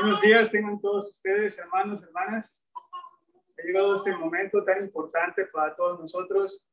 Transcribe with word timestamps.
Buenos 0.00 0.20
días, 0.20 0.52
tengan 0.52 0.80
todos 0.80 1.10
ustedes, 1.10 1.58
hermanos, 1.58 2.00
hermanas. 2.04 2.62
Ha 3.58 3.62
llegado 3.64 3.96
este 3.96 4.12
momento 4.12 4.62
tan 4.62 4.84
importante 4.84 5.44
para 5.46 5.74
todos 5.74 5.98
nosotros 5.98 6.64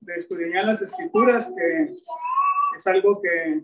de 0.00 0.14
estudiar 0.16 0.66
las 0.66 0.82
escrituras, 0.82 1.50
que 1.56 1.94
es 2.76 2.86
algo 2.86 3.22
que 3.22 3.62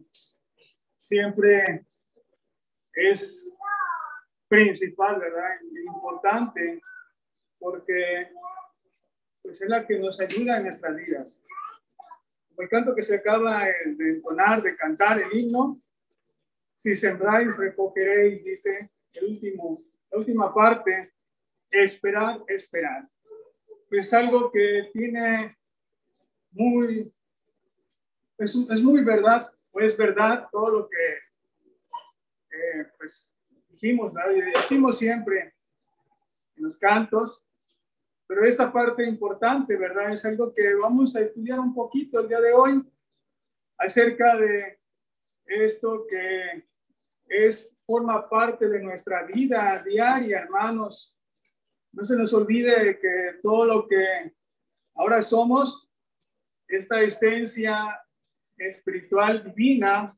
siempre 1.06 1.84
es 2.94 3.54
principal, 4.48 5.20
¿verdad? 5.20 5.50
Importante, 5.86 6.80
porque 7.58 8.30
pues 9.42 9.60
es 9.60 9.68
la 9.68 9.86
que 9.86 9.98
nos 9.98 10.18
ayuda 10.18 10.56
en 10.56 10.62
nuestras 10.62 10.96
vidas. 10.96 11.42
Como 12.48 12.62
el 12.62 12.68
canto 12.70 12.94
que 12.94 13.02
se 13.02 13.16
acaba 13.16 13.66
de 13.66 14.08
entonar, 14.12 14.62
de 14.62 14.74
cantar 14.74 15.20
el 15.20 15.30
himno, 15.30 15.78
si 16.74 16.96
sembráis, 16.96 17.58
recogeréis, 17.58 18.42
dice 18.42 18.93
el 19.14 19.24
último, 19.24 19.82
la 20.10 20.18
última 20.18 20.52
parte, 20.52 21.12
esperar, 21.70 22.42
esperar. 22.48 23.08
Es 23.90 24.12
algo 24.12 24.50
que 24.50 24.90
tiene 24.92 25.52
muy, 26.50 27.12
es, 28.38 28.54
es 28.54 28.82
muy 28.82 29.02
verdad, 29.02 29.50
o 29.70 29.80
es 29.80 29.96
verdad 29.96 30.48
todo 30.50 30.70
lo 30.70 30.88
que 30.88 31.14
eh, 32.50 32.86
pues, 32.98 33.32
dijimos, 33.68 34.12
y 34.34 34.40
decimos 34.40 34.98
siempre 34.98 35.54
en 36.56 36.64
los 36.64 36.76
cantos, 36.76 37.46
pero 38.26 38.44
esta 38.44 38.72
parte 38.72 39.04
importante, 39.04 39.76
¿verdad? 39.76 40.12
Es 40.12 40.24
algo 40.24 40.54
que 40.54 40.74
vamos 40.74 41.14
a 41.14 41.20
estudiar 41.20 41.60
un 41.60 41.74
poquito 41.74 42.20
el 42.20 42.28
día 42.28 42.40
de 42.40 42.52
hoy 42.52 42.82
acerca 43.76 44.36
de 44.36 44.78
esto 45.46 46.06
que 46.08 46.64
es, 47.26 47.76
forma 47.86 48.28
parte 48.28 48.68
de 48.68 48.82
nuestra 48.82 49.24
vida 49.24 49.82
diaria, 49.84 50.40
hermanos. 50.40 51.18
No 51.92 52.04
se 52.04 52.16
nos 52.16 52.32
olvide 52.32 52.98
que 52.98 53.38
todo 53.42 53.64
lo 53.64 53.86
que 53.86 54.32
ahora 54.94 55.22
somos, 55.22 55.88
esta 56.66 57.00
esencia 57.02 58.00
espiritual 58.56 59.44
divina, 59.44 60.12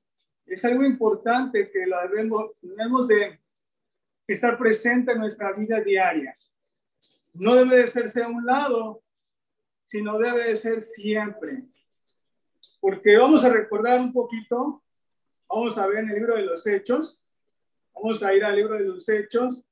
es 0.46 0.64
algo 0.64 0.84
importante 0.84 1.70
que 1.70 1.86
la 1.86 2.06
debemos, 2.06 2.52
debemos 2.62 3.08
de 3.08 3.40
estar 4.26 4.56
presente 4.56 5.12
en 5.12 5.18
nuestra 5.18 5.52
vida 5.52 5.80
diaria. 5.80 6.36
No 7.34 7.54
debe 7.56 7.78
de 7.78 7.88
serse 7.88 8.22
a 8.22 8.28
un 8.28 8.46
lado, 8.46 9.02
sino 9.84 10.18
debe 10.18 10.48
de 10.48 10.56
ser 10.56 10.82
siempre. 10.82 11.62
Porque 12.80 13.16
vamos 13.16 13.44
a 13.44 13.48
recordar 13.48 14.00
un 14.00 14.12
poquito 14.12 14.82
Vamos 15.56 15.78
a 15.78 15.86
ver 15.86 16.00
en 16.00 16.10
el 16.10 16.16
libro 16.16 16.36
de 16.36 16.42
los 16.42 16.66
Hechos. 16.66 17.24
Vamos 17.94 18.22
a 18.22 18.34
ir 18.34 18.44
al 18.44 18.54
libro 18.54 18.74
de 18.74 18.84
los 18.84 19.08
Hechos, 19.08 19.66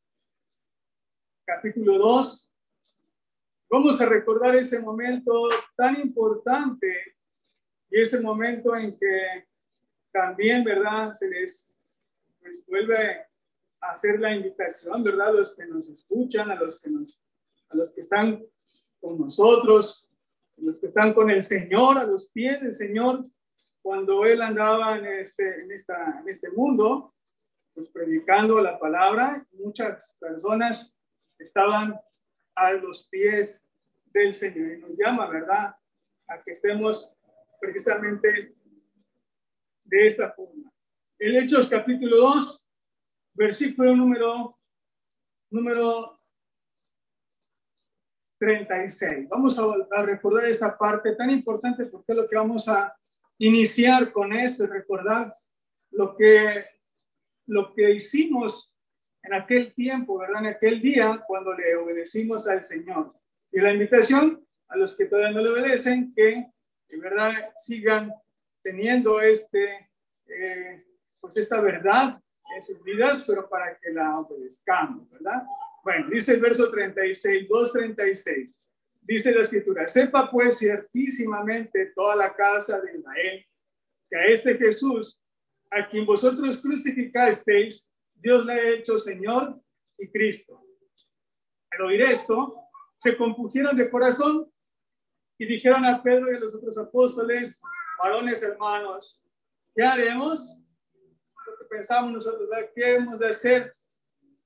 capítulo 1.44 1.98
2. 1.98 2.50
Vamos 3.68 4.00
a 4.00 4.06
recordar 4.06 4.56
ese 4.56 4.80
momento 4.80 5.46
tan 5.76 6.00
importante 6.00 7.18
y 7.90 8.00
ese 8.00 8.18
momento 8.18 8.74
en 8.74 8.98
que 8.98 9.46
también, 10.10 10.64
¿verdad? 10.64 11.12
Se 11.12 11.28
les 11.28 11.76
pues, 12.40 12.64
vuelve 12.66 13.26
a 13.82 13.90
hacer 13.90 14.18
la 14.20 14.34
invitación, 14.34 15.04
¿verdad? 15.04 15.28
A 15.28 15.32
los 15.32 15.54
que 15.54 15.66
nos 15.66 15.86
escuchan, 15.90 16.50
a 16.50 16.54
los 16.54 16.80
que, 16.80 16.88
nos, 16.88 17.20
a 17.68 17.76
los 17.76 17.90
que 17.90 18.00
están 18.00 18.42
con 19.02 19.20
nosotros, 19.20 20.10
a 20.56 20.62
los 20.62 20.80
que 20.80 20.86
están 20.86 21.12
con 21.12 21.28
el 21.28 21.42
Señor, 21.42 21.98
a 21.98 22.04
los 22.04 22.30
pies 22.30 22.62
del 22.62 22.72
Señor, 22.72 23.26
cuando 23.84 24.24
él 24.24 24.40
andaba 24.40 24.96
en 24.96 25.04
este, 25.04 25.60
en 25.60 25.70
esta, 25.70 26.18
en 26.18 26.26
este 26.26 26.50
mundo, 26.52 27.14
pues 27.74 27.90
predicando 27.90 28.58
la 28.62 28.78
palabra, 28.78 29.46
muchas 29.52 30.16
personas 30.18 30.98
estaban 31.38 31.94
a 32.54 32.72
los 32.72 33.06
pies 33.08 33.68
del 34.06 34.32
Señor 34.32 34.72
y 34.72 34.80
nos 34.80 34.92
llama, 34.96 35.28
¿verdad? 35.28 35.76
A 36.28 36.42
que 36.42 36.52
estemos 36.52 37.14
precisamente 37.60 38.56
de 39.84 40.06
esta 40.06 40.32
forma. 40.32 40.72
El 41.18 41.36
Hechos 41.36 41.68
capítulo 41.68 42.16
2, 42.16 42.70
versículo 43.34 43.94
número, 43.94 44.56
número 45.50 46.18
36. 48.38 49.28
Vamos 49.28 49.58
a, 49.58 49.64
a 49.94 50.02
recordar 50.04 50.46
esta 50.46 50.78
parte 50.78 51.14
tan 51.14 51.28
importante 51.28 51.84
porque 51.84 52.12
es 52.12 52.16
lo 52.16 52.26
que 52.26 52.36
vamos 52.36 52.66
a 52.66 52.96
iniciar 53.38 54.12
con 54.12 54.32
eso, 54.32 54.66
recordar 54.66 55.36
lo 55.90 56.16
que, 56.16 56.64
lo 57.46 57.74
que 57.74 57.92
hicimos 57.92 58.76
en 59.22 59.34
aquel 59.34 59.72
tiempo, 59.74 60.18
¿verdad? 60.18 60.40
En 60.40 60.46
aquel 60.46 60.80
día 60.80 61.22
cuando 61.26 61.54
le 61.54 61.76
obedecimos 61.76 62.46
al 62.48 62.62
Señor. 62.62 63.14
Y 63.50 63.60
la 63.60 63.72
invitación 63.72 64.46
a 64.68 64.76
los 64.76 64.96
que 64.96 65.06
todavía 65.06 65.32
no 65.32 65.42
le 65.42 65.50
obedecen, 65.50 66.12
que 66.14 66.46
de 66.88 66.96
verdad 66.98 67.32
sigan 67.56 68.12
teniendo 68.62 69.20
este, 69.20 69.88
eh, 70.26 70.84
pues 71.20 71.36
esta 71.36 71.60
verdad 71.60 72.20
en 72.56 72.62
sus 72.62 72.82
vidas, 72.82 73.24
pero 73.26 73.48
para 73.48 73.78
que 73.78 73.90
la 73.90 74.18
obedezcamos, 74.18 75.08
¿verdad? 75.10 75.42
Bueno, 75.82 76.08
dice 76.10 76.34
el 76.34 76.40
verso 76.40 76.70
36, 76.70 77.48
2.36. 77.48 78.68
Dice 79.06 79.34
la 79.34 79.42
escritura, 79.42 79.86
sepa 79.86 80.30
pues 80.30 80.58
ciertísimamente 80.58 81.92
toda 81.94 82.16
la 82.16 82.34
casa 82.34 82.80
de 82.80 82.98
Israel 82.98 83.46
que 84.08 84.16
a 84.16 84.24
este 84.26 84.56
Jesús, 84.56 85.20
a 85.70 85.86
quien 85.88 86.06
vosotros 86.06 86.56
crucificasteis, 86.62 87.92
Dios 88.14 88.46
le 88.46 88.52
ha 88.52 88.70
hecho 88.70 88.96
Señor 88.96 89.60
y 89.98 90.10
Cristo. 90.10 90.58
Al 91.70 91.82
oír 91.82 92.00
esto, 92.02 92.56
se 92.96 93.14
compugieron 93.14 93.76
de 93.76 93.90
corazón 93.90 94.50
y 95.36 95.44
dijeron 95.44 95.84
a 95.84 96.02
Pedro 96.02 96.32
y 96.32 96.36
a 96.36 96.40
los 96.40 96.54
otros 96.54 96.78
apóstoles, 96.78 97.60
varones 98.02 98.42
hermanos, 98.42 99.22
¿qué 99.74 99.82
haremos? 99.82 100.62
Lo 101.46 101.58
que 101.58 101.64
pensamos 101.68 102.10
nosotros, 102.10 102.48
¿qué 102.74 102.96
hemos 102.96 103.18
de 103.18 103.28
hacer 103.28 103.70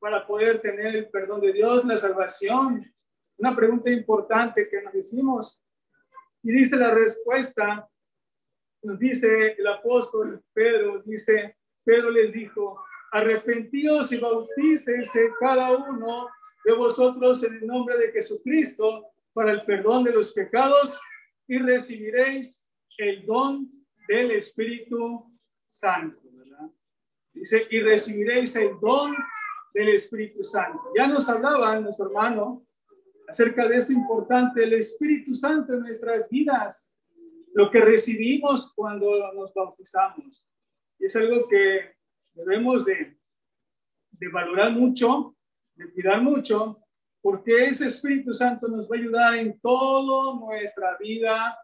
para 0.00 0.26
poder 0.26 0.60
tener 0.60 0.96
el 0.96 1.08
perdón 1.10 1.42
de 1.42 1.52
Dios, 1.52 1.84
la 1.84 1.96
salvación? 1.96 2.92
Una 3.38 3.54
pregunta 3.54 3.90
importante 3.90 4.66
que 4.68 4.82
nos 4.82 4.94
hicimos. 4.94 5.64
Y 6.42 6.52
dice 6.52 6.76
la 6.76 6.92
respuesta, 6.92 7.88
nos 8.82 8.98
dice 8.98 9.54
el 9.58 9.66
apóstol 9.66 10.42
Pedro, 10.52 11.02
dice, 11.02 11.56
Pedro 11.84 12.10
les 12.10 12.32
dijo, 12.32 12.84
arrepentíos 13.12 14.12
y 14.12 14.18
bautícese 14.18 15.32
cada 15.40 15.76
uno 15.76 16.28
de 16.64 16.72
vosotros 16.74 17.42
en 17.44 17.54
el 17.54 17.66
nombre 17.66 17.96
de 17.96 18.12
Jesucristo 18.12 19.06
para 19.32 19.52
el 19.52 19.64
perdón 19.64 20.04
de 20.04 20.12
los 20.12 20.32
pecados 20.32 21.00
y 21.46 21.58
recibiréis 21.58 22.66
el 22.98 23.24
don 23.24 23.70
del 24.08 24.32
Espíritu 24.32 25.32
Santo. 25.64 26.20
Dice, 27.32 27.68
y 27.70 27.80
recibiréis 27.80 28.56
el 28.56 28.80
don 28.80 29.14
del 29.72 29.90
Espíritu 29.90 30.42
Santo. 30.42 30.80
Ya 30.96 31.06
nos 31.06 31.28
hablaba 31.28 31.78
nuestro 31.78 32.06
hermano 32.06 32.66
acerca 33.28 33.68
de 33.68 33.76
esto 33.76 33.92
importante, 33.92 34.64
el 34.64 34.72
Espíritu 34.72 35.34
Santo 35.34 35.74
en 35.74 35.80
nuestras 35.80 36.28
vidas, 36.30 36.96
lo 37.52 37.70
que 37.70 37.80
recibimos 37.80 38.72
cuando 38.74 39.32
nos 39.34 39.52
bautizamos. 39.52 40.46
Y 40.98 41.04
es 41.04 41.16
algo 41.16 41.46
que 41.48 41.94
debemos 42.34 42.86
de, 42.86 43.18
de 44.12 44.28
valorar 44.28 44.72
mucho, 44.72 45.36
de 45.74 45.92
cuidar 45.92 46.22
mucho, 46.22 46.82
porque 47.20 47.66
ese 47.66 47.86
Espíritu 47.86 48.32
Santo 48.32 48.66
nos 48.66 48.90
va 48.90 48.96
a 48.96 48.98
ayudar 48.98 49.34
en 49.34 49.60
toda 49.60 50.38
nuestra 50.40 50.96
vida, 50.98 51.58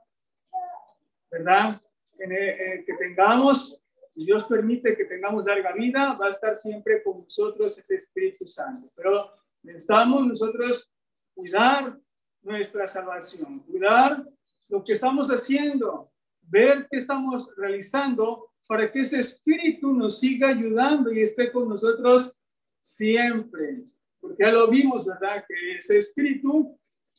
¿verdad? 1.30 1.80
En, 2.18 2.32
eh, 2.32 2.84
que 2.86 2.94
tengamos, 2.94 3.80
si 4.14 4.26
Dios 4.26 4.44
permite 4.44 4.96
que 4.96 5.06
tengamos 5.06 5.44
larga 5.44 5.72
vida, 5.72 6.12
va 6.14 6.26
a 6.26 6.30
estar 6.30 6.54
siempre 6.54 7.02
con 7.02 7.22
nosotros 7.22 7.78
ese 7.78 7.94
Espíritu 7.94 8.46
Santo. 8.46 8.90
Pero 8.94 9.32
necesitamos 9.62 10.26
nosotros 10.26 10.93
cuidar 11.34 11.98
nuestra 12.42 12.86
salvación, 12.86 13.60
cuidar 13.60 14.24
lo 14.68 14.84
que 14.84 14.92
estamos 14.92 15.28
haciendo, 15.28 16.10
ver 16.42 16.86
qué 16.90 16.98
estamos 16.98 17.54
realizando 17.56 18.50
para 18.66 18.90
que 18.90 19.00
ese 19.00 19.20
espíritu 19.20 19.92
nos 19.92 20.20
siga 20.20 20.48
ayudando 20.48 21.12
y 21.12 21.20
esté 21.20 21.52
con 21.52 21.68
nosotros 21.68 22.38
siempre. 22.80 23.84
Porque 24.20 24.42
ya 24.42 24.52
lo 24.52 24.68
vimos, 24.68 25.04
¿verdad? 25.04 25.44
Que 25.46 25.76
ese 25.76 25.98
espíritu, 25.98 26.78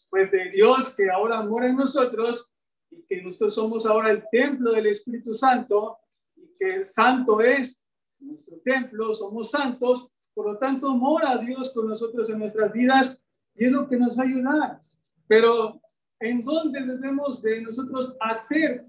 pues 0.10 0.32
de 0.32 0.50
Dios 0.52 0.96
que 0.96 1.10
ahora 1.10 1.42
mora 1.44 1.68
en 1.68 1.78
nosotros 1.78 2.52
y 2.90 3.04
que 3.04 3.22
nosotros 3.22 3.56
somos 3.56 3.86
ahora 3.86 4.10
el 4.10 4.24
templo 4.32 4.72
del 4.72 4.88
Espíritu 4.88 5.34
Santo 5.34 5.98
y 6.36 6.48
que 6.58 6.76
el 6.76 6.86
santo 6.86 7.42
es 7.42 7.86
nuestro 8.20 8.58
templo, 8.64 9.14
somos 9.14 9.52
santos, 9.52 10.12
por 10.34 10.48
lo 10.48 10.58
tanto 10.58 10.96
mora 10.96 11.38
Dios 11.38 11.74
con 11.74 11.88
nosotros 11.88 12.30
en 12.30 12.40
nuestras 12.40 12.72
vidas 12.72 13.25
y 13.56 13.66
es 13.66 13.72
lo 13.72 13.88
que 13.88 13.98
nos 13.98 14.18
va 14.18 14.24
a 14.24 14.28
ayudar. 14.28 14.81
Pero 15.28 15.81
¿en 16.19 16.44
dónde 16.44 16.81
debemos 16.81 17.42
de 17.42 17.62
nosotros 17.62 18.16
hacer? 18.19 18.86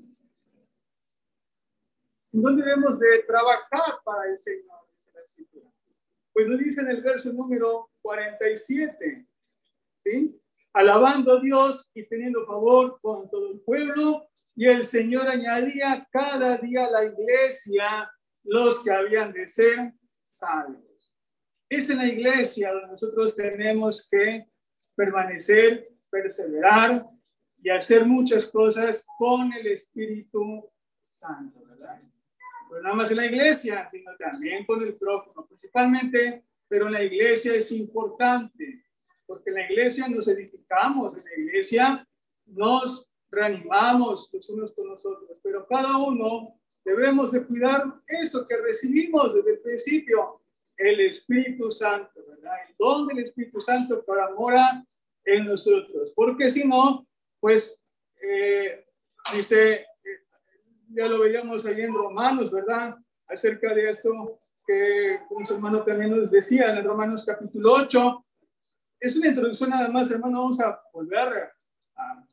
¿En 2.32 2.42
dónde 2.42 2.64
debemos 2.64 2.98
de 2.98 3.22
trabajar 3.26 4.00
para 4.04 4.30
el 4.30 4.38
Señor? 4.38 4.86
Pues 6.36 6.48
lo 6.48 6.58
dice 6.58 6.82
en 6.82 6.88
el 6.88 7.02
verso 7.02 7.32
número 7.32 7.88
47, 8.02 9.26
¿sí? 10.04 10.38
Alabando 10.74 11.32
a 11.32 11.40
Dios 11.40 11.90
y 11.94 12.06
teniendo 12.06 12.44
favor 12.44 12.98
con 13.00 13.30
todo 13.30 13.52
el 13.52 13.60
pueblo, 13.60 14.28
y 14.54 14.66
el 14.66 14.84
Señor 14.84 15.28
añadía 15.28 16.06
cada 16.12 16.58
día 16.58 16.84
a 16.84 16.90
la 16.90 17.04
iglesia 17.06 18.10
los 18.44 18.84
que 18.84 18.90
habían 18.90 19.32
de 19.32 19.48
ser 19.48 19.94
salvos. 20.22 21.14
Es 21.70 21.88
en 21.88 21.98
la 21.98 22.06
iglesia 22.06 22.70
donde 22.70 22.88
nosotros 22.88 23.34
tenemos 23.34 24.06
que 24.10 24.46
permanecer, 24.96 25.86
perseverar 26.10 27.06
y 27.62 27.70
hacer 27.70 28.04
muchas 28.04 28.48
cosas 28.48 29.06
con 29.18 29.52
el 29.52 29.66
Espíritu 29.68 30.68
Santo, 31.08 31.64
¿verdad? 31.68 32.00
Pues 32.68 32.82
nada 32.82 32.94
más 32.94 33.10
en 33.10 33.18
la 33.18 33.26
iglesia, 33.26 33.88
sino 33.90 34.16
también 34.16 34.64
con 34.66 34.82
el 34.82 34.94
prójimo, 34.96 35.46
principalmente, 35.46 36.44
pero 36.68 36.86
en 36.86 36.94
la 36.94 37.02
iglesia 37.04 37.54
es 37.54 37.70
importante, 37.72 38.84
porque 39.26 39.50
en 39.50 39.56
la 39.56 39.70
iglesia 39.70 40.08
nos 40.08 40.26
edificamos, 40.28 41.16
en 41.16 41.24
la 41.24 41.34
iglesia 41.36 42.08
nos 42.46 43.10
reanimamos 43.30 44.30
los 44.32 44.48
unos 44.50 44.72
con 44.72 44.88
los 44.88 45.04
otros, 45.04 45.38
pero 45.42 45.66
cada 45.66 45.96
uno 45.96 46.58
debemos 46.84 47.32
de 47.32 47.44
cuidar 47.44 47.82
eso 48.06 48.46
que 48.46 48.56
recibimos 48.56 49.34
desde 49.34 49.52
el 49.52 49.58
principio, 49.60 50.40
el 50.76 51.00
Espíritu 51.00 51.70
Santo, 51.70 52.24
¿verdad? 52.28 52.52
El 52.68 52.74
don 52.78 53.06
del 53.06 53.20
Espíritu 53.20 53.60
Santo 53.60 54.04
para 54.04 54.30
mora 54.34 54.84
en 55.24 55.46
nosotros, 55.46 56.12
porque 56.14 56.48
si 56.48 56.66
no, 56.66 57.06
pues 57.40 57.80
eh, 58.22 58.86
dice, 59.34 59.74
eh, 59.74 59.86
ya 60.90 61.06
lo 61.06 61.20
veíamos 61.20 61.66
ahí 61.66 61.80
en 61.82 61.94
Romanos, 61.94 62.50
¿verdad? 62.50 62.96
Acerca 63.28 63.74
de 63.74 63.90
esto 63.90 64.38
que 64.66 65.20
un 65.30 65.44
hermano 65.48 65.82
también 65.82 66.10
nos 66.10 66.30
decía 66.30 66.70
en 66.70 66.84
Romanos 66.84 67.24
capítulo 67.24 67.72
8. 67.74 68.24
Es 68.98 69.16
una 69.16 69.28
introducción 69.28 69.70
nada 69.70 69.88
más, 69.88 70.10
hermano, 70.10 70.40
vamos 70.40 70.60
a 70.60 70.80
volver 70.92 71.52
a, 71.96 72.26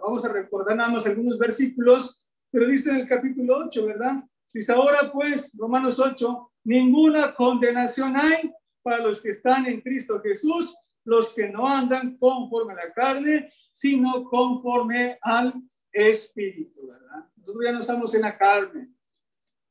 vamos 0.00 0.24
a 0.24 0.32
recordar 0.32 0.76
nada 0.76 0.90
más 0.90 1.06
algunos 1.06 1.38
versículos, 1.38 2.20
pero 2.50 2.66
dice 2.66 2.90
en 2.90 2.96
el 2.96 3.08
capítulo 3.08 3.58
8, 3.66 3.86
¿verdad? 3.86 4.24
Dice 4.52 4.72
ahora 4.72 5.10
pues, 5.12 5.52
Romanos 5.58 5.98
8, 5.98 6.52
ninguna 6.64 7.34
condenación 7.34 8.16
hay 8.16 8.50
para 8.82 8.98
los 8.98 9.20
que 9.20 9.30
están 9.30 9.66
en 9.66 9.80
Cristo 9.80 10.20
Jesús, 10.20 10.74
los 11.04 11.34
que 11.34 11.48
no 11.48 11.66
andan 11.66 12.16
conforme 12.18 12.72
a 12.72 12.86
la 12.86 12.92
carne, 12.92 13.52
sino 13.72 14.24
conforme 14.24 15.18
al 15.22 15.54
Espíritu, 15.92 16.88
¿verdad? 16.88 17.28
Nosotros 17.36 17.64
ya 17.64 17.72
no 17.72 17.80
estamos 17.80 18.14
en 18.14 18.22
la 18.22 18.36
carne, 18.36 18.88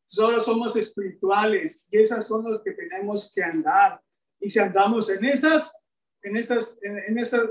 solo 0.06 0.39
somos 0.39 0.75
espirituales 0.75 1.88
y 1.91 2.00
esas 2.00 2.27
son 2.27 2.44
los 2.50 2.62
que 2.63 2.71
tenemos 2.71 3.31
que 3.33 3.44
andar. 3.44 4.01
Y 4.39 4.50
si 4.50 4.59
andamos 4.59 5.09
en 5.09 5.25
esas, 5.25 5.83
en 6.21 6.38
esas, 6.38 6.79
en, 6.81 7.18
esa, 7.18 7.44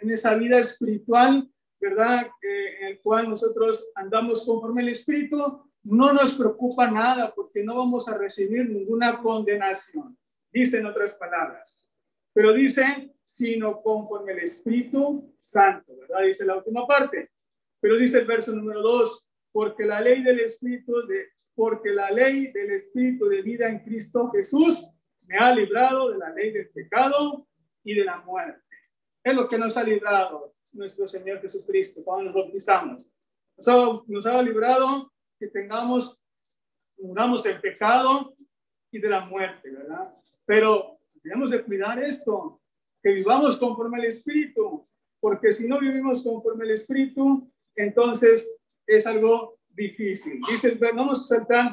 en 0.00 0.10
esa 0.10 0.34
vida 0.34 0.58
espiritual, 0.58 1.48
¿verdad? 1.80 2.26
en 2.42 2.86
el 2.88 3.00
cual 3.00 3.28
nosotros 3.28 3.88
andamos 3.94 4.44
conforme 4.44 4.82
al 4.82 4.88
Espíritu, 4.88 5.70
no 5.84 6.12
nos 6.12 6.32
preocupa 6.32 6.90
nada 6.90 7.32
porque 7.34 7.62
no 7.62 7.76
vamos 7.76 8.08
a 8.08 8.16
recibir 8.16 8.68
ninguna 8.68 9.20
condenación. 9.22 10.16
Dice 10.50 10.78
en 10.78 10.86
otras 10.86 11.14
palabras. 11.14 11.86
Pero 12.32 12.52
dice, 12.52 13.14
sino 13.22 13.80
conforme 13.82 14.32
el 14.32 14.40
Espíritu 14.40 15.34
Santo, 15.38 15.94
¿verdad? 15.96 16.24
Dice 16.24 16.44
la 16.44 16.56
última 16.56 16.86
parte. 16.86 17.30
Pero 17.80 17.96
dice 17.96 18.20
el 18.20 18.26
verso 18.26 18.52
número 18.52 18.80
dos, 18.80 19.28
porque 19.52 19.84
la 19.84 20.00
ley 20.00 20.22
del 20.22 20.40
Espíritu 20.40 21.06
de, 21.06 21.26
porque 21.54 21.90
la 21.90 22.10
ley 22.10 22.50
del 22.50 22.72
Espíritu 22.72 23.28
de 23.28 23.42
vida 23.42 23.68
en 23.68 23.80
Cristo 23.80 24.30
Jesús 24.30 24.90
me 25.26 25.36
ha 25.36 25.54
librado 25.54 26.10
de 26.10 26.18
la 26.18 26.30
ley 26.30 26.50
del 26.50 26.70
pecado 26.70 27.46
y 27.82 27.94
de 27.94 28.04
la 28.04 28.18
muerte. 28.22 28.62
Es 29.22 29.34
lo 29.34 29.48
que 29.48 29.58
nos 29.58 29.76
ha 29.76 29.84
librado 29.84 30.54
nuestro 30.72 31.06
Señor 31.06 31.40
Jesucristo 31.40 32.02
cuando 32.04 32.24
nos 32.24 32.34
bautizamos. 32.34 33.08
Nos 33.56 33.68
ha, 33.68 34.02
nos 34.06 34.26
ha 34.26 34.42
librado 34.42 35.12
que 35.44 35.50
tengamos, 35.50 36.20
muramos 36.98 37.44
el 37.44 37.60
pecado 37.60 38.34
y 38.90 38.98
de 38.98 39.08
la 39.08 39.20
muerte, 39.26 39.70
¿verdad? 39.70 40.14
Pero 40.46 40.98
tenemos 41.22 41.50
de 41.50 41.62
cuidar 41.62 42.02
esto, 42.02 42.60
que 43.02 43.10
vivamos 43.10 43.56
conforme 43.58 43.98
al 43.98 44.06
Espíritu, 44.06 44.82
porque 45.20 45.52
si 45.52 45.68
no 45.68 45.78
vivimos 45.78 46.22
conforme 46.22 46.64
al 46.64 46.70
Espíritu, 46.70 47.50
entonces 47.76 48.58
es 48.86 49.06
algo 49.06 49.58
difícil. 49.68 50.40
Dice, 50.48 50.78
vamos 50.80 51.30
a 51.30 51.36
saltar 51.36 51.72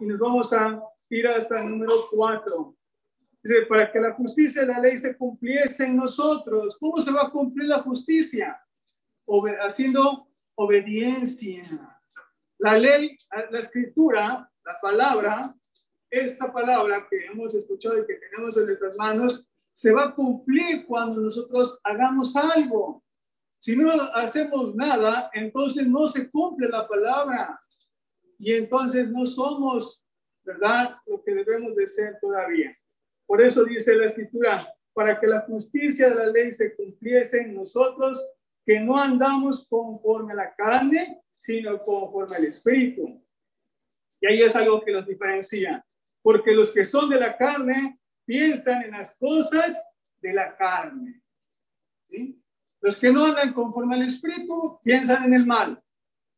y 0.00 0.06
nos 0.06 0.18
vamos 0.18 0.52
a 0.52 0.80
ir 1.10 1.26
hasta 1.28 1.60
el 1.60 1.70
número 1.70 1.92
4. 2.12 2.76
Dice, 3.42 3.66
para 3.66 3.92
que 3.92 4.00
la 4.00 4.14
justicia 4.14 4.62
de 4.62 4.68
la 4.68 4.80
ley 4.80 4.96
se 4.96 5.16
cumpliese 5.16 5.84
en 5.84 5.96
nosotros. 5.96 6.76
¿Cómo 6.78 6.98
se 7.00 7.12
va 7.12 7.24
a 7.24 7.30
cumplir 7.30 7.68
la 7.68 7.82
justicia? 7.82 8.58
haciendo 9.60 10.28
obediencia. 10.54 11.95
La 12.58 12.78
ley, 12.78 13.16
la 13.50 13.58
escritura, 13.58 14.50
la 14.64 14.80
palabra, 14.80 15.54
esta 16.10 16.52
palabra 16.52 17.06
que 17.08 17.26
hemos 17.26 17.54
escuchado 17.54 17.98
y 17.98 18.06
que 18.06 18.14
tenemos 18.14 18.56
en 18.56 18.66
nuestras 18.66 18.96
manos, 18.96 19.50
se 19.72 19.92
va 19.92 20.04
a 20.04 20.14
cumplir 20.14 20.86
cuando 20.86 21.20
nosotros 21.20 21.80
hagamos 21.84 22.34
algo. 22.36 23.04
Si 23.58 23.76
no 23.76 23.90
hacemos 24.14 24.74
nada, 24.74 25.30
entonces 25.34 25.86
no 25.86 26.06
se 26.06 26.30
cumple 26.30 26.68
la 26.68 26.88
palabra 26.88 27.60
y 28.38 28.54
entonces 28.54 29.10
no 29.10 29.26
somos, 29.26 30.06
¿verdad?, 30.44 30.96
lo 31.06 31.22
que 31.22 31.34
debemos 31.34 31.74
de 31.74 31.86
ser 31.86 32.18
todavía. 32.20 32.76
Por 33.26 33.42
eso 33.42 33.64
dice 33.64 33.96
la 33.96 34.06
escritura, 34.06 34.72
para 34.94 35.20
que 35.20 35.26
la 35.26 35.40
justicia 35.40 36.08
de 36.08 36.14
la 36.14 36.26
ley 36.28 36.50
se 36.50 36.74
cumpliese 36.74 37.42
en 37.42 37.54
nosotros, 37.54 38.26
que 38.64 38.80
no 38.80 38.98
andamos 38.98 39.66
conforme 39.68 40.32
a 40.32 40.36
la 40.36 40.54
carne, 40.54 41.20
sino 41.36 41.82
conforme 41.82 42.36
al 42.36 42.44
Espíritu. 42.46 43.22
Y 44.20 44.26
ahí 44.26 44.42
es 44.42 44.56
algo 44.56 44.82
que 44.82 44.92
nos 44.92 45.06
diferencia, 45.06 45.84
porque 46.22 46.52
los 46.52 46.72
que 46.72 46.84
son 46.84 47.10
de 47.10 47.20
la 47.20 47.36
carne 47.36 47.98
piensan 48.24 48.82
en 48.82 48.92
las 48.92 49.14
cosas 49.16 49.82
de 50.20 50.32
la 50.32 50.56
carne. 50.56 51.20
Los 52.80 52.96
que 52.96 53.10
no 53.10 53.24
andan 53.26 53.52
conforme 53.52 53.96
al 53.96 54.02
Espíritu 54.02 54.78
piensan 54.82 55.24
en 55.24 55.34
el 55.34 55.46
mal, 55.46 55.82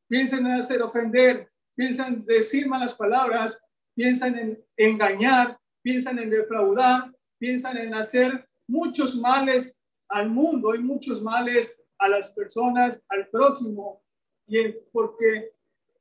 piensan 0.08 0.46
en 0.46 0.52
hacer 0.52 0.82
ofender, 0.82 1.48
piensan 1.74 2.14
en 2.14 2.26
decir 2.26 2.66
malas 2.66 2.94
palabras, 2.94 3.64
piensan 3.94 4.38
en 4.38 4.64
engañar, 4.76 5.58
piensan 5.82 6.18
en 6.18 6.30
defraudar, 6.30 7.12
piensan 7.38 7.76
en 7.78 7.94
hacer 7.94 8.48
muchos 8.66 9.16
males 9.16 9.82
al 10.08 10.28
mundo 10.28 10.74
y 10.74 10.78
muchos 10.78 11.22
males 11.22 11.84
a 11.98 12.08
las 12.08 12.30
personas, 12.30 13.04
al 13.08 13.28
prójimo, 13.28 14.02
y 14.48 14.72
porque, 14.90 15.52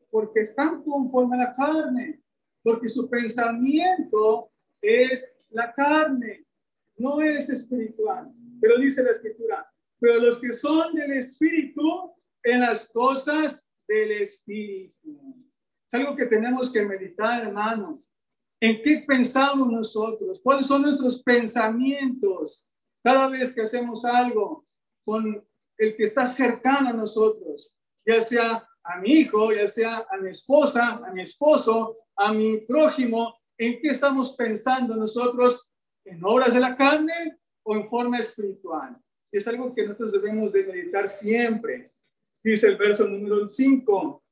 porque 0.09 0.41
están 0.41 0.81
conforme 0.83 1.35
a 1.35 1.49
la 1.49 1.53
carne, 1.53 2.21
porque 2.63 2.87
su 2.87 3.09
pensamiento 3.09 4.49
es 4.81 5.43
la 5.49 5.73
carne, 5.73 6.45
no 6.97 7.21
es 7.21 7.49
espiritual. 7.49 8.31
Pero 8.59 8.79
dice 8.79 9.03
la 9.03 9.11
escritura, 9.11 9.69
pero 9.99 10.19
los 10.19 10.39
que 10.39 10.53
son 10.53 10.93
del 10.95 11.13
espíritu, 11.13 12.13
en 12.43 12.61
las 12.61 12.89
cosas 12.91 13.71
del 13.87 14.11
espíritu. 14.21 15.45
Es 15.87 15.93
algo 15.93 16.15
que 16.15 16.25
tenemos 16.25 16.71
que 16.71 16.85
meditar, 16.85 17.45
hermanos. 17.45 18.09
¿En 18.59 18.81
qué 18.81 19.03
pensamos 19.07 19.69
nosotros? 19.69 20.41
¿Cuáles 20.41 20.65
son 20.65 20.81
nuestros 20.81 21.21
pensamientos 21.21 22.67
cada 23.03 23.27
vez 23.27 23.53
que 23.53 23.61
hacemos 23.61 24.03
algo 24.05 24.65
con 25.05 25.45
el 25.77 25.95
que 25.95 26.03
está 26.03 26.25
cercano 26.25 26.89
a 26.89 26.93
nosotros? 26.93 27.76
Ya 28.07 28.21
sea 28.21 28.67
a 28.83 28.99
mi 29.01 29.11
hijo, 29.11 29.51
ya 29.51 29.67
sea 29.67 30.05
a 30.09 30.17
mi 30.17 30.29
esposa, 30.29 31.01
a 31.05 31.11
mi 31.11 31.21
esposo, 31.21 31.97
a 32.15 32.33
mi 32.33 32.59
prójimo, 32.59 33.37
¿En 33.57 33.79
qué 33.81 33.89
estamos 33.89 34.35
pensando 34.35 34.95
nosotros? 34.95 35.69
¿En 36.05 36.23
obras 36.23 36.53
de 36.53 36.59
la 36.59 36.77
carne 36.77 37.39
o 37.63 37.75
en 37.75 37.87
forma 37.87 38.19
espiritual? 38.19 38.95
Es 39.31 39.47
algo 39.47 39.73
que 39.73 39.83
nosotros 39.83 40.11
debemos 40.11 40.53
de 40.53 40.63
meditar 40.63 41.09
siempre. 41.09 41.91
Dice 42.43 42.67
el 42.67 42.77
verso 42.77 43.07
número 43.07 43.49
5, 43.49 44.23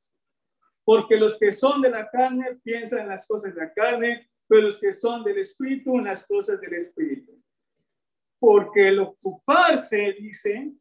porque 0.84 1.18
los 1.18 1.40
que 1.40 1.52
son 1.52 1.82
de 1.82 1.90
la 1.90 2.10
carne 2.10 2.60
piensan 2.64 3.02
en 3.02 3.10
las 3.10 3.26
cosas 3.26 3.56
de 3.56 3.62
la 3.62 3.74
carne, 3.74 4.30
pero 4.48 4.62
los 4.62 4.80
que 4.80 4.94
son 4.94 5.24
del 5.24 5.40
espíritu 5.40 5.98
en 5.98 6.06
las 6.06 6.26
cosas 6.26 6.62
del 6.62 6.76
espíritu. 6.76 7.42
Porque 8.40 8.90
el 8.90 9.00
ocuparse, 9.00 10.16
dice, 10.20 10.72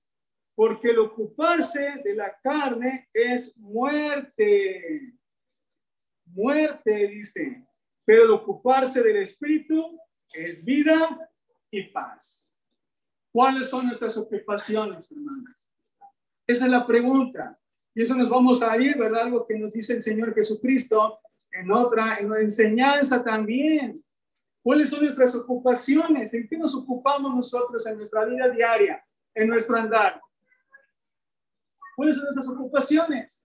porque 0.55 0.91
el 0.91 0.99
ocuparse 0.99 2.01
de 2.05 2.15
la 2.15 2.37
carne 2.43 3.09
es 3.13 3.57
muerte. 3.59 5.15
Muerte, 6.27 7.09
dice 7.09 7.65
pero 8.05 8.25
el 8.25 8.31
ocuparse 8.31 9.03
del 9.03 9.17
Espíritu 9.17 9.99
es 10.33 10.65
vida 10.65 11.31
y 11.71 11.85
paz. 11.85 12.63
¿Cuáles 13.33 13.69
son 13.69 13.87
nuestras 13.87 14.17
ocupaciones, 14.17 15.11
hermanos? 15.11 15.57
Esa 16.47 16.67
es 16.67 16.71
la 16.71 16.87
pregunta. 16.87 17.59
Y 17.95 18.03
eso 18.03 18.15
nos 18.15 18.29
vamos 18.29 18.63
a 18.63 18.77
ir, 18.77 18.97
¿verdad? 18.99 19.23
Algo 19.23 19.47
que 19.47 19.59
nos 19.59 19.73
dice 19.73 19.95
el 19.95 20.03
Señor 20.03 20.35
Jesucristo 20.35 21.21
en 21.53 21.71
otra, 21.73 22.19
en 22.19 22.31
la 22.31 22.41
enseñanza 22.41 23.25
también. 23.25 23.99
¿Cuáles 24.63 24.91
son 24.91 25.03
nuestras 25.03 25.35
ocupaciones? 25.35 26.35
¿En 26.35 26.49
qué 26.49 26.57
nos 26.57 26.75
ocupamos 26.75 27.35
nosotros 27.35 27.87
en 27.87 27.97
nuestra 27.97 28.25
vida 28.25 28.49
diaria, 28.49 29.05
en 29.35 29.49
nuestro 29.49 29.77
andar? 29.77 30.21
¿Cuáles 31.97 32.17
son 32.17 32.25
nuestras 32.25 32.49
ocupaciones? 32.49 33.43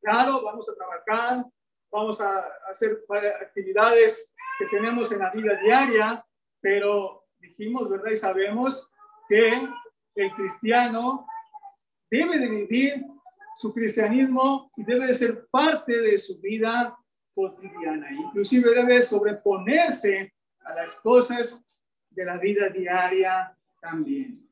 Claro, 0.00 0.42
vamos 0.42 0.68
a 0.68 0.74
trabajar, 0.74 1.44
vamos 1.90 2.20
a 2.20 2.44
hacer 2.70 3.04
actividades 3.40 4.32
que 4.58 4.66
tenemos 4.66 5.10
en 5.12 5.18
la 5.20 5.30
vida 5.30 5.56
diaria, 5.56 6.24
pero 6.60 7.24
dijimos, 7.38 7.88
¿verdad? 7.88 8.10
Y 8.10 8.16
sabemos 8.16 8.92
que 9.28 9.68
el 10.16 10.30
cristiano 10.32 11.26
debe 12.10 12.38
de 12.38 12.48
vivir 12.48 13.06
su 13.56 13.72
cristianismo 13.72 14.70
y 14.76 14.84
debe 14.84 15.06
de 15.06 15.14
ser 15.14 15.46
parte 15.50 16.00
de 16.00 16.18
su 16.18 16.40
vida 16.40 16.96
cotidiana. 17.34 18.12
Inclusive 18.12 18.74
debe 18.74 19.02
sobreponerse 19.02 20.34
a 20.60 20.74
las 20.74 20.94
cosas 20.96 21.64
de 22.10 22.24
la 22.24 22.38
vida 22.38 22.68
diaria 22.68 23.56
también. 23.80 24.42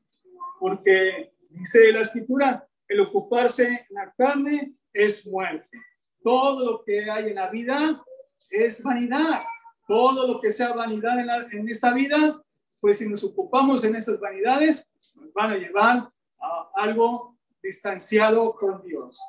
Porque 0.59 1.33
dice 1.49 1.91
la 1.91 2.01
escritura, 2.01 2.67
el 2.87 2.99
ocuparse 2.99 3.85
en 3.89 3.95
la 3.95 4.13
carne 4.17 4.75
es 4.93 5.25
muerte. 5.27 5.77
Todo 6.23 6.65
lo 6.65 6.83
que 6.83 7.09
hay 7.09 7.29
en 7.29 7.35
la 7.35 7.49
vida 7.49 8.03
es 8.49 8.81
vanidad. 8.83 9.43
Todo 9.87 10.27
lo 10.27 10.41
que 10.41 10.51
sea 10.51 10.73
vanidad 10.73 11.19
en, 11.51 11.69
esta 11.69 11.93
vida, 11.93 12.41
pues 12.79 12.97
si 12.97 13.07
nos 13.07 13.23
ocupamos 13.23 13.83
en 13.83 13.95
esas 13.95 14.19
vanidades, 14.19 14.91
nos 15.15 15.31
van 15.33 15.51
a 15.51 15.57
llevar 15.57 16.09
a 16.39 16.69
algo 16.75 17.37
distanciado 17.61 18.53
con 18.55 18.81
Dios. 18.83 19.19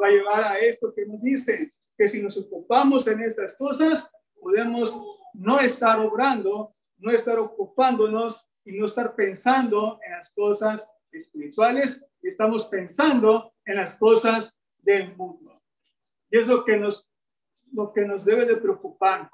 Va 0.00 0.08
a 0.08 0.10
llevar 0.10 0.44
a 0.44 0.58
esto 0.58 0.92
que 0.94 1.06
nos 1.06 1.20
dice, 1.22 1.72
que 1.96 2.08
si 2.08 2.22
nos 2.22 2.36
ocupamos 2.36 3.06
en 3.06 3.22
estas 3.22 3.54
cosas, 3.54 4.12
podemos 4.40 5.00
no 5.32 5.58
estar 5.60 5.98
obrando, 5.98 6.74
no 6.98 7.10
estar 7.10 7.38
ocupándonos 7.38 8.48
y 8.64 8.72
no 8.72 8.84
estar 8.84 9.14
pensando 9.14 9.98
en 10.04 10.12
las 10.12 10.32
cosas 10.32 10.93
espirituales 11.14 12.06
y 12.22 12.28
estamos 12.28 12.66
pensando 12.66 13.52
en 13.64 13.76
las 13.76 13.98
cosas 13.98 14.62
del 14.78 15.14
mundo. 15.16 15.62
Y 16.30 16.38
es 16.38 16.48
lo 16.48 16.64
que 16.64 16.76
nos, 16.76 17.12
lo 17.72 17.92
que 17.92 18.02
nos 18.02 18.24
debe 18.24 18.46
de 18.46 18.56
preocupar. 18.56 19.30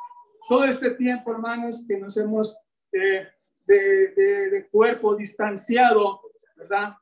Todo 0.49 0.65
este 0.65 0.91
tiempo, 0.91 1.31
hermanos, 1.33 1.85
que 1.87 1.97
nos 1.97 2.17
hemos 2.17 2.61
de, 2.93 3.29
de, 3.67 4.51
de 4.51 4.69
cuerpo 4.69 5.15
distanciado, 5.15 6.21
¿verdad? 6.57 6.95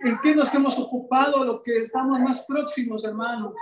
¿En 0.00 0.18
qué 0.20 0.34
nos 0.34 0.54
hemos 0.54 0.78
ocupado? 0.78 1.44
Lo 1.44 1.62
que 1.62 1.82
estamos 1.82 2.20
más 2.20 2.44
próximos, 2.46 3.04
hermanos. 3.04 3.54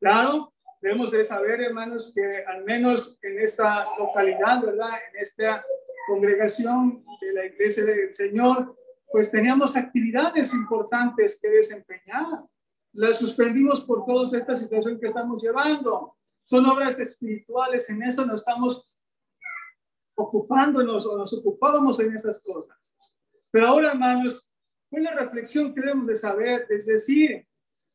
Claro, 0.00 0.52
debemos 0.80 1.12
de 1.12 1.24
saber, 1.24 1.60
hermanos, 1.60 2.12
que 2.14 2.44
al 2.44 2.64
menos 2.64 3.18
en 3.22 3.38
esta 3.38 3.86
localidad, 3.96 4.62
¿verdad? 4.62 4.90
En 5.12 5.20
esta 5.20 5.64
congregación 6.08 7.04
de 7.20 7.32
la 7.34 7.46
Iglesia 7.46 7.84
del 7.84 8.12
Señor, 8.12 8.76
pues 9.12 9.30
teníamos 9.30 9.76
actividades 9.76 10.52
importantes 10.54 11.38
que 11.40 11.48
desempeñar. 11.48 12.44
Las 12.94 13.18
suspendimos 13.18 13.82
por 13.82 14.04
toda 14.04 14.24
esta 14.38 14.56
situación 14.56 14.98
que 14.98 15.06
estamos 15.06 15.42
llevando. 15.42 16.16
Son 16.44 16.66
obras 16.66 16.98
espirituales, 16.98 17.88
en 17.90 18.02
eso 18.02 18.26
nos 18.26 18.40
estamos 18.40 18.90
ocupándonos 20.14 21.06
o 21.06 21.16
nos 21.16 21.32
ocupábamos 21.34 22.00
en 22.00 22.14
esas 22.14 22.42
cosas. 22.42 22.78
Pero 23.50 23.68
ahora, 23.68 23.92
hermanos, 23.92 24.50
¿cuál 24.90 25.06
es 25.06 25.14
la 25.14 25.20
reflexión 25.20 25.74
que 25.74 25.80
debemos 25.80 26.06
de 26.06 26.16
saber? 26.16 26.66
Es 26.70 26.86
decir, 26.86 27.46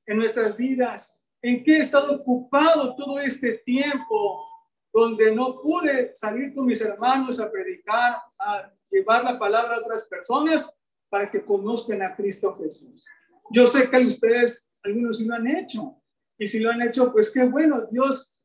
en 0.05 0.17
nuestras 0.17 0.55
vidas, 0.55 1.17
¿En 1.41 1.63
qué 1.63 1.77
he 1.77 1.79
estado 1.79 2.15
ocupado 2.15 2.95
todo 2.95 3.19
este 3.19 3.59
tiempo 3.59 4.45
donde 4.91 5.35
no 5.35 5.61
pude 5.61 6.15
salir 6.15 6.53
con 6.55 6.65
mis 6.65 6.81
hermanos 6.81 7.39
a 7.39 7.51
predicar, 7.51 8.17
a 8.39 8.71
llevar 8.89 9.23
la 9.23 9.37
palabra 9.37 9.75
a 9.75 9.79
otras 9.79 10.05
personas 10.05 10.77
para 11.09 11.29
que 11.29 11.43
conozcan 11.43 12.01
a 12.01 12.15
Cristo 12.15 12.57
Jesús? 12.57 13.05
Yo 13.51 13.65
sé 13.65 13.89
que 13.89 14.05
ustedes, 14.05 14.69
algunos 14.83 15.17
sí 15.17 15.25
lo 15.25 15.35
han 15.35 15.47
hecho. 15.47 16.01
Y 16.37 16.45
si 16.47 16.59
lo 16.59 16.69
han 16.71 16.81
hecho, 16.81 17.11
pues 17.11 17.31
qué 17.31 17.45
bueno, 17.45 17.87
Dios 17.91 18.39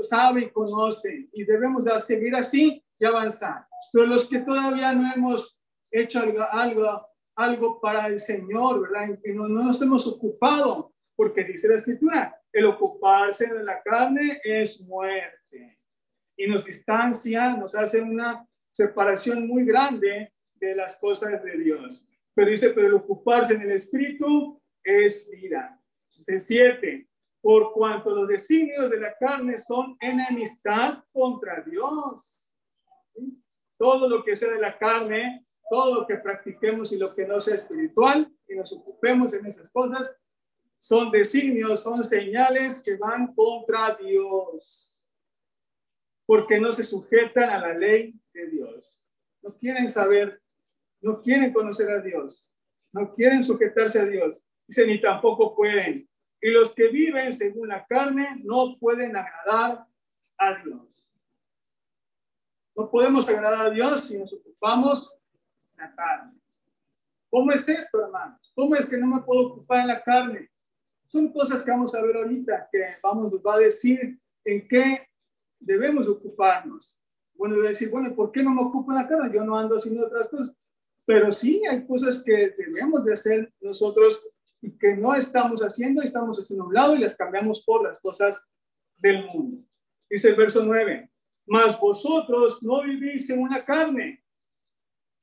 sabe 0.00 0.42
y 0.42 0.50
conoce 0.50 1.28
y 1.32 1.44
debemos 1.44 1.84
de 1.84 1.98
seguir 2.00 2.34
así 2.34 2.84
y 2.98 3.04
avanzar. 3.04 3.66
Pero 3.92 4.06
los 4.06 4.28
que 4.28 4.38
todavía 4.38 4.92
no 4.92 5.12
hemos 5.12 5.60
hecho 5.90 6.20
algo, 6.20 6.42
algo, 6.50 7.06
algo 7.36 7.80
para 7.80 8.06
el 8.06 8.20
Señor, 8.20 8.82
¿verdad? 8.82 9.18
Que 9.22 9.32
no, 9.34 9.48
no 9.48 9.64
nos 9.64 9.80
hemos 9.82 10.06
ocupado 10.06 10.92
porque 11.16 11.44
dice 11.44 11.68
la 11.68 11.76
escritura, 11.76 12.36
el 12.52 12.66
ocuparse 12.66 13.52
de 13.52 13.62
la 13.62 13.82
carne 13.82 14.40
es 14.44 14.80
muerte. 14.86 15.78
Y 16.36 16.46
nos 16.46 16.64
distancia, 16.64 17.54
nos 17.56 17.74
hace 17.74 18.00
una 18.00 18.46
separación 18.70 19.46
muy 19.46 19.64
grande 19.64 20.32
de 20.66 20.76
las 20.76 20.96
cosas 20.96 21.42
de 21.42 21.58
Dios. 21.58 22.08
Pero 22.34 22.50
dice, 22.50 22.70
pero 22.70 22.86
el 22.86 22.94
ocuparse 22.94 23.54
en 23.54 23.62
el 23.62 23.72
espíritu 23.72 24.60
es 24.82 25.28
vida. 25.30 25.80
Dice 26.16 26.40
siete, 26.40 27.08
por 27.40 27.72
cuanto 27.72 28.14
los 28.14 28.28
designios 28.28 28.90
de 28.90 29.00
la 29.00 29.16
carne 29.16 29.58
son 29.58 29.96
enemistad 30.00 31.02
contra 31.12 31.62
Dios. 31.62 32.56
Todo 33.76 34.08
lo 34.08 34.22
que 34.22 34.36
sea 34.36 34.52
de 34.52 34.60
la 34.60 34.78
carne, 34.78 35.44
todo 35.68 35.94
lo 35.94 36.06
que 36.06 36.16
practiquemos 36.16 36.92
y 36.92 36.98
lo 36.98 37.14
que 37.14 37.26
no 37.26 37.40
sea 37.40 37.54
espiritual, 37.54 38.30
y 38.46 38.54
nos 38.54 38.72
ocupemos 38.72 39.32
en 39.34 39.46
esas 39.46 39.68
cosas, 39.70 40.16
son 40.78 41.10
designios, 41.10 41.82
son 41.82 42.04
señales 42.04 42.82
que 42.82 42.96
van 42.96 43.34
contra 43.34 43.96
Dios, 43.96 45.04
porque 46.26 46.60
no 46.60 46.70
se 46.70 46.84
sujetan 46.84 47.50
a 47.50 47.58
la 47.58 47.74
ley 47.74 48.14
de 48.32 48.48
Dios. 48.48 49.04
No 49.42 49.50
quieren 49.58 49.88
saber, 49.88 50.41
no 51.02 51.20
quieren 51.20 51.52
conocer 51.52 51.90
a 51.90 52.00
Dios, 52.00 52.50
no 52.92 53.14
quieren 53.14 53.42
sujetarse 53.42 54.00
a 54.00 54.06
Dios. 54.06 54.42
Dice, 54.66 54.86
ni 54.86 55.00
tampoco 55.00 55.54
pueden. 55.54 56.08
Y 56.40 56.50
los 56.50 56.74
que 56.74 56.88
viven 56.88 57.32
según 57.32 57.68
la 57.68 57.86
carne 57.86 58.40
no 58.42 58.76
pueden 58.78 59.16
agradar 59.16 59.86
a 60.38 60.62
Dios. 60.62 61.12
No 62.74 62.90
podemos 62.90 63.28
agradar 63.28 63.66
a 63.66 63.70
Dios 63.70 64.00
si 64.04 64.18
nos 64.18 64.32
ocupamos 64.32 65.16
la 65.76 65.94
carne. 65.94 66.40
¿Cómo 67.30 67.52
es 67.52 67.68
esto, 67.68 68.04
hermanos? 68.04 68.52
¿Cómo 68.54 68.74
es 68.76 68.86
que 68.86 68.96
no 68.96 69.06
me 69.06 69.22
puedo 69.22 69.48
ocupar 69.48 69.80
en 69.80 69.88
la 69.88 70.02
carne? 70.02 70.50
Son 71.08 71.32
cosas 71.32 71.64
que 71.64 71.70
vamos 71.70 71.94
a 71.94 72.02
ver 72.02 72.16
ahorita, 72.16 72.68
que 72.70 72.86
vamos, 73.02 73.32
va 73.34 73.54
a 73.54 73.58
decir 73.58 74.18
en 74.44 74.68
qué 74.68 75.06
debemos 75.58 76.08
ocuparnos. 76.08 76.98
Bueno, 77.34 77.56
a 77.56 77.68
decir, 77.68 77.90
bueno, 77.90 78.14
¿por 78.14 78.32
qué 78.32 78.42
no 78.42 78.50
me 78.50 78.62
ocupo 78.62 78.92
en 78.92 78.98
la 78.98 79.08
cara? 79.08 79.30
Yo 79.32 79.44
no 79.44 79.58
ando 79.58 79.76
haciendo 79.76 80.06
otras 80.06 80.28
cosas. 80.28 80.71
Pero 81.04 81.32
sí 81.32 81.62
hay 81.68 81.86
cosas 81.86 82.22
que 82.24 82.54
debemos 82.56 83.04
de 83.04 83.12
hacer 83.12 83.52
nosotros 83.60 84.28
y 84.60 84.78
que 84.78 84.96
no 84.96 85.14
estamos 85.14 85.60
haciendo, 85.62 86.02
estamos 86.02 86.38
haciendo 86.38 86.66
un 86.66 86.74
lado 86.74 86.94
y 86.94 87.00
las 87.00 87.16
cambiamos 87.16 87.64
por 87.64 87.82
las 87.82 87.98
cosas 88.00 88.48
del 88.96 89.26
mundo. 89.26 89.64
Dice 90.08 90.28
el 90.28 90.36
verso 90.36 90.64
9, 90.64 91.10
mas 91.46 91.78
vosotros 91.80 92.62
no 92.62 92.82
vivís 92.82 93.28
en 93.30 93.40
una 93.40 93.64
carne, 93.64 94.22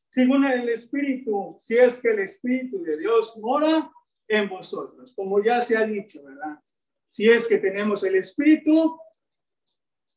según 0.10 0.44
el 0.44 0.68
Espíritu, 0.70 1.58
si 1.62 1.78
es 1.78 2.00
que 2.00 2.10
el 2.10 2.20
Espíritu 2.20 2.82
de 2.82 2.98
Dios 2.98 3.38
mora 3.38 3.90
en 4.28 4.50
vosotros, 4.50 5.14
como 5.16 5.42
ya 5.42 5.62
se 5.62 5.78
ha 5.78 5.86
dicho, 5.86 6.24
¿verdad? 6.24 6.60
Si 7.08 7.30
es 7.30 7.48
que 7.48 7.58
tenemos 7.58 8.04
el 8.04 8.16
Espíritu 8.16 9.00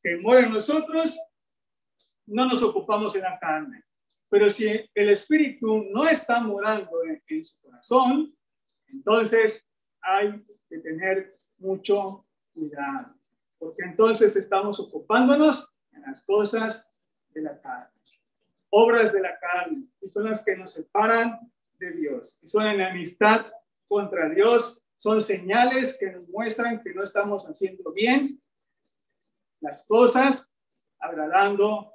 que 0.03 0.17
mora 0.17 0.41
en 0.41 0.53
nosotros, 0.53 1.19
no 2.27 2.47
nos 2.47 2.63
ocupamos 2.63 3.15
en 3.15 3.23
la 3.23 3.39
carne. 3.39 3.85
Pero 4.33 4.49
si 4.49 4.67
el 4.95 5.11
Espíritu 5.11 5.85
no 5.91 6.09
está 6.09 6.41
morando 6.41 7.05
en, 7.05 7.23
en 7.27 7.45
su 7.45 7.61
corazón, 7.61 8.35
entonces 8.87 9.71
hay 10.01 10.43
que 10.71 10.79
tener 10.79 11.39
mucho 11.59 12.25
cuidado, 12.55 13.15
porque 13.59 13.83
entonces 13.83 14.35
estamos 14.35 14.81
ocupándonos 14.81 15.77
en 15.93 16.01
las 16.01 16.23
cosas 16.23 16.91
de 17.35 17.43
la 17.43 17.61
carne, 17.61 17.93
obras 18.71 19.13
de 19.13 19.21
la 19.21 19.39
carne, 19.39 19.85
y 20.01 20.09
son 20.09 20.25
las 20.25 20.43
que 20.43 20.57
nos 20.57 20.73
separan 20.73 21.39
de 21.79 21.91
Dios, 21.93 22.39
y 22.43 22.47
son 22.47 22.67
en 22.69 22.81
amistad 22.81 23.45
contra 23.87 24.31
Dios 24.31 24.83
son 24.97 25.21
señales 25.21 25.99
que 26.01 26.11
nos 26.11 26.27
muestran 26.31 26.83
que 26.83 26.95
no 26.95 27.03
estamos 27.03 27.45
haciendo 27.45 27.93
bien 27.93 28.41
las 29.61 29.85
cosas 29.85 30.57
agradando 30.99 31.93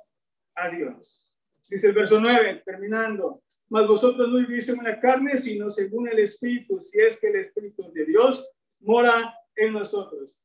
a 0.53 0.69
Dios. 0.69 1.26
Dice 1.69 1.87
el 1.87 1.93
verso 1.93 2.19
9, 2.19 2.63
terminando, 2.65 3.43
mas 3.69 3.87
vosotros 3.87 4.29
no 4.29 4.37
vivís 4.37 4.69
en 4.69 4.79
una 4.79 4.99
carne, 4.99 5.37
sino 5.37 5.69
según 5.69 6.07
el 6.07 6.19
Espíritu, 6.19 6.79
si 6.79 6.99
es 6.99 7.19
que 7.19 7.27
el 7.27 7.37
Espíritu 7.37 7.91
de 7.93 8.05
Dios 8.05 8.49
mora 8.79 9.33
en 9.55 9.73
nosotros. 9.73 10.37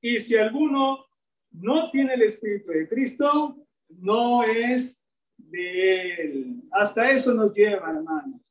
Y 0.00 0.18
si 0.18 0.36
alguno 0.36 1.04
no 1.52 1.90
tiene 1.90 2.14
el 2.14 2.22
Espíritu 2.22 2.70
de 2.70 2.88
Cristo, 2.88 3.56
no 3.88 4.44
es 4.44 5.06
de 5.36 6.14
él. 6.14 6.62
Hasta 6.72 7.10
eso 7.10 7.34
nos 7.34 7.52
lleva, 7.54 7.90
hermanos 7.90 8.50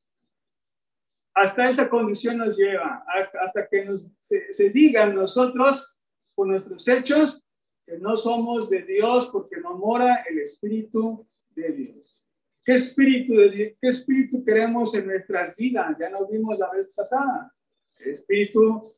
hasta 1.41 1.69
esa 1.69 1.89
condición 1.89 2.37
nos 2.37 2.57
lleva, 2.57 3.05
hasta 3.41 3.67
que 3.67 3.85
nos, 3.85 4.07
se, 4.19 4.69
digan 4.69 5.15
nosotros, 5.15 5.97
por 6.35 6.47
nuestros 6.47 6.87
hechos, 6.87 7.45
que 7.85 7.97
no 7.97 8.15
somos 8.17 8.69
de 8.69 8.83
Dios 8.83 9.27
porque 9.27 9.57
no 9.61 9.77
mora 9.77 10.23
el 10.29 10.39
Espíritu 10.39 11.25
de 11.61 11.71
Dios. 11.73 12.25
¿Qué 12.65 12.73
espíritu, 12.73 13.33
de, 13.33 13.77
¿Qué 13.81 13.87
espíritu 13.87 14.43
queremos 14.43 14.93
en 14.95 15.07
nuestras 15.07 15.55
vidas? 15.55 15.97
Ya 15.99 16.09
nos 16.09 16.29
vimos 16.29 16.57
la 16.57 16.67
vez 16.67 16.93
pasada. 16.95 17.51
¿El 17.99 18.11
espíritu 18.11 18.93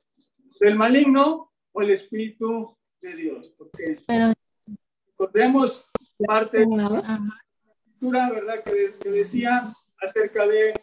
del 0.59 0.75
maligno 0.75 1.51
o 1.71 1.81
el 1.81 1.89
espíritu 1.91 2.77
de 3.01 3.15
Dios? 3.15 3.53
Porque 3.57 3.97
recordemos 5.07 5.89
parte 6.25 6.59
de 6.59 6.65
la 6.65 7.19
escritura, 7.77 8.29
¿verdad? 8.31 8.63
Que, 8.63 8.93
que 9.01 9.09
decía 9.09 9.73
acerca 9.99 10.47
de 10.47 10.73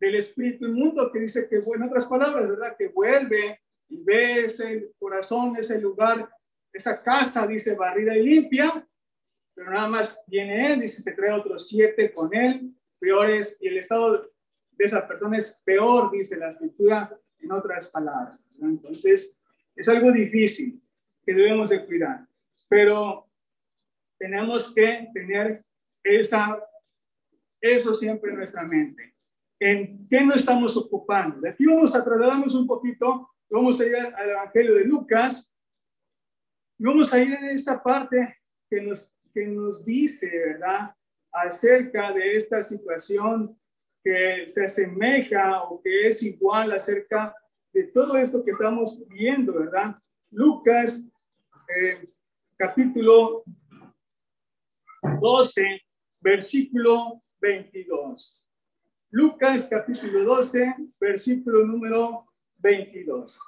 del 0.00 0.16
espíritu 0.16 0.66
inmundo, 0.66 1.10
que 1.10 1.20
dice 1.20 1.48
que, 1.48 1.56
en 1.56 1.82
otras 1.82 2.06
palabras, 2.06 2.48
¿verdad? 2.48 2.76
Que 2.76 2.88
vuelve 2.88 3.60
y 3.88 4.02
ve 4.02 4.44
ese 4.44 4.92
corazón, 4.98 5.56
ese 5.56 5.80
lugar, 5.80 6.28
esa 6.72 7.02
casa, 7.02 7.46
dice, 7.46 7.74
barrida 7.74 8.16
y 8.16 8.22
limpia, 8.22 8.86
pero 9.56 9.70
nada 9.70 9.88
más 9.88 10.22
viene 10.28 10.72
él, 10.72 10.80
dice, 10.82 11.02
se 11.02 11.12
trae 11.12 11.32
otros 11.32 11.66
siete 11.66 12.12
con 12.12 12.32
él, 12.34 12.72
peores, 13.00 13.58
y 13.60 13.68
el 13.68 13.78
estado 13.78 14.30
de 14.70 14.84
esa 14.84 15.08
persona 15.08 15.38
es 15.38 15.62
peor, 15.64 16.12
dice 16.12 16.36
la 16.36 16.50
escritura, 16.50 17.18
en 17.40 17.50
otras 17.50 17.86
palabras. 17.86 18.38
Entonces, 18.60 19.40
es 19.74 19.88
algo 19.88 20.12
difícil 20.12 20.80
que 21.24 21.32
debemos 21.32 21.70
de 21.70 21.84
cuidar, 21.86 22.26
pero 22.68 23.28
tenemos 24.18 24.74
que 24.74 25.08
tener 25.14 25.64
esa, 26.04 26.62
eso 27.60 27.94
siempre 27.94 28.30
en 28.30 28.36
nuestra 28.36 28.62
mente 28.62 29.16
en 29.58 30.06
qué 30.08 30.20
no 30.20 30.34
estamos 30.34 30.76
ocupando. 30.76 31.40
De 31.40 31.50
aquí 31.50 31.64
vamos 31.64 31.94
a 31.94 32.04
trasladarnos 32.04 32.54
un 32.54 32.66
poquito, 32.66 33.30
vamos 33.50 33.80
a 33.80 33.86
ir 33.86 33.96
al 33.96 34.30
Evangelio 34.30 34.74
de 34.74 34.84
Lucas, 34.84 35.52
y 36.78 36.84
vamos 36.84 37.12
a 37.12 37.18
ir 37.18 37.32
en 37.32 37.44
esta 37.46 37.82
parte 37.82 38.36
que 38.68 38.82
nos, 38.82 39.15
que 39.36 39.46
nos 39.46 39.84
dice, 39.84 40.30
¿verdad?, 40.34 40.96
acerca 41.30 42.10
de 42.10 42.36
esta 42.38 42.62
situación 42.62 43.54
que 44.02 44.48
se 44.48 44.64
asemeja 44.64 45.62
o 45.64 45.82
que 45.82 46.08
es 46.08 46.22
igual 46.22 46.72
acerca 46.72 47.34
de 47.70 47.82
todo 47.88 48.16
esto 48.16 48.42
que 48.42 48.52
estamos 48.52 49.06
viendo, 49.08 49.52
¿verdad? 49.52 49.94
Lucas, 50.30 51.06
eh, 51.68 52.02
capítulo 52.56 53.44
12, 55.20 55.82
versículo 56.22 57.22
22. 57.38 58.48
Lucas 59.10 59.68
capítulo 59.68 60.24
12, 60.24 60.74
versículo 60.98 61.66
número 61.66 62.24
22. 62.56 63.38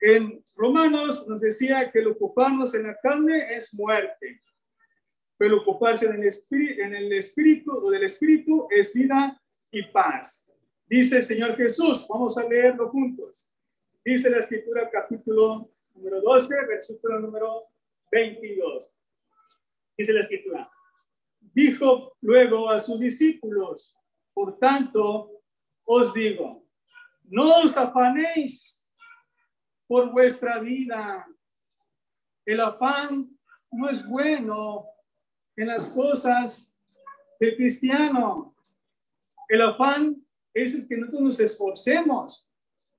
En 0.00 0.42
Romanos 0.56 1.28
nos 1.28 1.42
decía 1.42 1.90
que 1.90 1.98
el 1.98 2.06
ocuparnos 2.06 2.74
en 2.74 2.84
la 2.84 2.96
carne 2.98 3.54
es 3.54 3.74
muerte, 3.74 4.40
pero 5.36 5.58
ocuparse 5.58 6.06
en 6.06 6.14
el, 6.14 6.28
espíritu, 6.28 6.82
en 6.82 6.94
el 6.94 7.12
espíritu 7.12 7.72
o 7.72 7.90
del 7.90 8.04
espíritu 8.04 8.68
es 8.70 8.92
vida 8.94 9.40
y 9.70 9.82
paz. 9.84 10.48
Dice 10.86 11.16
el 11.16 11.22
Señor 11.22 11.56
Jesús, 11.56 12.06
vamos 12.08 12.36
a 12.38 12.48
leerlo 12.48 12.88
juntos. 12.90 13.34
Dice 14.04 14.30
la 14.30 14.38
escritura 14.38 14.88
capítulo 14.90 15.70
número 15.94 16.20
12, 16.20 16.66
versículo 16.66 17.20
número 17.20 17.64
22. 18.12 18.94
Dice 19.96 20.12
la 20.12 20.20
escritura. 20.20 20.70
Dijo 21.40 22.16
luego 22.20 22.70
a 22.70 22.78
sus 22.78 23.00
discípulos, 23.00 23.94
por 24.32 24.58
tanto, 24.58 25.30
os 25.84 26.12
digo, 26.12 26.66
no 27.24 27.60
os 27.62 27.76
afanéis 27.76 28.92
por 29.86 30.10
vuestra 30.10 30.58
vida. 30.58 31.26
El 32.44 32.60
afán 32.60 33.30
no 33.70 33.88
es 33.88 34.06
bueno 34.06 34.93
en 35.56 35.68
las 35.68 35.86
cosas 35.90 36.74
del 37.40 37.56
cristiano. 37.56 38.54
El 39.48 39.62
afán 39.62 40.16
es 40.52 40.74
el 40.74 40.88
que 40.88 40.96
nosotros 40.96 41.22
nos 41.22 41.40
esforcemos, 41.40 42.48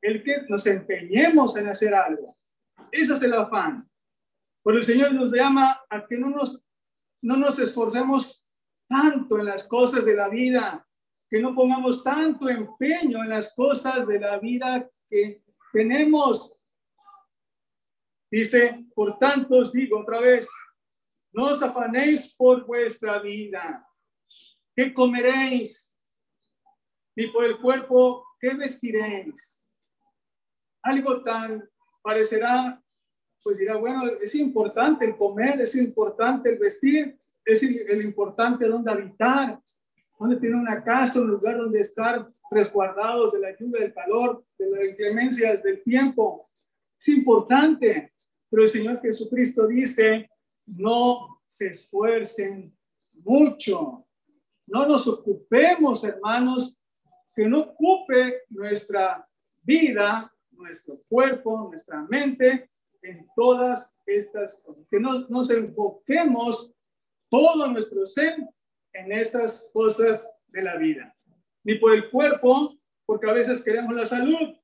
el 0.02 0.24
que 0.24 0.42
nos 0.48 0.66
empeñemos 0.68 1.58
en 1.58 1.68
hacer 1.68 1.94
algo. 1.94 2.38
Ese 2.92 3.14
es 3.14 3.24
el 3.24 3.34
afán. 3.34 3.90
Por 4.62 4.76
el 4.76 4.84
Señor 4.84 5.14
nos 5.14 5.32
llama 5.32 5.82
a 5.90 6.06
que 6.06 6.18
no 6.18 6.30
nos, 6.30 6.66
no 7.22 7.38
nos 7.38 7.60
esforcemos 7.60 8.46
tanto 8.88 9.40
en 9.40 9.46
las 9.46 9.64
cosas 9.64 10.06
de 10.06 10.16
la 10.16 10.28
vida, 10.28 10.88
que 11.30 11.40
no 11.40 11.56
pongamos 11.56 12.04
tanto 12.04 12.48
empeño 12.50 13.24
en 13.24 13.30
las 13.30 13.54
cosas 13.56 14.08
de 14.08 14.20
la 14.20 14.38
vida 14.38 14.90
que 15.10 15.44
tenemos. 15.74 16.58
Dice, 18.32 18.86
por 18.94 19.18
tanto 19.18 19.58
os 19.58 19.72
digo 19.72 20.00
otra 20.00 20.20
vez, 20.20 20.48
no 21.36 21.48
os 21.52 21.62
afanéis 21.62 22.34
por 22.34 22.66
vuestra 22.66 23.20
vida. 23.20 23.86
¿Qué 24.74 24.94
comeréis? 24.94 26.00
Ni 27.14 27.28
por 27.28 27.44
el 27.44 27.60
cuerpo, 27.60 28.26
¿qué 28.40 28.54
vestiréis? 28.54 29.78
Algo 30.82 31.22
tan 31.24 31.70
parecerá, 32.02 32.82
pues 33.44 33.58
dirá, 33.58 33.76
bueno, 33.76 34.04
es 34.22 34.34
importante 34.36 35.06
el 35.06 35.18
comer, 35.18 35.60
es 35.60 35.76
importante 35.76 36.50
el 36.50 36.58
vestir, 36.58 37.18
es 37.44 37.64
el, 37.64 38.02
importante 38.02 38.66
dónde 38.66 38.92
habitar, 38.92 39.60
donde 40.18 40.38
tiene 40.38 40.56
una 40.56 40.84
casa, 40.84 41.20
un 41.20 41.32
lugar 41.32 41.58
donde 41.58 41.82
estar 41.82 42.32
resguardados 42.50 43.34
de 43.34 43.40
la 43.40 43.58
lluvia, 43.58 43.82
del 43.82 43.94
calor, 43.94 44.46
de 44.58 44.70
las 44.70 44.86
inclemencias 44.86 45.62
del 45.62 45.84
tiempo. 45.84 46.50
Es 46.98 47.10
importante, 47.10 48.14
pero 48.50 48.64
el 48.64 48.70
Señor 48.70 49.02
Jesucristo 49.02 49.68
dice, 49.68 50.30
no 50.66 51.42
se 51.48 51.68
esfuercen 51.68 52.76
mucho, 53.24 54.06
no 54.68 54.88
nos 54.88 55.08
ocupemos, 55.08 56.04
hermanos, 56.04 56.82
que 57.36 57.48
no 57.48 57.62
ocupe 57.62 58.42
nuestra 58.50 59.28
vida, 59.62 60.32
nuestro 60.52 61.02
cuerpo, 61.08 61.68
nuestra 61.70 62.02
mente 62.04 62.70
en 63.02 63.28
todas 63.36 63.98
estas 64.06 64.56
cosas, 64.64 64.86
que 64.90 65.00
no 65.00 65.28
nos 65.28 65.50
enfoquemos 65.52 66.74
todo 67.30 67.68
nuestro 67.68 68.06
ser 68.06 68.38
en 68.94 69.12
estas 69.12 69.70
cosas 69.74 70.32
de 70.48 70.64
la 70.64 70.78
vida. 70.78 71.16
Ni 71.64 71.76
por 71.76 71.94
el 71.94 72.10
cuerpo, 72.10 72.78
porque 73.06 73.30
a 73.30 73.34
veces 73.34 73.64
queremos 73.64 73.94
la 73.94 74.06
salud. 74.06 74.56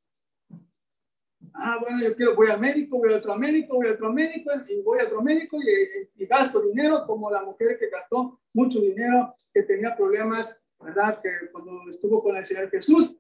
Ah, 1.54 1.78
bueno, 1.82 2.02
yo 2.02 2.16
quiero, 2.16 2.36
voy 2.36 2.50
al 2.50 2.60
médico, 2.60 2.98
voy 2.98 3.14
a 3.14 3.18
otro 3.18 3.36
médico, 3.36 3.76
voy 3.76 3.88
a 3.88 3.94
otro 3.94 4.12
médico, 4.12 4.52
y 4.70 4.82
voy 4.82 5.00
a 5.00 5.06
otro 5.06 5.22
médico 5.22 5.58
y, 5.62 6.26
gasto 6.26 6.62
dinero, 6.62 7.06
como 7.06 7.30
la 7.30 7.44
mujer 7.44 7.78
que 7.78 7.90
gastó 7.90 8.40
mucho 8.54 8.80
dinero, 8.80 9.36
que 9.54 9.64
tenía 9.64 9.96
problemas, 9.96 10.68
¿verdad? 10.80 11.20
Que 11.22 11.52
cuando 11.52 11.90
estuvo 11.90 12.24
con 12.24 12.38
el 12.38 12.46
Señor 12.46 12.70
Jesús, 12.70 13.18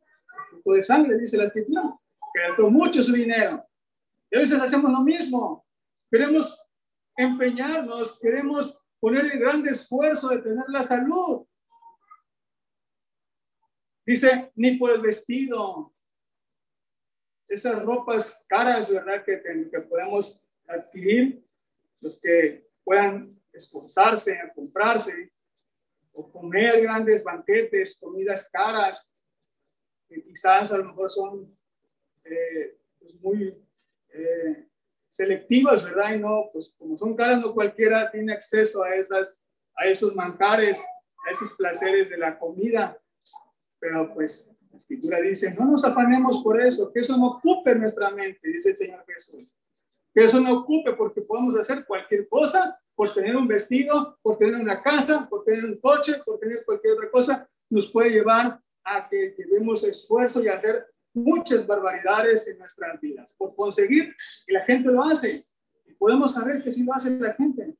tipo 0.51 0.73
de 0.73 0.81
sangre, 0.83 1.17
dice 1.17 1.37
la 1.37 1.45
escritura, 1.45 1.83
que 2.33 2.41
gastó 2.41 2.69
mucho 2.69 3.03
su 3.03 3.11
dinero. 3.11 3.65
Y 4.29 4.37
a 4.37 4.39
veces 4.39 4.61
hacemos 4.61 4.91
lo 4.91 5.01
mismo. 5.01 5.65
Queremos 6.09 6.57
empeñarnos, 7.17 8.19
queremos 8.19 8.81
poner 8.99 9.25
el 9.25 9.39
gran 9.39 9.67
esfuerzo 9.67 10.29
de 10.29 10.37
tener 10.37 10.65
la 10.67 10.83
salud. 10.83 11.45
Dice, 14.05 14.51
ni 14.55 14.77
por 14.77 14.91
el 14.91 15.01
vestido. 15.01 15.90
Esas 17.51 17.83
ropas 17.83 18.45
caras, 18.47 18.89
¿verdad? 18.89 19.25
Que, 19.25 19.41
que 19.69 19.79
podemos 19.81 20.47
adquirir, 20.65 21.45
los 21.99 22.17
que 22.17 22.65
puedan 22.81 23.27
esforzarse 23.51 24.39
a 24.39 24.53
comprarse 24.53 25.33
o 26.13 26.31
comer 26.31 26.81
grandes 26.81 27.25
banquetes, 27.25 27.97
comidas 27.99 28.49
caras, 28.49 29.13
que 30.07 30.23
quizás 30.23 30.71
a 30.71 30.77
lo 30.77 30.85
mejor 30.85 31.11
son 31.11 31.53
eh, 32.23 32.77
pues 32.97 33.15
muy 33.15 33.61
eh, 34.13 34.67
selectivas, 35.09 35.83
¿verdad? 35.83 36.15
Y 36.15 36.19
no, 36.19 36.49
pues 36.53 36.73
como 36.77 36.97
son 36.97 37.17
caras, 37.17 37.41
no 37.41 37.53
cualquiera 37.53 38.09
tiene 38.09 38.31
acceso 38.31 38.81
a, 38.81 38.95
esas, 38.95 39.45
a 39.75 39.87
esos 39.87 40.15
manjares, 40.15 40.81
a 41.27 41.31
esos 41.31 41.51
placeres 41.57 42.09
de 42.09 42.17
la 42.17 42.39
comida. 42.39 42.97
Pero 43.77 44.13
pues 44.13 44.55
la 44.71 44.77
escritura 44.77 45.19
dice, 45.19 45.53
no 45.53 45.65
nos 45.65 45.83
afanemos 45.83 46.41
por 46.43 46.61
eso, 46.61 46.91
que 46.91 47.01
eso 47.01 47.17
no 47.17 47.27
ocupe 47.27 47.75
nuestra 47.75 48.09
mente, 48.11 48.47
dice 48.47 48.69
el 48.69 48.75
Señor 48.75 49.05
Jesús. 49.05 49.43
Que 50.13 50.23
eso 50.23 50.39
no 50.39 50.59
ocupe 50.59 50.93
porque 50.93 51.21
podemos 51.21 51.55
hacer 51.57 51.85
cualquier 51.85 52.27
cosa 52.27 52.79
por 52.95 53.13
tener 53.13 53.35
un 53.35 53.47
vestido, 53.47 54.17
por 54.21 54.37
tener 54.37 54.55
una 54.55 54.81
casa, 54.81 55.27
por 55.29 55.43
tener 55.43 55.65
un 55.65 55.79
coche, 55.79 56.21
por 56.25 56.39
tener 56.39 56.63
cualquier 56.65 56.93
otra 56.93 57.09
cosa, 57.09 57.49
nos 57.69 57.91
puede 57.91 58.11
llevar 58.11 58.61
a 58.83 59.07
que 59.09 59.35
llevemos 59.37 59.83
esfuerzo 59.83 60.43
y 60.43 60.47
hacer 60.47 60.85
muchas 61.13 61.65
barbaridades 61.67 62.47
en 62.47 62.59
nuestras 62.59 62.99
vidas 62.99 63.33
por 63.37 63.55
conseguir 63.55 64.15
y 64.47 64.53
la 64.53 64.63
gente 64.65 64.89
lo 64.89 65.03
hace. 65.03 65.45
Podemos 65.97 66.33
saber 66.33 66.63
que 66.63 66.71
sí 66.71 66.83
lo 66.83 66.93
hace 66.93 67.19
la 67.19 67.33
gente. 67.33 67.75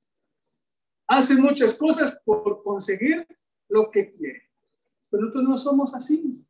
Hace 1.08 1.36
muchas 1.36 1.74
cosas 1.74 2.22
por 2.24 2.64
conseguir 2.64 3.26
lo 3.68 3.90
que 3.90 4.14
quiere. 4.14 4.44
Pero 5.10 5.24
nosotros 5.24 5.44
no 5.44 5.58
somos 5.58 5.96
así. 5.96 6.46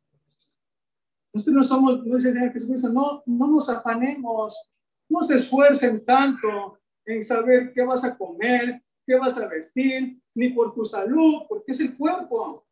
Nosotros 1.32 1.56
no 1.56 1.64
somos, 1.64 2.06
no 2.06 2.14
dice 2.16 2.32
Jesucristo, 2.32 2.90
no, 2.90 3.22
no 3.24 3.46
nos 3.46 3.68
afanemos, 3.68 4.72
no 5.08 5.22
se 5.22 5.36
esfuercen 5.36 6.04
tanto 6.04 6.78
en 7.04 7.24
saber 7.24 7.72
qué 7.72 7.82
vas 7.82 8.04
a 8.04 8.16
comer, 8.16 8.82
qué 9.06 9.16
vas 9.16 9.36
a 9.38 9.48
vestir, 9.48 10.18
ni 10.34 10.50
por 10.50 10.74
tu 10.74 10.84
salud, 10.84 11.42
porque 11.48 11.72
es 11.72 11.80
el 11.80 11.96
cuerpo, 11.96 12.66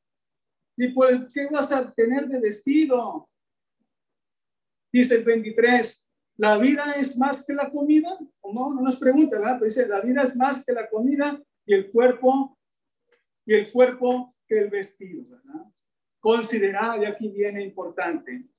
ni 0.76 0.88
por 0.88 1.30
qué 1.32 1.48
vas 1.50 1.72
a 1.72 1.92
tener 1.92 2.28
de 2.28 2.40
vestido. 2.40 3.28
Dice 4.92 5.16
el 5.16 5.24
23, 5.24 6.10
¿la 6.36 6.58
vida 6.58 6.94
es 6.96 7.16
más 7.16 7.44
que 7.44 7.52
la 7.52 7.70
comida? 7.70 8.18
¿O 8.40 8.52
no? 8.52 8.74
No 8.74 8.82
nos 8.82 8.96
pregunta, 8.96 9.38
¿verdad? 9.38 9.60
dice, 9.60 9.86
la 9.86 10.00
vida 10.00 10.22
es 10.22 10.36
más 10.36 10.64
que 10.64 10.72
la 10.72 10.88
comida 10.88 11.40
y 11.66 11.74
el 11.74 11.90
cuerpo, 11.90 12.58
y 13.46 13.54
el 13.54 13.70
cuerpo 13.72 14.34
que 14.46 14.58
el 14.58 14.70
vestido, 14.70 15.24
¿verdad? 15.30 15.66
Considerad, 16.18 17.00
y 17.00 17.04
aquí 17.04 17.28
viene 17.28 17.62
importante, 17.62 18.49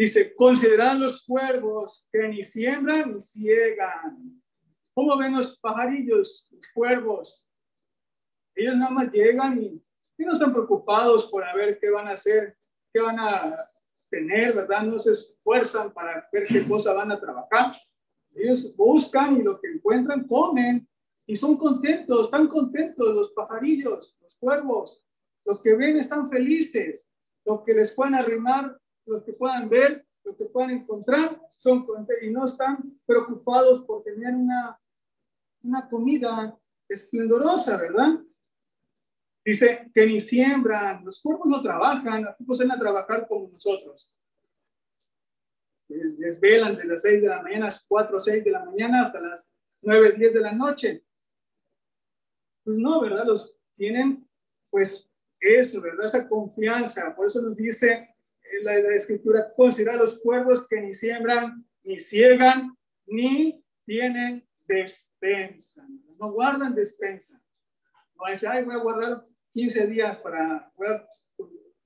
Dice, 0.00 0.34
considerad 0.34 0.96
los 0.96 1.26
cuervos 1.26 2.08
que 2.10 2.26
ni 2.26 2.42
siembran 2.42 3.12
ni 3.12 3.20
ciegan. 3.20 4.42
¿Cómo 4.94 5.14
ven 5.18 5.36
los 5.36 5.60
pajarillos, 5.60 6.48
los 6.50 6.66
cuervos? 6.72 7.46
Ellos 8.54 8.76
nada 8.76 8.92
más 8.92 9.12
llegan 9.12 9.62
y, 9.62 9.84
no 10.16 10.32
están 10.32 10.54
preocupados 10.54 11.26
por 11.26 11.44
ver 11.54 11.78
qué 11.78 11.90
van 11.90 12.08
a 12.08 12.12
hacer, 12.12 12.56
qué 12.90 12.98
van 12.98 13.18
a 13.18 13.68
tener, 14.08 14.54
¿verdad? 14.54 14.84
No 14.84 14.98
se 14.98 15.10
esfuerzan 15.10 15.92
para 15.92 16.26
ver 16.32 16.46
qué 16.46 16.66
cosa 16.66 16.94
van 16.94 17.12
a 17.12 17.20
trabajar. 17.20 17.76
Ellos 18.34 18.74
buscan 18.74 19.36
y 19.36 19.42
lo 19.42 19.60
que 19.60 19.68
encuentran 19.68 20.26
comen 20.26 20.88
y 21.26 21.36
son 21.36 21.58
contentos, 21.58 22.22
están 22.22 22.48
contentos 22.48 23.14
los 23.14 23.32
pajarillos, 23.32 24.16
los 24.22 24.34
cuervos. 24.36 25.04
Lo 25.44 25.60
que 25.60 25.74
ven 25.74 25.98
están 25.98 26.30
felices. 26.30 27.12
Lo 27.44 27.62
que 27.62 27.74
les 27.74 27.92
pueden 27.92 28.14
arrimar 28.14 28.80
lo 29.10 29.24
que 29.24 29.32
puedan 29.32 29.68
ver, 29.68 30.06
lo 30.24 30.36
que 30.36 30.44
puedan 30.44 30.70
encontrar, 30.70 31.40
son 31.56 31.84
y 32.22 32.30
no 32.30 32.44
están 32.44 33.00
preocupados 33.04 33.82
por 33.82 34.02
tener 34.04 34.34
una, 34.34 34.80
una 35.62 35.88
comida 35.88 36.56
esplendorosa, 36.88 37.76
¿verdad? 37.76 38.20
Dice 39.44 39.90
que 39.92 40.06
ni 40.06 40.20
siembran, 40.20 41.04
los 41.04 41.20
cuerpos 41.20 41.48
no 41.48 41.60
trabajan, 41.60 42.24
tampoco 42.24 42.54
se 42.54 42.66
van 42.66 42.76
a 42.76 42.80
trabajar 42.80 43.26
como 43.26 43.48
nosotros. 43.48 44.12
Desvelan 45.88 46.76
de 46.76 46.84
las 46.84 47.02
6 47.02 47.22
de 47.22 47.28
la 47.28 47.42
mañana, 47.42 47.68
4 47.88 48.16
o 48.16 48.20
6 48.20 48.44
de 48.44 48.50
la 48.50 48.64
mañana 48.64 49.02
hasta 49.02 49.20
las 49.20 49.50
9, 49.82 50.12
10 50.18 50.34
de 50.34 50.40
la 50.40 50.52
noche. 50.52 51.04
Pues 52.62 52.76
no, 52.76 53.00
¿verdad? 53.00 53.24
Los 53.26 53.56
tienen, 53.74 54.28
pues 54.70 55.10
eso, 55.40 55.80
¿verdad? 55.80 56.04
Esa 56.04 56.28
confianza. 56.28 57.16
Por 57.16 57.26
eso 57.26 57.42
nos 57.42 57.56
dice 57.56 58.09
la, 58.62 58.78
la 58.78 58.94
escritura 58.94 59.52
considera 59.54 59.96
los 59.96 60.20
cuervos 60.20 60.66
que 60.68 60.80
ni 60.80 60.94
siembran, 60.94 61.64
ni 61.82 61.98
ciegan, 61.98 62.76
ni 63.06 63.64
tienen 63.84 64.46
despensa. 64.66 65.86
No 66.18 66.32
guardan 66.32 66.74
despensa. 66.74 67.40
No 68.14 68.30
dice, 68.30 68.46
ay, 68.46 68.64
voy 68.64 68.74
a 68.74 68.78
guardar 68.78 69.24
15 69.52 69.86
días 69.86 70.18
para, 70.18 70.70
voy 70.76 70.88
a, 70.88 71.08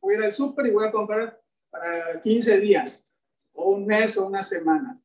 voy 0.00 0.14
a 0.14 0.18
ir 0.18 0.24
al 0.24 0.32
súper 0.32 0.66
y 0.66 0.70
voy 0.70 0.86
a 0.86 0.92
comprar 0.92 1.40
para 1.70 2.20
15 2.22 2.60
días, 2.60 3.10
o 3.52 3.70
un 3.70 3.86
mes 3.86 4.16
o 4.18 4.26
una 4.26 4.42
semana. 4.42 5.00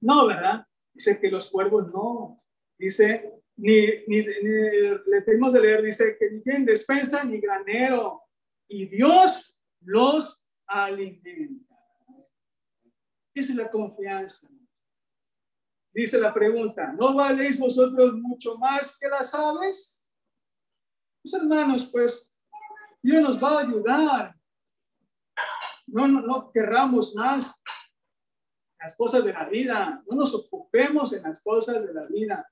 No, 0.00 0.26
¿verdad? 0.26 0.66
Dice 0.92 1.18
que 1.18 1.30
los 1.30 1.50
cuervos 1.50 1.90
no. 1.92 2.38
Dice, 2.76 3.32
ni, 3.56 3.86
ni, 4.06 4.22
le 4.22 5.22
tenemos 5.24 5.52
de 5.52 5.60
leer, 5.60 5.82
dice 5.82 6.16
que 6.18 6.30
ni 6.30 6.42
tienen 6.42 6.64
despensa 6.64 7.24
ni 7.24 7.38
granero. 7.40 8.22
Y 8.68 8.86
Dios 8.86 9.56
los 9.80 10.43
alimenta. 10.66 11.74
Esa 13.34 13.52
es 13.52 13.58
la 13.58 13.70
confianza. 13.70 14.48
Dice 15.92 16.18
la 16.18 16.34
pregunta, 16.34 16.92
¿no 16.92 17.14
valéis 17.14 17.58
vosotros 17.58 18.14
mucho 18.14 18.56
más 18.58 18.96
que 18.98 19.08
las 19.08 19.32
aves? 19.34 20.04
Pues 21.22 21.34
hermanos, 21.34 21.88
pues 21.92 22.30
Dios 23.02 23.22
nos 23.22 23.42
va 23.42 23.58
a 23.58 23.60
ayudar. 23.60 24.36
No, 25.86 26.08
no, 26.08 26.20
no 26.20 26.50
querramos 26.50 27.14
más 27.14 27.62
las 28.80 28.96
cosas 28.96 29.24
de 29.24 29.32
la 29.32 29.48
vida. 29.48 30.02
No 30.08 30.16
nos 30.16 30.34
ocupemos 30.34 31.12
en 31.12 31.22
las 31.22 31.40
cosas 31.42 31.86
de 31.86 31.94
la 31.94 32.06
vida. 32.06 32.48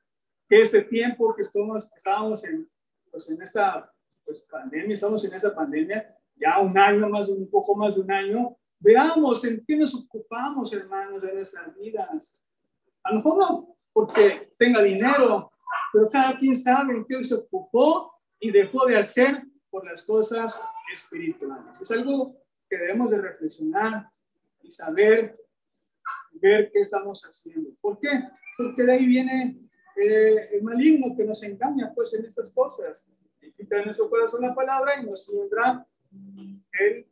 Que 0.48 0.60
este 0.60 0.82
tiempo 0.82 1.34
que 1.34 1.42
estamos, 1.42 1.92
estábamos 1.96 2.44
en, 2.44 2.70
pues 3.10 3.28
en 3.28 3.42
esta 3.42 3.92
pues, 4.24 4.46
pandemia, 4.50 4.94
estamos 4.94 5.24
en 5.24 5.34
esa 5.34 5.54
pandemia, 5.54 6.16
ya 6.42 6.58
un 6.58 6.76
año 6.76 7.08
más, 7.08 7.28
un 7.28 7.48
poco 7.48 7.76
más 7.76 7.94
de 7.94 8.00
un 8.00 8.10
año, 8.10 8.56
veamos 8.80 9.44
en 9.44 9.64
qué 9.66 9.76
nos 9.76 9.94
ocupamos, 9.94 10.72
hermanos, 10.72 11.22
de 11.22 11.34
nuestras 11.34 11.74
vidas. 11.76 12.42
A 13.04 13.10
lo 13.10 13.16
mejor 13.16 13.38
no 13.38 13.76
porque 13.92 14.52
tenga 14.58 14.82
dinero, 14.82 15.52
pero 15.92 16.08
cada 16.10 16.38
quien 16.38 16.54
sabe 16.54 16.94
en 16.94 17.04
qué 17.04 17.22
se 17.22 17.34
ocupó 17.34 18.12
y 18.40 18.50
dejó 18.50 18.86
de 18.86 18.96
hacer 18.96 19.42
por 19.70 19.84
las 19.86 20.02
cosas 20.02 20.60
espirituales. 20.92 21.80
Es 21.80 21.90
algo 21.90 22.34
que 22.68 22.76
debemos 22.76 23.10
de 23.10 23.18
reflexionar 23.18 24.08
y 24.62 24.70
saber, 24.70 25.36
ver 26.32 26.70
qué 26.72 26.80
estamos 26.80 27.22
haciendo. 27.22 27.70
¿Por 27.80 27.98
qué? 28.00 28.08
Porque 28.56 28.82
de 28.82 28.92
ahí 28.92 29.06
viene 29.06 29.58
eh, 29.96 30.48
el 30.52 30.62
maligno 30.62 31.14
que 31.16 31.24
nos 31.24 31.42
engaña 31.42 31.92
pues 31.94 32.14
en 32.14 32.24
estas 32.24 32.50
cosas. 32.50 33.08
Y 33.40 33.52
quita 33.52 33.78
en 33.78 33.86
nuestro 33.86 34.08
corazón 34.08 34.42
la 34.42 34.54
palabra 34.54 35.00
y 35.00 35.06
nos 35.06 35.24
siembra 35.26 35.86
eh, 36.78 37.06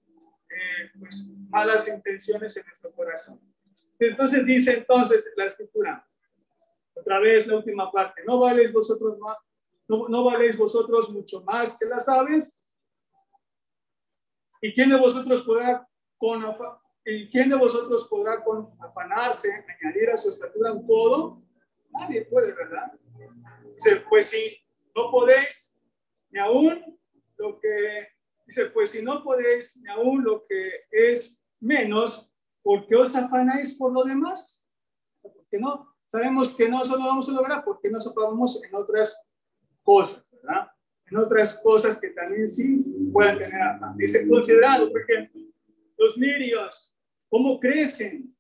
pues, 0.99 1.29
malas 1.49 1.89
intenciones 1.89 2.57
en 2.57 2.67
nuestro 2.67 2.93
corazón. 2.93 3.41
Entonces 3.99 4.47
dice 4.47 4.79
entonces 4.79 5.31
la 5.37 5.45
escritura, 5.45 6.07
otra 6.95 7.19
vez 7.19 7.47
la 7.47 7.57
última 7.57 7.91
parte, 7.91 8.23
no 8.27 8.41
valéis 8.41 8.73
vosotros 8.73 9.19
más, 9.19 9.37
no, 9.89 10.09
no 10.09 10.25
valéis 10.25 10.57
vosotros 10.57 11.11
mucho 11.11 11.43
más 11.43 11.77
que 11.77 11.87
las 11.87 12.09
aves. 12.09 12.63
¿Y 14.63 14.75
quién 14.75 14.91
de 14.91 14.99
vosotros 14.99 15.43
podrá 15.43 15.87
con 16.19 16.45
¿Y 17.05 17.31
quién 17.31 17.49
de 17.49 17.57
vosotros 17.57 18.07
podrá 18.09 18.45
con 18.45 18.71
afanarse, 18.79 19.49
añadir 19.51 20.11
a 20.11 20.17
su 20.17 20.29
estatura 20.29 20.73
un 20.73 20.87
codo? 20.87 21.43
Nadie 21.91 22.25
puede, 22.27 22.53
¿verdad? 22.53 22.93
Dice, 23.75 24.05
pues 24.09 24.27
si 24.27 24.59
no 24.95 25.11
podéis, 25.11 25.77
ni 26.31 26.39
aún 26.39 26.99
lo 27.39 27.59
que 27.59 28.09
Dice, 28.51 28.67
pues 28.67 28.91
si 28.91 29.01
no 29.01 29.23
podéis 29.23 29.77
ni 29.77 29.89
aún 29.91 30.25
lo 30.25 30.45
que 30.45 30.73
es 30.91 31.41
menos, 31.61 32.29
¿por 32.65 32.85
qué 32.89 32.97
os 32.97 33.15
afanáis 33.15 33.77
por 33.77 33.93
lo 33.93 34.03
demás? 34.03 34.69
¿Por 35.23 35.47
qué 35.49 35.57
no? 35.57 35.95
Sabemos 36.05 36.57
que 36.57 36.69
no 36.69 36.83
solo 36.83 37.05
vamos 37.05 37.29
a 37.29 37.33
lograr 37.33 37.63
porque 37.65 37.89
nos 37.89 38.09
afanamos 38.09 38.61
en 38.65 38.75
otras 38.75 39.25
cosas, 39.85 40.27
¿verdad? 40.33 40.67
En 41.07 41.19
otras 41.19 41.61
cosas 41.63 42.01
que 42.01 42.09
también 42.09 42.49
sí 42.49 42.85
pueden 43.13 43.39
tener 43.39 43.63
afán. 43.63 43.97
Dice, 43.97 44.29
considerado, 44.29 44.91
por 44.91 45.01
ejemplo, 45.01 45.43
los 45.97 46.17
lirios, 46.17 46.93
¿cómo 47.29 47.61
crecen? 47.61 48.37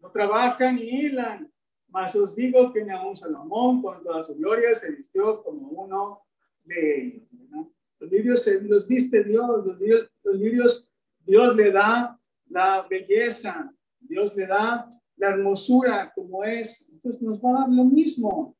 No 0.00 0.10
trabajan 0.10 0.74
ni 0.74 0.88
hilan, 0.88 1.48
mas 1.86 2.16
os 2.16 2.34
digo 2.34 2.72
que 2.72 2.82
ni 2.82 2.90
aún 2.90 3.14
Salomón, 3.14 3.80
con 3.80 4.02
toda 4.02 4.22
su 4.22 4.34
gloria, 4.34 4.74
se 4.74 4.96
vistió 4.96 5.40
como 5.44 5.68
uno 5.68 6.24
de 6.64 7.00
ellos. 7.00 7.28
¿verdad? 7.30 7.70
Los 8.02 8.10
lirios 8.10 8.50
los 8.62 8.88
viste 8.88 9.22
Dios, 9.22 9.64
los 9.64 10.36
lirios, 10.36 10.92
Dios 11.20 11.54
le 11.54 11.70
da 11.70 12.18
la 12.48 12.84
belleza, 12.90 13.72
Dios 14.00 14.34
le 14.34 14.48
da 14.48 14.90
la 15.16 15.28
hermosura 15.28 16.12
como 16.12 16.42
es, 16.42 16.88
entonces 16.90 17.22
nos 17.22 17.38
va 17.38 17.50
a 17.50 17.60
dar 17.60 17.68
lo 17.68 17.84
mismo. 17.84 18.56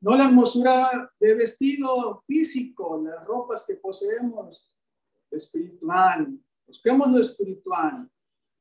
No 0.00 0.16
la 0.16 0.24
hermosura 0.24 1.12
de 1.20 1.34
vestido 1.34 2.22
físico, 2.22 2.98
las 3.04 3.22
ropas 3.26 3.62
que 3.66 3.74
poseemos, 3.74 4.80
espiritual. 5.30 6.34
Busquemos 6.66 7.10
lo 7.10 7.18
espiritual. 7.18 8.08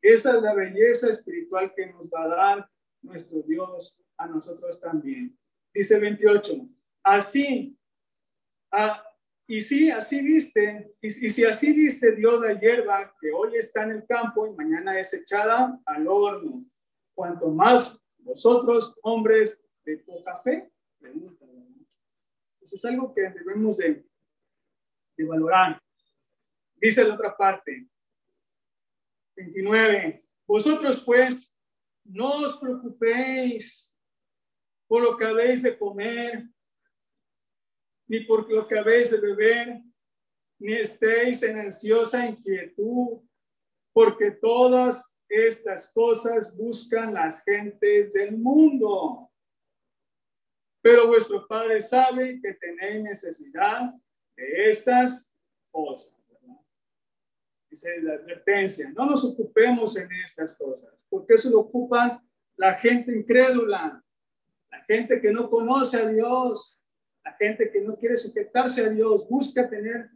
Esa 0.02 0.36
es 0.36 0.42
la 0.42 0.54
belleza 0.54 1.10
espiritual 1.10 1.72
que 1.74 1.88
nos 1.88 2.10
va 2.10 2.24
a 2.24 2.28
dar 2.28 2.70
nuestro 3.02 3.42
Dios 3.44 3.98
a 4.18 4.28
nosotros 4.28 4.82
también. 4.82 5.40
Dice 5.74 5.98
28. 6.02 6.68
Así, 7.02 7.78
a, 8.72 9.06
y 9.52 9.60
si 9.60 9.92
así 9.92 10.22
viste, 10.22 10.96
y, 11.02 11.10
si 11.10 11.44
así 11.44 11.74
viste 11.74 12.16
Dios 12.16 12.40
la 12.40 12.58
hierba 12.58 13.14
que 13.20 13.34
hoy 13.34 13.58
está 13.58 13.84
en 13.84 13.92
el 13.92 14.06
campo 14.08 14.48
y 14.48 14.52
mañana 14.52 14.98
es 14.98 15.14
echada 15.14 15.78
al 15.86 16.08
horno, 16.08 16.64
cuanto 17.14 17.50
más 17.50 18.02
vosotros, 18.20 18.98
hombres 19.04 19.62
de 19.84 19.98
poca 19.98 20.40
fe, 20.42 20.72
pregunta. 20.98 21.46
Eso 22.62 22.76
es 22.78 22.86
algo 22.86 23.14
que 23.14 23.24
debemos 23.30 23.76
de, 23.76 24.06
de 25.18 25.26
valorar. 25.26 25.82
Dice 26.76 27.04
la 27.04 27.16
otra 27.16 27.36
parte, 27.36 27.90
29. 29.36 30.24
Vosotros 30.48 31.04
pues 31.04 31.54
no 32.06 32.46
os 32.46 32.58
preocupéis 32.58 34.00
por 34.88 35.04
lo 35.04 35.18
que 35.18 35.26
habéis 35.26 35.62
de 35.62 35.78
comer 35.78 36.48
ni 38.12 38.20
por 38.26 38.52
lo 38.52 38.68
que 38.68 38.78
habéis 38.78 39.10
de 39.12 39.22
beber, 39.22 39.82
ni 40.60 40.74
estéis 40.74 41.42
en 41.44 41.60
ansiosa 41.60 42.26
inquietud, 42.28 43.22
porque 43.94 44.32
todas 44.32 45.18
estas 45.30 45.90
cosas 45.94 46.54
buscan 46.58 47.14
las 47.14 47.42
gentes 47.42 48.12
del 48.12 48.38
mundo. 48.38 49.30
pero 50.84 51.08
vuestro 51.08 51.48
Padre 51.48 51.80
sabe 51.80 52.42
que 52.42 52.54
tenéis 52.56 53.02
necesidad 53.02 53.94
de 54.36 54.70
estas 54.70 55.32
cosas. 55.72 56.18
Dice 57.70 58.02
la 58.02 58.16
advertencia, 58.16 58.90
no 58.90 59.06
nos 59.06 59.24
ocupemos 59.24 59.96
en 59.96 60.12
estas 60.26 60.58
cosas, 60.58 61.06
porque 61.10 61.36
eso 61.36 61.50
lo 61.50 61.60
ocupan 61.60 62.20
la 62.58 62.74
gente 62.74 63.16
incrédula, 63.16 64.04
la 64.70 64.84
gente 64.84 65.22
que 65.22 65.32
no 65.32 65.50
conoce 65.50 65.98
a 65.98 66.10
Dios, 66.10 66.81
la 67.24 67.34
gente 67.34 67.70
que 67.72 67.82
no 67.82 67.96
quiere 67.96 68.18
sujetarse 68.18 68.86
a 68.86 68.90
Dios, 68.90 69.28
busca 69.30 69.70
tener 69.70 70.10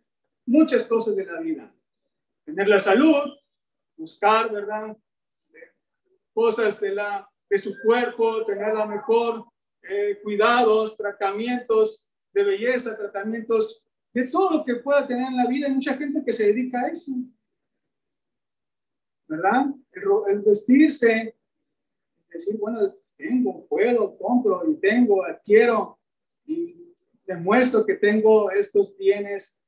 muchas 0.45 0.83
cosas 0.83 1.15
de 1.15 1.25
la 1.25 1.39
vida. 1.39 1.73
Tener 2.43 2.67
la 2.67 2.79
salud, 2.79 3.33
buscar, 3.97 4.51
¿verdad? 4.51 4.95
Cosas 6.33 6.79
de, 6.79 6.91
la, 6.91 7.29
de 7.49 7.57
su 7.57 7.73
cuerpo, 7.81 8.45
tener 8.45 8.73
la 8.73 8.85
mejor 8.85 9.45
eh, 9.83 10.19
cuidados, 10.23 10.97
tratamientos 10.97 12.07
de 12.33 12.43
belleza, 12.43 12.97
tratamientos 12.97 13.83
de 14.13 14.27
todo 14.27 14.57
lo 14.57 14.65
que 14.65 14.75
pueda 14.75 15.07
tener 15.07 15.27
en 15.27 15.37
la 15.37 15.47
vida. 15.47 15.67
Hay 15.67 15.73
mucha 15.73 15.95
gente 15.95 16.23
que 16.25 16.33
se 16.33 16.47
dedica 16.47 16.81
a 16.81 16.87
eso. 16.87 17.11
¿Verdad? 19.27 19.65
El, 20.27 20.41
vestirse, 20.41 21.35
decir, 22.29 22.59
bueno, 22.59 22.93
tengo, 23.17 23.65
puedo, 23.67 24.17
compro 24.17 24.69
y 24.69 24.75
tengo, 24.75 25.25
adquiero 25.25 25.97
y 26.45 26.84
demuestro 27.25 27.85
que 27.85 27.95
tengo 27.95 28.51
estos 28.51 28.95
bienes 28.97 29.59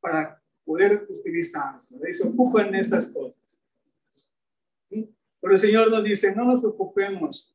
para 0.00 0.40
poder 0.64 1.06
utilizarlos. 1.08 1.84
Y 2.08 2.12
se 2.12 2.28
ocupan 2.28 2.74
estas 2.74 3.08
cosas. 3.08 3.60
Pero 4.88 5.52
el 5.52 5.58
Señor 5.58 5.90
nos 5.90 6.04
dice, 6.04 6.34
no 6.34 6.44
nos 6.44 6.60
preocupemos 6.60 7.54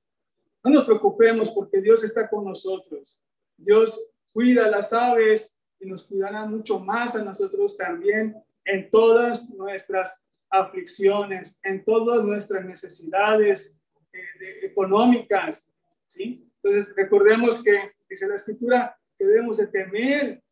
no 0.63 0.71
nos 0.71 0.83
preocupemos 0.83 1.51
porque 1.51 1.81
Dios 1.81 2.03
está 2.03 2.29
con 2.29 2.45
nosotros. 2.45 3.19
Dios 3.57 4.11
cuida 4.33 4.67
las 4.67 4.91
aves 4.93 5.55
y 5.79 5.87
nos 5.87 6.05
cuidará 6.05 6.45
mucho 6.45 6.79
más 6.79 7.15
a 7.15 7.23
nosotros 7.23 7.77
también 7.77 8.35
en 8.65 8.89
todas 8.91 9.49
nuestras 9.51 10.25
aflicciones, 10.49 11.59
en 11.63 11.83
todas 11.85 12.23
nuestras 12.23 12.65
necesidades 12.65 13.79
eh, 14.11 14.65
económicas. 14.65 15.69
¿sí? 16.07 16.45
Entonces, 16.61 16.93
recordemos 16.95 17.63
que 17.63 17.93
dice 18.09 18.27
la 18.27 18.35
escritura 18.35 18.97
que 19.17 19.25
debemos 19.25 19.57
de 19.57 19.67
temer 19.67 20.43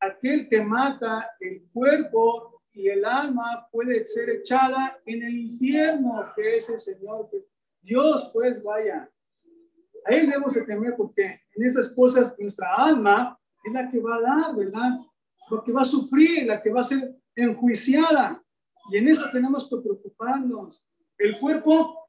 aquel 0.00 0.48
que 0.48 0.62
mata 0.62 1.30
el 1.40 1.66
cuerpo 1.72 2.62
y 2.72 2.88
el 2.88 3.04
alma 3.04 3.66
puede 3.70 4.04
ser 4.04 4.30
echada 4.30 4.98
en 5.06 5.22
el 5.22 5.36
infierno, 5.36 6.32
que 6.34 6.56
es 6.56 6.68
el 6.70 6.80
Señor. 6.80 7.30
Dios, 7.80 8.30
pues, 8.32 8.62
vaya, 8.62 9.08
a 10.04 10.10
Él 10.12 10.26
debemos 10.26 10.54
de 10.54 10.64
temer 10.64 10.94
porque 10.96 11.40
en 11.54 11.64
esas 11.64 11.92
cosas 11.94 12.36
nuestra 12.38 12.74
alma 12.74 13.38
es 13.64 13.72
la 13.72 13.90
que 13.90 14.00
va 14.00 14.16
a 14.16 14.20
dar, 14.20 14.56
¿verdad? 14.56 14.98
Lo 15.50 15.62
que 15.62 15.72
va 15.72 15.82
a 15.82 15.86
sufrir, 15.86 16.46
la 16.46 16.60
que 16.60 16.70
va 16.70 16.80
a 16.80 16.84
ser 16.84 17.16
enjuiciada. 17.34 18.42
Y 18.90 18.98
en 18.98 19.08
eso 19.08 19.30
tenemos 19.30 19.68
que 19.68 19.76
preocuparnos. 19.76 20.84
El 21.16 21.38
cuerpo 21.38 22.08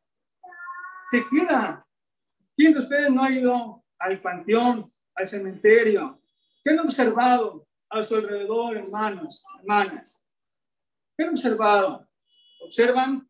se 1.03 1.23
queda. 1.29 1.85
¿Quién 2.55 2.73
de 2.73 2.79
ustedes 2.79 3.09
no 3.11 3.23
ha 3.23 3.31
ido 3.31 3.84
al 3.99 4.21
panteón, 4.21 4.91
al 5.15 5.27
cementerio? 5.27 6.21
¿Qué 6.63 6.71
han 6.71 6.79
observado 6.79 7.67
a 7.89 8.03
su 8.03 8.15
alrededor, 8.15 8.77
hermanos, 8.77 9.43
hermanas? 9.59 10.21
¿Qué 11.17 11.23
han 11.23 11.29
observado? 11.31 12.07
Observan 12.63 13.29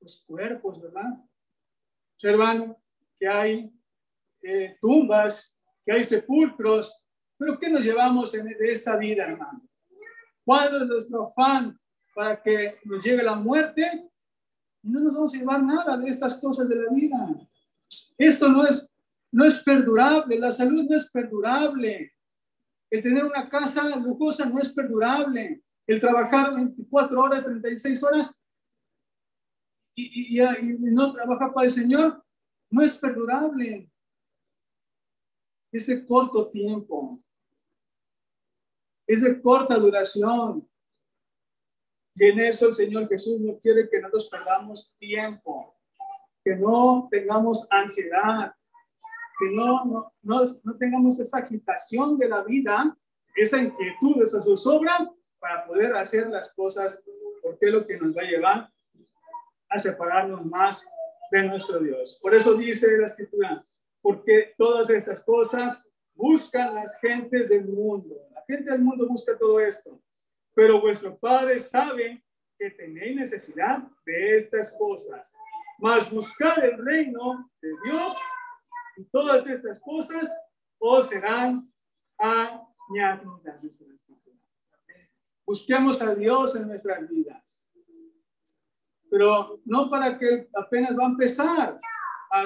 los 0.00 0.24
cuerpos, 0.26 0.80
¿verdad? 0.80 1.12
Observan 2.14 2.76
que 3.18 3.28
hay 3.28 3.72
eh, 4.42 4.76
tumbas, 4.80 5.58
que 5.84 5.92
hay 5.92 6.04
sepulcros, 6.04 6.94
pero 7.36 7.58
¿qué 7.58 7.68
nos 7.68 7.84
llevamos 7.84 8.32
de 8.32 8.70
esta 8.70 8.96
vida, 8.96 9.24
hermano? 9.24 9.62
¿Cuál 10.44 10.82
es 10.82 10.88
nuestro 10.88 11.26
afán 11.28 11.78
para 12.14 12.40
que 12.42 12.78
nos 12.84 13.04
llegue 13.04 13.22
la 13.22 13.34
muerte? 13.34 14.10
No 14.82 15.00
nos 15.00 15.14
vamos 15.14 15.34
a 15.34 15.38
llevar 15.38 15.62
nada 15.62 15.96
de 15.96 16.08
estas 16.10 16.38
cosas 16.38 16.68
de 16.68 16.76
la 16.76 16.90
vida. 16.92 17.28
Esto 18.18 18.48
no 18.48 18.66
es, 18.66 18.93
no 19.34 19.44
es 19.44 19.60
perdurable, 19.62 20.38
la 20.38 20.52
salud 20.52 20.84
no 20.88 20.94
es 20.94 21.10
perdurable. 21.10 22.14
El 22.88 23.02
tener 23.02 23.24
una 23.24 23.48
casa 23.48 23.96
lujosa 23.96 24.46
no 24.46 24.60
es 24.60 24.72
perdurable. 24.72 25.60
El 25.88 26.00
trabajar 26.00 26.54
24 26.54 27.20
horas, 27.20 27.44
36 27.44 28.04
horas 28.04 28.32
y, 29.96 30.38
no 30.38 31.12
trabajar 31.12 31.52
para 31.52 31.66
el 31.66 31.72
Señor 31.72 32.24
no 32.70 32.82
es 32.82 32.96
perdurable 32.96 33.90
es 35.72 35.88
de 35.88 36.06
corto 36.06 36.48
tiempo, 36.50 37.20
es 39.08 39.22
de 39.22 39.42
corta 39.42 39.76
duración. 39.76 40.68
Y 42.14 42.24
en 42.26 42.38
eso 42.38 42.68
el 42.68 42.74
Señor 42.74 43.08
Jesús 43.08 43.40
no 43.40 43.58
quiere 43.58 43.88
que 43.90 43.98
nosotros 43.98 44.28
perdamos 44.28 44.94
tiempo, 44.96 45.76
que 46.44 46.54
no 46.54 47.08
tengamos 47.10 47.66
ansiedad, 47.72 48.54
que 49.38 49.50
no, 49.50 49.84
no, 49.84 50.12
no, 50.22 50.76
tengamos 50.78 51.18
esa 51.20 51.38
agitación 51.38 52.18
de 52.18 52.28
la 52.28 52.42
vida, 52.42 52.96
esa 53.36 53.58
inquietud, 53.58 54.22
esa 54.22 54.40
zozobra 54.40 55.10
para 55.38 55.66
poder 55.66 55.94
hacer 55.96 56.28
las 56.28 56.52
cosas, 56.54 57.02
porque 57.42 57.66
es 57.66 57.72
lo 57.72 57.86
que 57.86 57.98
nos 57.98 58.16
va 58.16 58.22
a 58.22 58.30
llevar 58.30 58.72
a 59.68 59.78
separarnos 59.78 60.44
más 60.46 60.86
de 61.30 61.42
nuestro 61.42 61.80
Dios. 61.80 62.18
Por 62.22 62.34
eso 62.34 62.54
dice 62.54 62.96
la 62.96 63.06
escritura, 63.06 63.64
porque 64.00 64.54
todas 64.56 64.90
estas 64.90 65.22
cosas 65.24 65.88
buscan 66.14 66.74
las 66.74 66.98
gentes 67.00 67.48
del 67.48 67.64
mundo. 67.66 68.14
La 68.32 68.42
gente 68.46 68.70
del 68.70 68.82
mundo 68.82 69.08
busca 69.08 69.36
todo 69.36 69.58
esto, 69.60 70.00
pero 70.54 70.80
vuestro 70.80 71.18
Padre 71.18 71.58
sabe 71.58 72.22
que 72.56 72.70
tenéis 72.70 73.16
necesidad 73.16 73.82
de 74.06 74.36
estas 74.36 74.76
cosas. 74.76 75.32
Mas 75.78 76.08
buscar 76.08 76.64
el 76.64 76.78
reino 76.84 77.50
de 77.60 77.68
Dios 77.84 78.14
todas 79.10 79.46
estas 79.46 79.80
cosas 79.80 80.36
os 80.78 81.08
serán 81.08 81.72
añadidas. 82.18 83.60
Busquemos 85.46 86.00
a 86.00 86.14
Dios 86.14 86.56
en 86.56 86.68
nuestras 86.68 87.08
vidas, 87.08 87.78
pero 89.10 89.60
no 89.64 89.90
para 89.90 90.18
que 90.18 90.48
apenas 90.54 90.96
va 90.98 91.04
a 91.04 91.10
empezar. 91.10 91.80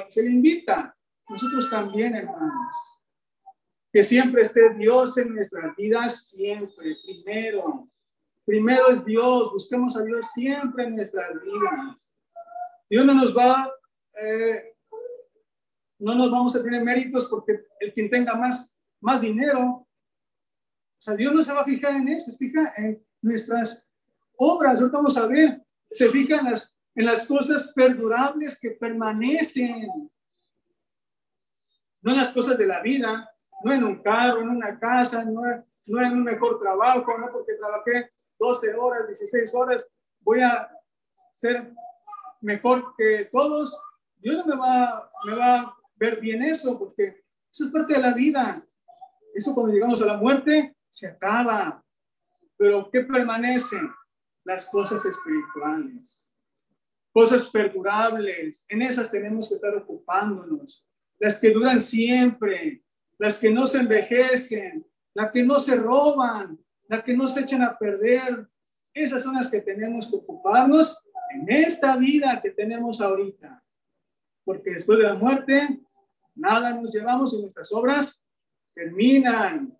Se 0.08 0.22
le 0.22 0.30
invita, 0.30 0.96
nosotros 1.28 1.70
también, 1.70 2.16
hermanos. 2.16 2.74
Que 3.92 4.02
siempre 4.02 4.42
esté 4.42 4.74
Dios 4.74 5.16
en 5.16 5.34
nuestras 5.34 5.74
vidas, 5.76 6.28
siempre, 6.28 6.96
primero. 7.04 7.88
Primero 8.44 8.88
es 8.88 9.04
Dios, 9.04 9.50
busquemos 9.52 9.96
a 9.96 10.02
Dios 10.02 10.32
siempre 10.32 10.84
en 10.84 10.96
nuestras 10.96 11.30
vidas. 11.42 12.14
Dios 12.90 13.04
no 13.04 13.14
nos 13.14 13.36
va, 13.36 13.70
eh, 14.20 14.74
no 15.98 16.14
nos 16.14 16.30
vamos 16.30 16.54
a 16.54 16.62
tener 16.62 16.82
méritos 16.82 17.26
porque 17.26 17.60
el 17.80 17.92
quien 17.92 18.10
tenga 18.10 18.34
más, 18.34 18.80
más 19.00 19.20
dinero, 19.20 19.60
o 19.60 21.00
sea, 21.00 21.14
Dios 21.14 21.32
no 21.32 21.42
se 21.42 21.52
va 21.52 21.60
a 21.60 21.64
fijar 21.64 21.94
en 21.94 22.08
eso, 22.08 22.32
se 22.32 22.38
fija 22.38 22.72
en 22.76 23.00
nuestras 23.22 23.88
obras. 24.36 24.80
Ahorita 24.80 24.98
vamos 24.98 25.16
a 25.16 25.26
ver, 25.26 25.62
se 25.88 26.08
fija 26.08 26.38
en 26.38 26.50
las, 26.50 26.76
en 26.94 27.06
las 27.06 27.24
cosas 27.26 27.72
perdurables 27.74 28.58
que 28.60 28.72
permanecen 28.72 29.88
no 32.02 32.12
en 32.12 32.18
las 32.18 32.32
cosas 32.32 32.56
de 32.56 32.66
la 32.66 32.80
vida, 32.80 33.30
no 33.64 33.72
en 33.72 33.84
un 33.84 34.02
carro, 34.02 34.40
en 34.40 34.48
una 34.48 34.78
casa, 34.78 35.24
no, 35.24 35.42
no 35.86 36.02
en 36.02 36.12
un 36.12 36.24
mejor 36.24 36.58
trabajo, 36.60 37.18
no 37.18 37.30
porque 37.32 37.54
trabajé 37.54 38.12
12 38.38 38.74
horas, 38.76 39.08
16 39.08 39.54
horas, 39.54 39.90
voy 40.20 40.40
a 40.40 40.70
ser 41.34 41.72
mejor 42.40 42.94
que 42.96 43.28
todos. 43.32 43.80
Dios 44.16 44.46
no 44.46 44.54
me 44.54 44.60
va, 44.60 45.10
me 45.24 45.34
va 45.34 45.76
ver 45.98 46.20
bien 46.20 46.42
eso, 46.42 46.78
porque 46.78 47.24
eso 47.50 47.66
es 47.66 47.70
parte 47.70 47.94
de 47.94 48.00
la 48.00 48.14
vida. 48.14 48.64
Eso 49.34 49.54
cuando 49.54 49.72
llegamos 49.72 50.00
a 50.02 50.06
la 50.06 50.16
muerte 50.16 50.76
se 50.88 51.06
acaba. 51.06 51.84
Pero 52.56 52.90
¿qué 52.90 53.00
permanecen? 53.02 53.88
Las 54.44 54.64
cosas 54.66 55.04
espirituales, 55.04 56.52
cosas 57.12 57.48
perdurables. 57.50 58.64
En 58.68 58.82
esas 58.82 59.10
tenemos 59.10 59.48
que 59.48 59.54
estar 59.54 59.74
ocupándonos 59.76 60.88
las 61.18 61.40
que 61.40 61.50
duran 61.50 61.80
siempre, 61.80 62.82
las 63.18 63.38
que 63.38 63.50
no 63.50 63.66
se 63.66 63.78
envejecen, 63.78 64.86
las 65.14 65.32
que 65.32 65.42
no 65.42 65.58
se 65.58 65.76
roban, 65.76 66.58
las 66.88 67.02
que 67.02 67.14
no 67.14 67.26
se 67.26 67.40
echan 67.40 67.62
a 67.62 67.76
perder. 67.76 68.48
Esas 68.94 69.22
son 69.22 69.34
las 69.34 69.50
que 69.50 69.60
tenemos 69.60 70.06
que 70.08 70.16
ocuparnos 70.16 71.04
en 71.34 71.50
esta 71.50 71.96
vida 71.96 72.40
que 72.40 72.50
tenemos 72.50 73.00
ahorita. 73.00 73.62
Porque 74.44 74.70
después 74.70 74.98
de 74.98 75.04
la 75.04 75.14
muerte, 75.14 75.80
nada 76.38 76.70
nos 76.72 76.92
llevamos 76.92 77.34
y 77.34 77.42
nuestras 77.42 77.72
obras 77.72 78.28
terminan. 78.74 79.76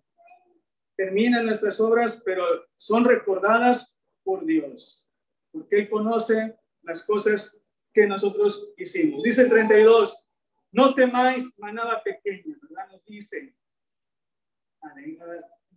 Terminan 0.95 1.45
nuestras 1.45 1.79
obras, 1.79 2.21
pero 2.25 2.43
son 2.75 3.05
recordadas 3.05 3.97
por 4.23 4.45
Dios. 4.45 5.09
Porque 5.51 5.79
Él 5.79 5.89
conoce 5.89 6.57
las 6.83 7.05
cosas 7.05 7.63
que 7.93 8.05
nosotros 8.05 8.73
hicimos. 8.77 9.23
Dice 9.23 9.43
el 9.43 9.49
32, 9.49 10.25
No 10.71 10.93
temáis 10.93 11.57
manada 11.57 12.03
pequeña, 12.03 12.57
¿verdad? 12.61 12.91
Nos 12.91 13.05
dice. 13.05 13.55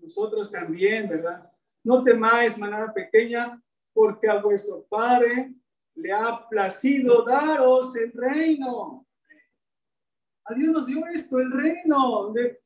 Nosotros 0.01 0.51
también, 0.51 1.09
¿verdad? 1.09 1.51
No 1.85 2.03
temáis 2.03 2.59
manada 2.59 2.92
pequeña, 2.92 3.62
porque 3.92 4.29
a 4.29 4.40
vuestro 4.40 4.85
Padre 4.85 5.55
le 5.95 6.12
ha 6.12 6.49
placido 6.49 7.23
daros 7.25 7.95
el 7.97 8.12
reino. 8.12 9.02
A 10.45 10.55
Dios 10.55 10.73
nos 10.73 10.87
dio 10.87 11.07
esto, 11.07 11.39
el 11.39 11.53
reino, 11.53 12.35
el 12.35 12.59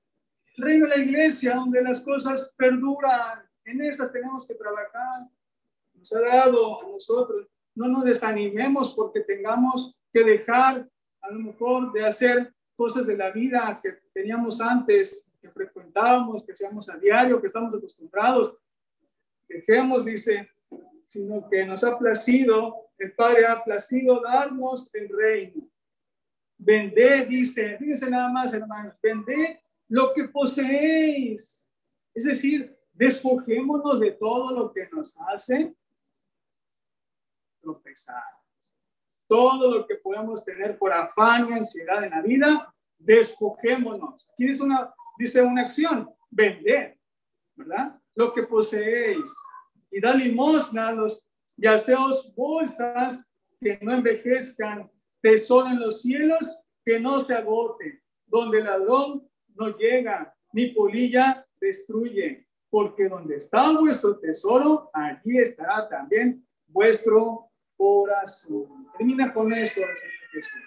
reino 0.57 0.87
de 0.87 0.97
la 0.97 1.03
iglesia, 1.03 1.55
donde 1.55 1.83
las 1.83 2.03
cosas 2.03 2.55
perduran. 2.57 3.43
En 3.65 3.83
esas 3.83 4.13
tenemos 4.13 4.47
que 4.47 4.55
trabajar. 4.55 5.29
Nos 5.95 6.13
ha 6.13 6.21
dado 6.21 6.83
a 6.83 6.89
nosotros. 6.89 7.49
No 7.75 7.89
nos 7.89 8.05
desanimemos 8.05 8.95
porque 8.95 9.21
tengamos 9.21 10.01
que 10.13 10.25
dejar 10.25 10.89
a 11.21 11.31
lo 11.31 11.41
mejor 11.41 11.93
de 11.93 12.07
hacer 12.07 12.55
cosas 12.77 13.07
de 13.07 13.17
la 13.17 13.31
vida 13.31 13.81
que 13.83 13.99
teníamos 14.13 14.61
antes, 14.61 15.31
que 15.41 15.51
frecuentábamos, 15.51 16.45
que 16.45 16.53
hacíamos 16.53 16.89
a 16.89 16.97
diario, 16.97 17.41
que 17.41 17.49
estamos 17.49 17.75
acostumbrados. 17.75 18.57
Dejemos, 19.49 20.05
dice, 20.05 20.49
sino 21.07 21.49
que 21.49 21.65
nos 21.67 21.85
ha 21.85 21.99
placido, 21.99 22.89
el 22.99 23.13
Padre 23.13 23.47
ha 23.47 23.63
placido 23.63 24.21
darnos 24.21 24.95
el 24.95 25.09
reino. 25.09 25.69
Vended, 26.59 27.29
dice, 27.29 27.77
fíjense 27.79 28.11
nada 28.11 28.29
más, 28.29 28.53
hermanos, 28.55 28.95
vended 29.03 29.59
lo 29.89 30.13
que 30.13 30.29
poseéis. 30.29 31.69
Es 32.15 32.25
decir, 32.25 32.77
despojémonos 32.93 34.01
de 34.01 34.13
todo 34.13 34.53
lo 34.53 34.73
que 34.73 34.89
nos 34.91 35.19
hace 35.21 35.75
tropezar. 37.61 38.23
Todo 39.29 39.79
lo 39.79 39.87
que 39.87 39.97
podemos 39.97 40.45
tener 40.45 40.79
por 40.79 40.93
afán 40.93 41.51
y 41.51 41.53
ansiedad 41.53 42.03
en 42.05 42.11
la 42.11 42.23
vida, 42.23 42.75
despojémonos. 42.99 44.31
Aquí 44.31 44.47
dice 44.47 44.63
una, 44.63 44.95
dice 45.19 45.43
una 45.43 45.63
acción, 45.63 46.09
vender, 46.31 46.99
¿verdad? 47.55 48.01
Lo 48.15 48.33
que 48.33 48.45
poseéis 48.45 49.35
y 49.91 50.01
da 50.01 50.15
limosna 50.15 50.89
a 50.89 50.93
los 50.93 51.27
yaceos 51.57 52.35
bolsas 52.35 53.33
que 53.61 53.79
no 53.83 53.95
envejezcan, 53.95 54.91
tesoro 55.27 55.67
en 55.67 55.81
los 55.81 56.03
cielos 56.03 56.65
que 56.85 57.01
no 57.01 57.19
se 57.19 57.35
agote, 57.35 58.01
donde 58.27 58.59
el 58.59 58.65
ladrón 58.65 59.29
no 59.57 59.77
llega, 59.77 60.33
ni 60.53 60.69
polilla 60.69 61.45
destruye, 61.61 62.47
porque 62.71 63.09
donde 63.09 63.35
está 63.35 63.73
vuestro 63.73 64.21
tesoro, 64.21 64.89
allí 64.93 65.39
estará 65.39 65.89
también 65.89 66.47
vuestro 66.69 67.51
corazón. 67.77 68.87
Termina 68.97 69.35
con 69.35 69.53
eso, 69.53 69.81
Jesús. 70.33 70.61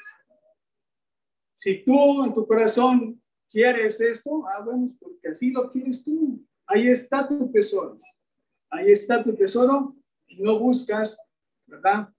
Si 1.54 1.86
tú 1.86 2.26
en 2.26 2.34
tu 2.34 2.46
corazón 2.46 3.22
quieres 3.50 4.02
esto, 4.02 4.46
ah, 4.46 4.66
porque 5.00 5.30
así 5.30 5.52
lo 5.52 5.72
quieres 5.72 6.04
tú. 6.04 6.46
Ahí 6.68 6.90
está 6.90 7.26
tu 7.26 7.50
tesoro. 7.50 7.98
Ahí 8.70 8.92
está 8.92 9.24
tu 9.24 9.34
tesoro 9.36 9.96
y 10.28 10.42
no 10.42 10.60
buscas, 10.60 11.18
¿verdad? 11.66 12.10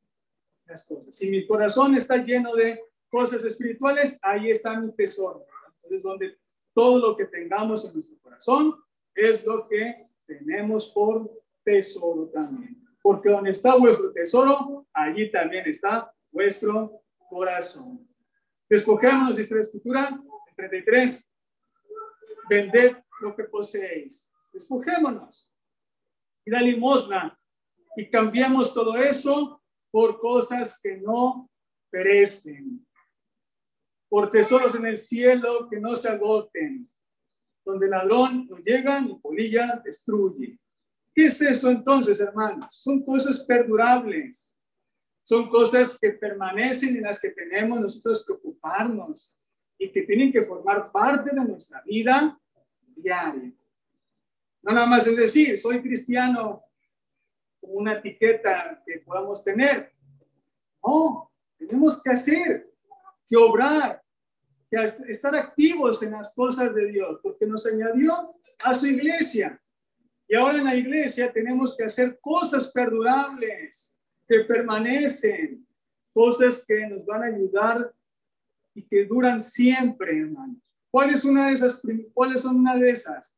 Las 0.70 0.86
cosas. 0.86 1.16
Si 1.16 1.28
mi 1.28 1.44
corazón 1.48 1.96
está 1.96 2.16
lleno 2.16 2.54
de 2.54 2.80
cosas 3.08 3.44
espirituales, 3.44 4.20
ahí 4.22 4.50
está 4.50 4.78
mi 4.78 4.92
tesoro. 4.92 5.44
Entonces, 5.74 6.00
donde 6.00 6.38
todo 6.72 7.00
lo 7.00 7.16
que 7.16 7.24
tengamos 7.24 7.84
en 7.84 7.94
nuestro 7.94 8.16
corazón 8.20 8.76
es 9.12 9.44
lo 9.44 9.66
que 9.66 10.06
tenemos 10.26 10.86
por 10.90 11.28
tesoro 11.64 12.28
también. 12.28 12.80
Porque 13.02 13.30
donde 13.30 13.50
está 13.50 13.76
vuestro 13.76 14.12
tesoro, 14.12 14.86
allí 14.92 15.28
también 15.32 15.66
está 15.66 16.14
vuestro 16.30 17.02
corazón. 17.28 18.08
Despojémonos, 18.68 19.36
dice 19.36 19.56
la 19.56 19.62
escritura, 19.62 20.22
33, 20.54 21.28
vended 22.48 22.96
lo 23.22 23.34
que 23.34 23.42
poseéis. 23.44 24.30
Despojémonos 24.52 25.50
y 26.44 26.50
la 26.50 26.60
limosna 26.60 27.36
y 27.96 28.08
cambiamos 28.08 28.72
todo 28.72 28.96
eso 28.96 29.59
por 29.90 30.18
cosas 30.20 30.78
que 30.80 30.96
no 30.96 31.50
perecen, 31.90 32.86
por 34.08 34.30
tesoros 34.30 34.74
en 34.74 34.86
el 34.86 34.96
cielo 34.96 35.68
que 35.68 35.80
no 35.80 35.96
se 35.96 36.08
agoten, 36.08 36.88
donde 37.64 37.86
el 37.86 37.90
ladrón 37.90 38.46
no 38.48 38.56
llega 38.58 39.00
ni 39.00 39.14
polilla 39.16 39.80
destruye. 39.84 40.58
¿Qué 41.14 41.26
es 41.26 41.40
eso 41.40 41.70
entonces, 41.70 42.20
hermanos? 42.20 42.68
Son 42.70 43.04
cosas 43.04 43.44
perdurables, 43.44 44.56
son 45.22 45.48
cosas 45.48 45.98
que 46.00 46.10
permanecen 46.10 46.96
en 46.96 47.02
las 47.02 47.20
que 47.20 47.30
tenemos 47.30 47.80
nosotros 47.80 48.24
que 48.24 48.32
ocuparnos 48.32 49.32
y 49.78 49.90
que 49.90 50.02
tienen 50.02 50.32
que 50.32 50.44
formar 50.44 50.90
parte 50.92 51.30
de 51.34 51.44
nuestra 51.44 51.82
vida 51.82 52.38
diaria. 52.96 53.52
No 54.62 54.72
nada 54.72 54.86
más 54.86 55.06
es 55.06 55.16
decir, 55.16 55.56
soy 55.56 55.80
cristiano 55.80 56.62
una 57.62 57.94
etiqueta 57.94 58.82
que 58.86 58.98
podamos 58.98 59.44
tener. 59.44 59.92
No, 60.84 61.30
tenemos 61.58 62.02
que 62.02 62.10
hacer, 62.10 62.70
que 63.28 63.36
obrar, 63.36 64.02
que 64.70 64.76
estar 65.08 65.34
activos 65.34 66.02
en 66.02 66.12
las 66.12 66.34
cosas 66.34 66.74
de 66.74 66.86
Dios, 66.86 67.20
porque 67.22 67.46
nos 67.46 67.66
añadió 67.66 68.34
a 68.64 68.74
su 68.74 68.86
iglesia. 68.86 69.60
Y 70.28 70.36
ahora 70.36 70.58
en 70.58 70.64
la 70.64 70.76
iglesia 70.76 71.32
tenemos 71.32 71.76
que 71.76 71.84
hacer 71.84 72.18
cosas 72.20 72.70
perdurables, 72.70 73.96
que 74.28 74.40
permanecen, 74.40 75.66
cosas 76.12 76.64
que 76.66 76.86
nos 76.86 77.04
van 77.04 77.22
a 77.22 77.26
ayudar 77.26 77.92
y 78.74 78.86
que 78.86 79.04
duran 79.04 79.40
siempre, 79.40 80.18
hermanos. 80.18 80.58
¿Cuál 80.90 81.10
es 81.10 81.24
una 81.24 81.48
de 81.48 81.54
esas? 81.54 81.82
¿Cuáles 82.14 82.42
son 82.42 82.56
una 82.56 82.76
de 82.76 82.90
esas? 82.90 83.34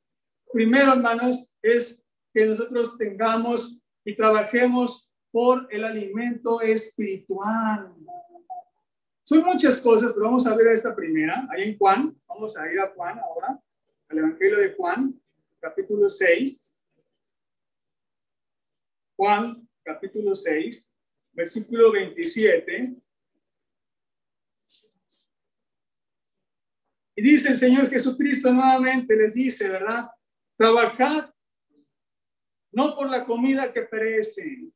Primero, 0.53 0.93
hermanos, 0.93 1.53
es 1.63 2.05
que 2.33 2.47
nosotros 2.47 2.97
tengamos 2.97 3.82
y 4.05 4.17
trabajemos 4.17 5.09
por 5.31 5.67
el 5.71 5.85
alimento 5.85 6.61
espiritual. 6.61 7.95
Son 9.23 9.43
muchas 9.45 9.77
cosas, 9.81 10.13
pero 10.13 10.27
vamos 10.27 10.47
a 10.47 10.55
ver 10.55 10.69
esta 10.69 10.95
primera, 10.95 11.47
ahí 11.51 11.71
en 11.71 11.79
Juan. 11.79 12.15
Vamos 12.27 12.57
a 12.57 12.71
ir 12.71 12.81
a 12.81 12.91
Juan 12.91 13.19
ahora, 13.19 13.61
al 14.09 14.19
Evangelio 14.19 14.59
de 14.59 14.75
Juan, 14.75 15.21
capítulo 15.61 16.09
6. 16.09 16.75
Juan, 19.17 19.69
capítulo 19.85 20.35
6, 20.35 20.95
versículo 21.33 21.93
27. 21.93 22.97
Y 27.15 27.23
dice 27.23 27.51
el 27.51 27.57
Señor 27.57 27.89
Jesucristo 27.89 28.53
nuevamente, 28.53 29.15
les 29.15 29.35
dice, 29.35 29.69
¿verdad? 29.69 30.09
Trabajad 30.57 31.31
no 32.73 32.97
por 32.97 33.11
la 33.11 33.25
comida 33.25 33.73
que 33.73 33.83
perece. 33.83 34.71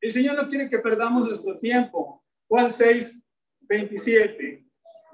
El 0.00 0.10
Señor 0.10 0.36
no 0.36 0.48
quiere 0.48 0.70
que 0.70 0.78
perdamos 0.78 1.26
nuestro 1.26 1.58
tiempo. 1.58 2.24
Juan 2.48 2.70
6, 2.70 3.22
27. 3.62 4.64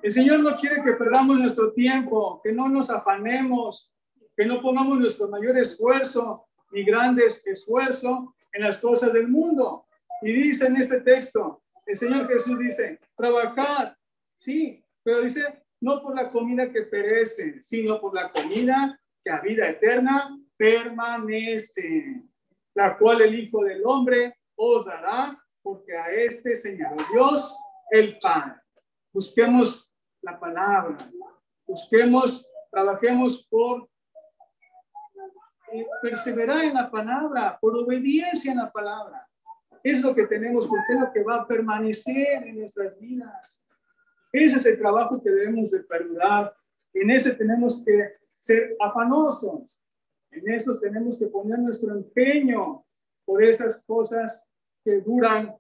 El 0.03 0.11
Señor 0.11 0.41
no 0.41 0.57
quiere 0.59 0.83
que 0.83 0.93
perdamos 0.93 1.39
nuestro 1.39 1.73
tiempo, 1.73 2.41
que 2.43 2.53
no 2.53 2.69
nos 2.69 2.91
afanemos, 2.91 3.93
que 4.37 4.47
no 4.47 4.61
pongamos 4.61 4.99
nuestro 4.99 5.29
mayor 5.29 5.59
esfuerzo 5.59 6.47
ni 6.73 6.85
grandes 6.85 7.47
esfuerzo 7.47 8.35
en 8.53 8.63
las 8.63 8.79
cosas 8.79 9.13
del 9.13 9.29
mundo. 9.29 9.87
Y 10.23 10.33
dice 10.33 10.67
en 10.67 10.77
este 10.77 11.01
texto, 11.01 11.63
el 11.87 11.97
Señor 11.97 12.29
Jesús 12.29 12.59
dice, 12.59 13.01
trabajar, 13.17 13.97
sí, 14.37 14.85
pero 15.03 15.23
dice, 15.23 15.63
no 15.81 16.03
por 16.03 16.15
la 16.15 16.31
comida 16.31 16.71
que 16.71 16.83
perece, 16.83 17.63
sino 17.63 18.01
por 18.01 18.15
la 18.15 18.31
comida 18.31 18.99
que 19.25 19.31
a 19.31 19.41
vida 19.41 19.69
eterna 19.69 20.39
permanece, 20.61 22.23
la 22.75 22.99
cual 22.99 23.23
el 23.23 23.35
Hijo 23.35 23.65
del 23.65 23.81
Hombre 23.83 24.37
os 24.55 24.85
dará, 24.85 25.43
porque 25.63 25.97
a 25.97 26.11
este 26.11 26.55
señaló 26.55 26.97
Dios 27.11 27.57
el 27.91 28.19
pan. 28.19 28.61
Busquemos 29.11 29.91
la 30.21 30.39
palabra, 30.39 30.99
busquemos, 31.67 32.47
trabajemos 32.71 33.49
por 33.49 33.89
eh, 35.73 35.87
perseverar 36.03 36.63
en 36.65 36.75
la 36.75 36.91
palabra, 36.91 37.57
por 37.59 37.75
obediencia 37.79 38.53
en 38.53 38.59
la 38.59 38.71
palabra. 38.71 39.27
Es 39.83 40.03
lo 40.03 40.15
que 40.15 40.27
tenemos, 40.27 40.67
porque 40.67 40.93
lo 41.01 41.11
que 41.11 41.23
va 41.23 41.37
a 41.37 41.47
permanecer 41.47 42.47
en 42.47 42.59
nuestras 42.59 42.99
vidas. 43.01 43.65
Ese 44.31 44.59
es 44.59 44.67
el 44.67 44.79
trabajo 44.79 45.23
que 45.23 45.31
debemos 45.31 45.71
de 45.71 45.81
perdurar. 45.85 46.55
En 46.93 47.11
ese 47.11 47.35
tenemos 47.35 47.83
que 47.83 48.13
ser 48.39 48.77
afanosos. 48.79 49.80
En 50.31 50.49
esos 50.49 50.81
tenemos 50.81 51.19
que 51.19 51.27
poner 51.27 51.59
nuestro 51.59 51.93
empeño 51.93 52.85
por 53.25 53.43
esas 53.43 53.85
cosas 53.85 54.49
que 54.85 55.01
duran 55.01 55.57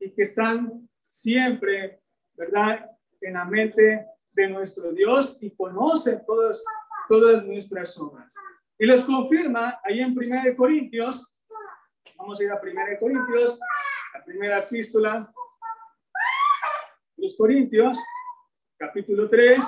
y 0.00 0.10
que 0.12 0.22
están 0.22 0.88
siempre, 1.06 2.02
¿verdad? 2.34 2.90
En 3.20 3.34
la 3.34 3.44
mente 3.44 4.06
de 4.32 4.48
nuestro 4.48 4.92
Dios 4.92 5.38
y 5.40 5.50
conoce 5.50 6.22
todas, 6.26 6.64
todas 7.08 7.44
nuestras 7.44 7.98
obras. 7.98 8.34
Y 8.78 8.86
les 8.86 9.04
confirma 9.04 9.80
ahí 9.84 10.00
en 10.00 10.16
1 10.16 10.56
Corintios, 10.56 11.26
vamos 12.16 12.40
a 12.40 12.44
ir 12.44 12.50
a 12.50 12.60
1 12.60 12.72
Corintios, 13.00 13.58
la 14.14 14.24
primera 14.24 14.58
epístola, 14.58 15.32
los 17.16 17.36
Corintios, 17.36 17.98
capítulo 18.76 19.28
3. 19.28 19.64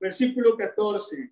Versículo 0.00 0.56
14. 0.56 1.30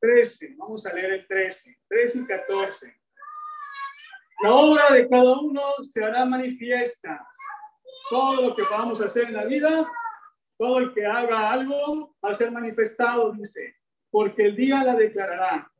13, 0.00 0.54
vamos 0.56 0.84
a 0.86 0.92
leer 0.94 1.12
el 1.12 1.26
13, 1.26 1.78
13 1.88 2.18
y 2.18 2.26
14. 2.26 3.00
La 4.42 4.54
obra 4.54 4.90
de 4.90 5.08
cada 5.08 5.38
uno 5.38 5.62
se 5.82 6.02
hará 6.02 6.24
manifiesta. 6.24 7.26
Todo 8.08 8.48
lo 8.48 8.54
que 8.54 8.62
vamos 8.70 9.00
a 9.00 9.04
hacer 9.04 9.24
en 9.26 9.34
la 9.34 9.44
vida, 9.44 9.86
todo 10.58 10.78
el 10.78 10.94
que 10.94 11.04
haga 11.04 11.50
algo 11.52 12.16
va 12.24 12.30
a 12.30 12.34
ser 12.34 12.50
manifestado, 12.50 13.32
dice, 13.32 13.76
porque 14.10 14.46
el 14.46 14.56
día 14.56 14.82
la 14.82 14.96
declarará. 14.96 15.70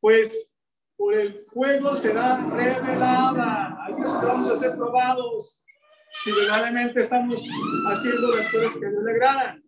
Pues 0.00 0.50
por 0.96 1.14
el 1.14 1.44
fuego 1.52 1.94
será 1.94 2.38
revelada. 2.48 3.84
Ahí 3.84 3.94
vamos 4.22 4.50
a 4.50 4.56
ser 4.56 4.74
probados 4.74 5.62
si 6.22 6.32
verdaderamente 6.32 7.00
estamos 7.00 7.40
haciendo 7.90 8.28
las 8.34 8.48
cosas 8.50 8.72
que 8.74 8.88
Dios 8.88 9.02
le 9.04 9.12
agradan. 9.12 9.64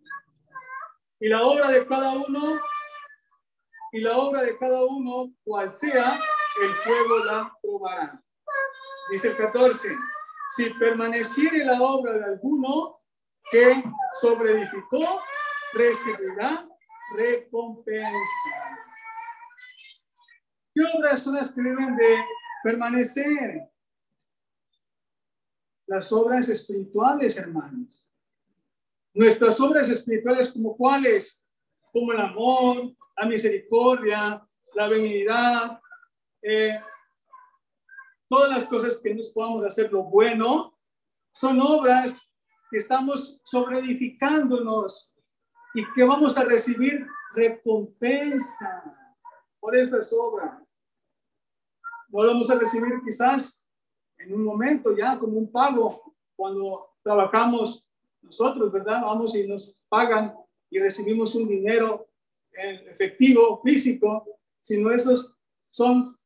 Y 1.19 1.27
la 1.27 1.43
obra 1.43 1.69
de 1.69 1.85
cada 1.85 2.11
uno, 2.11 2.59
y 3.91 4.01
la 4.01 4.17
obra 4.17 4.43
de 4.43 4.57
cada 4.57 4.85
uno, 4.85 5.33
cual 5.43 5.69
sea, 5.69 6.13
el 6.63 6.69
fuego 6.69 7.25
la 7.25 7.51
probará. 7.61 8.21
Dice 9.11 9.29
el 9.29 9.37
14, 9.37 9.89
si 10.55 10.69
permaneciere 10.71 11.65
la 11.65 11.81
obra 11.81 12.13
de 12.13 12.25
alguno 12.25 12.99
que 13.51 13.83
sobreedificó, 14.19 15.21
recibirá 15.73 16.67
recompensa. 17.17 18.49
¿Qué 20.73 20.81
obras 20.95 21.23
son 21.23 21.35
las 21.35 21.53
que 21.53 21.61
deben 21.61 21.95
de 21.95 22.23
permanecer? 22.63 23.69
Las 25.89 26.11
obras 26.11 26.47
espirituales, 26.47 27.35
hermanos. 27.35 28.07
Nuestras 29.11 29.59
obras 29.59 29.89
espirituales 29.89 30.53
como 30.53 30.77
cuáles? 30.77 31.43
Como 31.91 32.11
el 32.11 32.19
amor, 32.19 32.93
la 33.17 33.25
misericordia, 33.25 34.39
la 34.75 34.87
benignidad, 34.87 35.81
eh, 36.43 36.79
todas 38.29 38.51
las 38.51 38.65
cosas 38.65 39.01
que 39.01 39.15
nos 39.15 39.29
podamos 39.29 39.65
hacer 39.65 39.91
lo 39.91 40.03
bueno, 40.03 40.77
son 41.33 41.59
obras 41.59 42.21
que 42.69 42.77
estamos 42.77 43.41
sobreedificándonos 43.43 45.15
y 45.73 45.91
que 45.93 46.03
vamos 46.03 46.37
a 46.37 46.43
recibir 46.43 47.07
recompensa 47.33 48.83
por 49.59 49.75
esas 49.75 50.13
obras. 50.13 50.79
No 52.09 52.27
vamos 52.27 52.47
a 52.51 52.59
recibir 52.59 52.93
quizás 53.03 53.67
en 54.19 54.33
un 54.33 54.43
momento 54.43 54.95
ya 54.95 55.17
como 55.17 55.37
un 55.37 55.51
pago 55.51 56.13
cuando 56.35 56.91
trabajamos 57.01 57.89
nosotros, 58.21 58.71
¿verdad? 58.71 59.01
Vamos 59.01 59.35
y 59.35 59.47
nos 59.47 59.75
pagan 59.87 60.35
y 60.69 60.79
recibimos 60.79 61.33
un 61.35 61.47
dinero 61.47 62.07
efectivo, 62.51 63.61
físico, 63.63 64.25
sino 64.61 64.91
esos 64.91 65.33
son, 65.69 66.17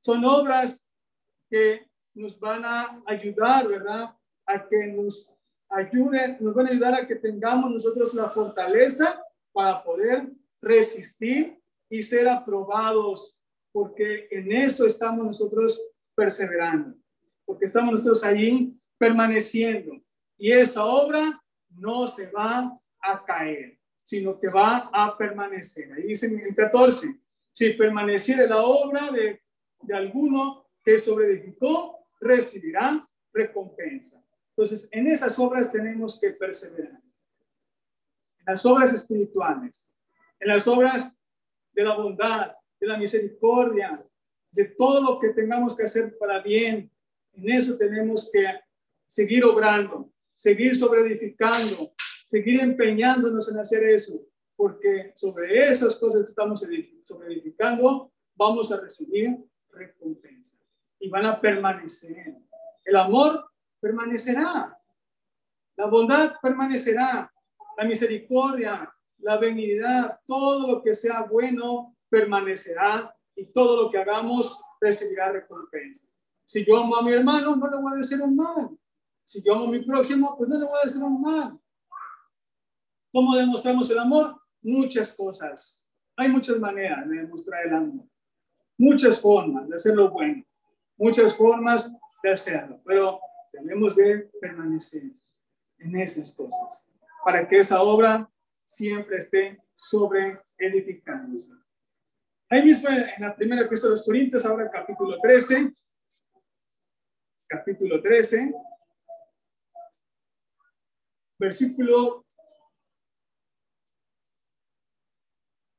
son 0.00 0.24
obras 0.24 0.90
que 1.48 1.88
nos 2.14 2.38
van 2.38 2.64
a 2.64 3.02
ayudar, 3.06 3.68
¿verdad? 3.68 4.14
A 4.46 4.68
que 4.68 4.86
nos 4.88 5.32
ayuden, 5.68 6.38
nos 6.40 6.54
van 6.54 6.66
a 6.66 6.70
ayudar 6.70 6.94
a 6.94 7.06
que 7.06 7.16
tengamos 7.16 7.70
nosotros 7.70 8.14
la 8.14 8.28
fortaleza 8.28 9.22
para 9.52 9.82
poder 9.82 10.30
resistir 10.60 11.60
y 11.88 12.02
ser 12.02 12.28
aprobados, 12.28 13.40
porque 13.72 14.28
en 14.30 14.52
eso 14.52 14.86
estamos 14.86 15.24
nosotros 15.24 15.80
perseverando, 16.14 16.96
porque 17.48 17.64
estamos 17.64 17.92
nosotros 17.92 18.22
allí 18.24 18.78
permaneciendo. 18.98 19.98
Y 20.36 20.52
esa 20.52 20.84
obra 20.84 21.42
no 21.70 22.06
se 22.06 22.30
va 22.30 22.78
a 23.00 23.24
caer, 23.24 23.78
sino 24.04 24.38
que 24.38 24.48
va 24.48 24.90
a 24.92 25.16
permanecer. 25.16 25.90
Ahí 25.94 26.08
dice 26.08 26.26
en 26.26 26.40
el 26.40 26.54
14, 26.54 27.18
si 27.50 27.70
permaneciere 27.70 28.46
la 28.46 28.58
obra 28.58 29.10
de, 29.10 29.40
de 29.80 29.96
alguno 29.96 30.66
que 30.84 30.98
sobreedificó, 30.98 32.06
recibirá 32.20 33.08
recompensa. 33.32 34.22
Entonces, 34.50 34.86
en 34.92 35.06
esas 35.06 35.38
obras 35.38 35.72
tenemos 35.72 36.20
que 36.20 36.32
perseverar. 36.32 37.00
En 38.40 38.44
las 38.44 38.66
obras 38.66 38.92
espirituales, 38.92 39.90
en 40.38 40.48
las 40.48 40.68
obras 40.68 41.18
de 41.72 41.82
la 41.82 41.96
bondad, 41.96 42.52
de 42.78 42.86
la 42.86 42.98
misericordia, 42.98 44.04
de 44.50 44.64
todo 44.66 45.00
lo 45.00 45.18
que 45.18 45.30
tengamos 45.30 45.74
que 45.74 45.84
hacer 45.84 46.18
para 46.18 46.42
bien. 46.42 46.92
En 47.38 47.50
eso 47.52 47.78
tenemos 47.78 48.28
que 48.32 48.44
seguir 49.06 49.44
obrando, 49.44 50.12
seguir 50.34 50.74
sobreedificando, 50.74 51.92
seguir 52.24 52.60
empeñándonos 52.60 53.48
en 53.50 53.60
hacer 53.60 53.84
eso, 53.84 54.20
porque 54.56 55.12
sobre 55.14 55.68
esas 55.68 55.94
cosas 55.94 56.22
que 56.22 56.30
estamos 56.30 56.66
sobreedificando 57.04 58.12
vamos 58.34 58.72
a 58.72 58.80
recibir 58.80 59.36
recompensa 59.70 60.58
y 60.98 61.08
van 61.08 61.26
a 61.26 61.40
permanecer. 61.40 62.34
El 62.84 62.96
amor 62.96 63.48
permanecerá, 63.80 64.76
la 65.76 65.86
bondad 65.86 66.34
permanecerá, 66.42 67.32
la 67.76 67.84
misericordia, 67.84 68.92
la 69.18 69.36
benignidad, 69.36 70.18
todo 70.26 70.66
lo 70.66 70.82
que 70.82 70.92
sea 70.92 71.22
bueno 71.22 71.96
permanecerá 72.08 73.14
y 73.36 73.46
todo 73.52 73.84
lo 73.84 73.90
que 73.92 73.98
hagamos 73.98 74.60
recibirá 74.80 75.30
recompensa. 75.30 76.07
Si 76.48 76.64
yo 76.64 76.78
amo 76.78 76.96
a 76.96 77.02
mi 77.02 77.12
hermano, 77.12 77.56
no 77.56 77.68
le 77.68 77.76
voy 77.76 77.92
a 77.92 77.96
decir 77.96 78.22
un 78.22 78.34
mal. 78.34 78.70
Si 79.22 79.42
yo 79.44 79.54
amo 79.54 79.66
a 79.66 79.70
mi 79.70 79.84
prójimo, 79.84 80.34
pues 80.34 80.48
no 80.48 80.58
le 80.58 80.64
voy 80.64 80.78
a 80.80 80.86
decir 80.86 81.02
un 81.02 81.20
mal. 81.20 81.60
¿Cómo 83.12 83.36
demostramos 83.36 83.90
el 83.90 83.98
amor? 83.98 84.40
Muchas 84.62 85.12
cosas. 85.14 85.86
Hay 86.16 86.30
muchas 86.30 86.58
maneras 86.58 87.06
de 87.06 87.16
demostrar 87.16 87.66
el 87.66 87.74
amor. 87.74 88.06
Muchas 88.78 89.20
formas 89.20 89.68
de 89.68 89.74
hacerlo 89.74 90.10
bueno. 90.10 90.42
Muchas 90.96 91.36
formas 91.36 91.94
de 92.22 92.30
hacerlo. 92.30 92.80
Pero 92.82 93.20
tenemos 93.52 93.94
de 93.94 94.30
permanecer 94.40 95.02
en 95.80 96.00
esas 96.00 96.34
cosas 96.34 96.90
para 97.26 97.46
que 97.46 97.58
esa 97.58 97.82
obra 97.82 98.26
siempre 98.64 99.18
esté 99.18 99.62
sobre 99.74 100.40
edificándose. 100.56 101.52
Ahí 102.48 102.62
mismo 102.62 102.88
en 102.88 103.20
la 103.20 103.36
primera 103.36 103.66
epístola 103.66 103.90
de 103.90 103.96
los 103.98 104.06
Corintios, 104.06 104.46
ahora 104.46 104.70
capítulo 104.70 105.18
13, 105.20 105.74
capítulo 107.48 108.02
13, 108.02 108.52
versículo 111.38 112.26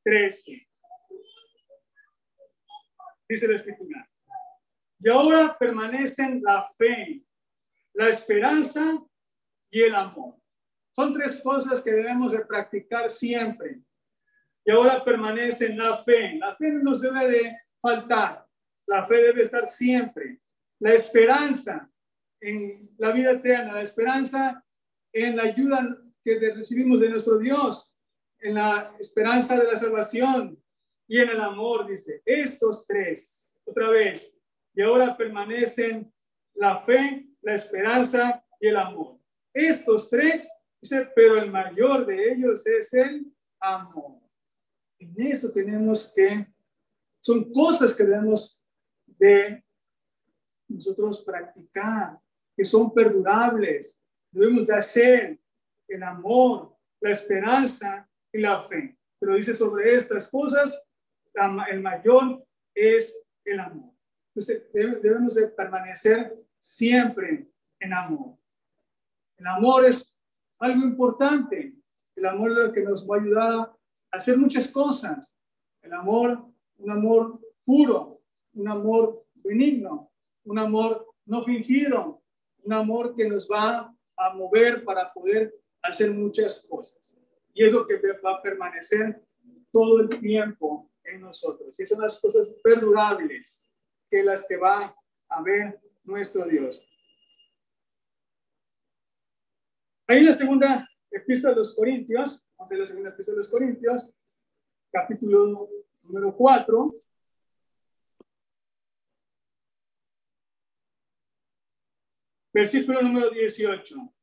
13. 0.03 0.67
Dice 3.29 3.47
la 3.47 3.55
escritura. 3.55 4.09
Y 4.99 5.09
ahora 5.09 5.55
permanecen 5.57 6.41
la 6.43 6.67
fe, 6.75 7.23
la 7.93 8.09
esperanza 8.09 8.99
y 9.71 9.81
el 9.83 9.93
amor. 9.93 10.35
Son 10.95 11.13
tres 11.13 11.39
cosas 11.41 11.83
que 11.83 11.91
debemos 11.91 12.31
de 12.31 12.43
practicar 12.45 13.09
siempre. 13.11 13.79
Y 14.65 14.71
ahora 14.71 15.03
permanece 15.03 15.67
en 15.67 15.77
la 15.77 16.03
fe. 16.03 16.35
La 16.35 16.55
fe 16.55 16.71
no 16.71 16.83
nos 16.83 17.01
debe 17.01 17.27
de 17.27 17.57
faltar. 17.79 18.45
La 18.87 19.05
fe 19.05 19.21
debe 19.21 19.41
estar 19.41 19.67
siempre. 19.67 20.41
La 20.79 20.93
esperanza 20.93 21.89
en 22.41 22.89
la 22.97 23.11
vida 23.11 23.31
eterna, 23.31 23.73
la 23.73 23.81
esperanza 23.81 24.63
en 25.11 25.35
la 25.35 25.43
ayuda 25.43 25.97
que 26.23 26.39
recibimos 26.39 26.99
de 26.99 27.09
nuestro 27.09 27.37
Dios, 27.37 27.93
en 28.39 28.55
la 28.55 28.95
esperanza 28.99 29.57
de 29.57 29.65
la 29.65 29.75
salvación 29.75 30.61
y 31.07 31.19
en 31.19 31.29
el 31.29 31.41
amor, 31.41 31.87
dice. 31.87 32.21
Estos 32.25 32.85
tres, 32.87 33.59
otra 33.65 33.89
vez, 33.89 34.39
y 34.73 34.81
ahora 34.81 35.17
permanecen 35.17 36.11
la 36.53 36.81
fe, 36.81 37.27
la 37.41 37.55
esperanza 37.55 38.43
y 38.59 38.67
el 38.67 38.77
amor. 38.77 39.17
Estos 39.53 40.09
tres 40.09 40.49
Dice, 40.81 41.09
pero 41.13 41.37
el 41.37 41.51
mayor 41.51 42.05
de 42.05 42.31
ellos 42.31 42.65
es 42.65 42.93
el 42.93 43.33
amor. 43.59 44.21
En 44.97 45.27
eso 45.27 45.51
tenemos 45.51 46.11
que, 46.15 46.47
son 47.21 47.51
cosas 47.51 47.95
que 47.95 48.03
debemos 48.03 48.63
de 49.05 49.63
nosotros 50.69 51.23
practicar, 51.23 52.19
que 52.55 52.63
son 52.63 52.93
perdurables. 52.93 54.03
Debemos 54.31 54.67
de 54.67 54.75
hacer 54.75 55.39
el 55.87 56.03
amor, 56.03 56.75
la 56.99 57.11
esperanza 57.11 58.07
y 58.31 58.39
la 58.39 58.63
fe. 58.63 58.97
Pero 59.19 59.35
dice 59.35 59.53
sobre 59.53 59.95
estas 59.95 60.29
cosas, 60.29 60.87
el 61.71 61.81
mayor 61.81 62.45
es 62.73 63.25
el 63.43 63.59
amor. 63.59 63.91
Entonces 64.29 64.71
debemos 64.71 65.35
de 65.35 65.47
permanecer 65.47 66.37
siempre 66.59 67.49
en 67.79 67.93
amor. 67.93 68.37
El 69.37 69.47
amor 69.47 69.85
es 69.85 70.19
algo 70.59 70.85
importante. 70.85 71.73
El 72.15 72.25
amor 72.25 72.51
es 72.51 72.57
lo 72.57 72.73
que 72.73 72.83
nos 72.83 73.09
va 73.09 73.15
a 73.15 73.19
ayudar 73.19 73.53
a 73.53 73.77
hacer 74.11 74.37
muchas 74.37 74.67
cosas. 74.67 75.37
El 75.81 75.93
amor, 75.93 76.45
un 76.77 76.91
amor 76.91 77.39
puro, 77.63 78.21
un 78.53 78.67
amor 78.67 79.25
benigno, 79.35 80.08
un 80.49 80.57
amor 80.57 81.05
no 81.25 81.43
fingido, 81.43 82.23
un 82.63 82.73
amor 82.73 83.15
que 83.15 83.29
nos 83.29 83.47
va 83.47 83.95
a 84.17 84.33
mover 84.33 84.83
para 84.83 85.13
poder 85.13 85.53
hacer 85.83 86.11
muchas 86.11 86.65
cosas. 86.67 87.15
Y 87.53 87.63
es 87.63 87.71
lo 87.71 87.85
que 87.85 88.01
va 88.25 88.31
a 88.31 88.41
permanecer 88.41 89.23
todo 89.71 89.99
el 89.99 90.09
tiempo 90.09 90.89
en 91.03 91.21
nosotros. 91.21 91.79
Y 91.79 91.85
son 91.85 92.01
las 92.01 92.19
cosas 92.19 92.55
perdurables 92.63 93.69
que 94.09 94.23
las 94.23 94.47
que 94.47 94.57
va 94.57 94.95
a 95.29 95.41
ver 95.43 95.79
nuestro 96.03 96.45
Dios. 96.45 96.83
Ahí 100.07 100.23
la 100.23 100.33
segunda 100.33 100.89
epístola 101.11 101.53
de 101.53 101.59
los 101.59 101.75
Corintios, 101.75 102.43
a 102.57 102.67
la 102.73 102.85
segunda 102.87 103.09
epístola 103.11 103.35
de 103.35 103.39
los 103.39 103.49
Corintios, 103.49 104.11
capítulo 104.91 105.69
número 106.01 106.35
4. 106.35 106.95
Versículo 112.59 113.01
número 113.01 113.29
18. 113.29 114.13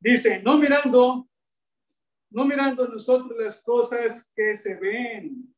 Dice, 0.00 0.42
no 0.42 0.58
mirando, 0.58 1.28
no 2.30 2.44
mirando 2.44 2.88
nosotros 2.88 3.38
las 3.38 3.62
cosas 3.62 4.32
que 4.34 4.52
se 4.56 4.74
ven, 4.74 5.54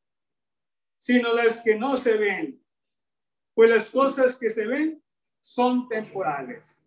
sino 0.99 1.33
las 1.33 1.63
que 1.63 1.75
no 1.75 1.97
se 1.97 2.19
ven. 2.19 2.63
Pues 3.55 3.71
las 3.71 3.87
cosas 3.87 4.37
que 4.37 4.51
se 4.51 4.67
ven 4.67 5.03
son 5.41 5.89
temporales, 5.89 6.85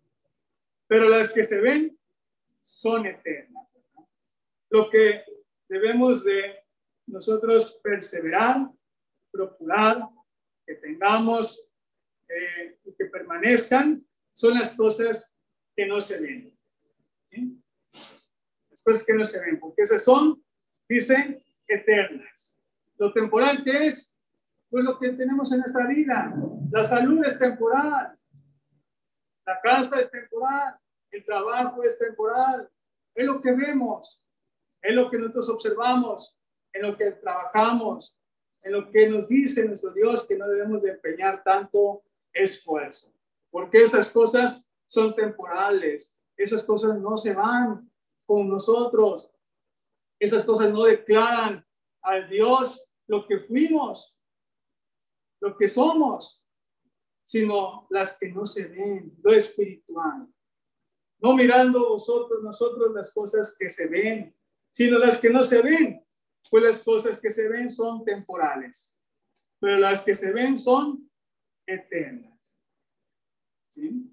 pero 0.86 1.10
las 1.10 1.34
que 1.34 1.44
se 1.44 1.62
ven 1.62 2.00
son 2.62 3.08
eternas. 3.08 3.68
Lo 4.70 4.88
que 4.92 5.24
debemos 5.68 6.24
de 6.24 6.64
nosotros 7.08 7.74
perseverar, 7.82 8.70
procurar, 9.32 10.10
que 10.66 10.76
tengamos 10.76 11.70
eh, 12.28 12.80
y 12.84 12.94
que 12.94 13.06
permanezcan, 13.06 14.06
son 14.34 14.58
las 14.58 14.76
cosas 14.76 15.38
que 15.76 15.86
no 15.86 16.02
se 16.02 16.20
ven. 16.20 16.58
Las 18.70 18.84
cosas 18.84 19.06
que 19.06 19.14
no 19.14 19.26
se 19.26 19.40
ven, 19.40 19.60
porque 19.60 19.84
esas 19.84 20.04
son, 20.04 20.44
dicen, 20.88 21.44
eternas. 21.68 22.58
Lo 22.98 23.14
temporal 23.14 23.64
que 23.64 23.88
es, 23.88 24.18
pues 24.70 24.84
lo 24.84 25.00
que 25.00 25.10
tenemos 25.10 25.52
en 25.52 25.60
nuestra 25.60 25.88
vida. 25.88 26.34
La 26.72 26.84
salud 26.84 27.24
es 27.26 27.38
temporal, 27.40 28.18
la 29.46 29.62
casa 29.62 30.00
es 30.00 30.10
temporal, 30.10 30.76
el 31.12 31.24
trabajo 31.24 31.84
es 31.84 31.98
temporal. 32.00 32.70
Es 33.14 33.26
lo 33.26 33.42
que 33.42 33.54
vemos, 33.54 34.26
es 34.82 34.94
lo 34.94 35.10
que 35.10 35.18
nosotros 35.18 35.50
observamos, 35.50 36.38
en 36.74 36.82
lo 36.82 36.98
que 36.98 37.12
trabajamos, 37.12 38.18
en 38.66 38.72
lo 38.72 38.90
que 38.90 39.08
nos 39.08 39.28
dice 39.28 39.68
nuestro 39.68 39.92
Dios 39.92 40.26
que 40.26 40.36
no 40.36 40.48
debemos 40.48 40.82
de 40.82 40.92
empeñar 40.92 41.44
tanto 41.44 42.04
esfuerzo. 42.34 43.14
Porque 43.52 43.84
esas 43.84 44.10
cosas 44.10 44.68
son 44.86 45.14
temporales, 45.14 46.20
esas 46.36 46.64
cosas 46.64 47.00
no 47.00 47.16
se 47.16 47.36
van 47.36 47.90
con 48.26 48.50
nosotros, 48.50 49.32
esas 50.20 50.44
cosas 50.44 50.74
no 50.74 50.84
declaran 50.84 51.64
al 52.02 52.28
Dios 52.28 52.90
lo 53.06 53.28
que 53.28 53.40
fuimos, 53.42 54.20
lo 55.40 55.56
que 55.56 55.68
somos 55.68 56.42
sino 57.26 57.88
las 57.90 58.18
que 58.18 58.30
no 58.32 58.46
se 58.46 58.68
ven, 58.68 59.18
lo 59.24 59.34
espiritual. 59.34 60.28
No 61.20 61.34
mirando 61.34 61.90
vosotros, 61.90 62.44
nosotros 62.44 62.94
las 62.94 63.12
cosas 63.12 63.56
que 63.58 63.68
se 63.68 63.88
ven, 63.88 64.34
sino 64.70 65.00
las 65.00 65.18
que 65.18 65.32
no 65.32 65.42
se 65.42 65.62
ven, 65.62 66.05
pues 66.56 66.64
las 66.64 66.84
cosas 66.84 67.20
que 67.20 67.30
se 67.30 67.50
ven 67.50 67.70
son 67.70 68.06
temporales, 68.06 68.98
pero 69.60 69.78
las 69.78 70.06
que 70.06 70.16
se 70.16 70.32
ven 70.32 70.58
son 70.58 71.12
eternas. 71.68 72.58
¿Sí? 73.68 74.10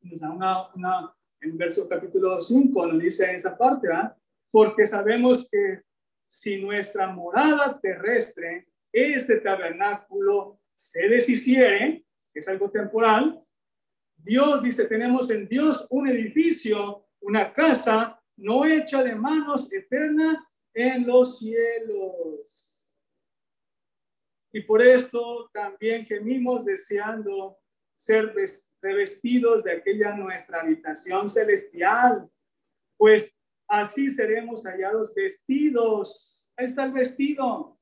Nos 0.00 0.20
da 0.20 0.30
una, 0.30 0.74
una, 0.74 1.14
en 1.42 1.58
verso 1.58 1.86
capítulo 1.86 2.40
5 2.40 2.86
nos 2.86 2.98
dice 2.98 3.34
esa 3.34 3.58
parte, 3.58 3.88
¿verdad? 3.88 4.16
Porque 4.50 4.86
sabemos 4.86 5.46
que 5.52 5.82
si 6.26 6.62
nuestra 6.62 7.08
morada 7.08 7.78
terrestre, 7.78 8.66
este 8.90 9.36
tabernáculo, 9.36 10.62
se 10.72 11.06
deshiciere, 11.10 12.06
es 12.32 12.48
algo 12.48 12.70
temporal, 12.70 13.44
Dios 14.16 14.62
dice, 14.62 14.86
tenemos 14.86 15.28
en 15.28 15.46
Dios 15.46 15.86
un 15.90 16.08
edificio, 16.08 17.06
una 17.20 17.52
casa 17.52 18.18
no 18.38 18.64
hecha 18.64 19.02
de 19.02 19.14
manos 19.14 19.70
eterna 19.70 20.42
en 20.74 21.06
los 21.06 21.38
cielos. 21.38 22.74
Y 24.52 24.60
por 24.60 24.82
esto 24.82 25.50
también 25.52 26.04
gemimos 26.04 26.64
deseando 26.64 27.58
ser 27.96 28.34
revestidos 28.82 29.64
de 29.64 29.72
aquella 29.72 30.14
nuestra 30.14 30.60
habitación 30.60 31.28
celestial, 31.28 32.28
pues 32.96 33.40
así 33.68 34.10
seremos 34.10 34.64
hallados 34.64 35.14
vestidos. 35.14 36.52
Ahí 36.56 36.66
está 36.66 36.84
el 36.84 36.92
vestido, 36.92 37.78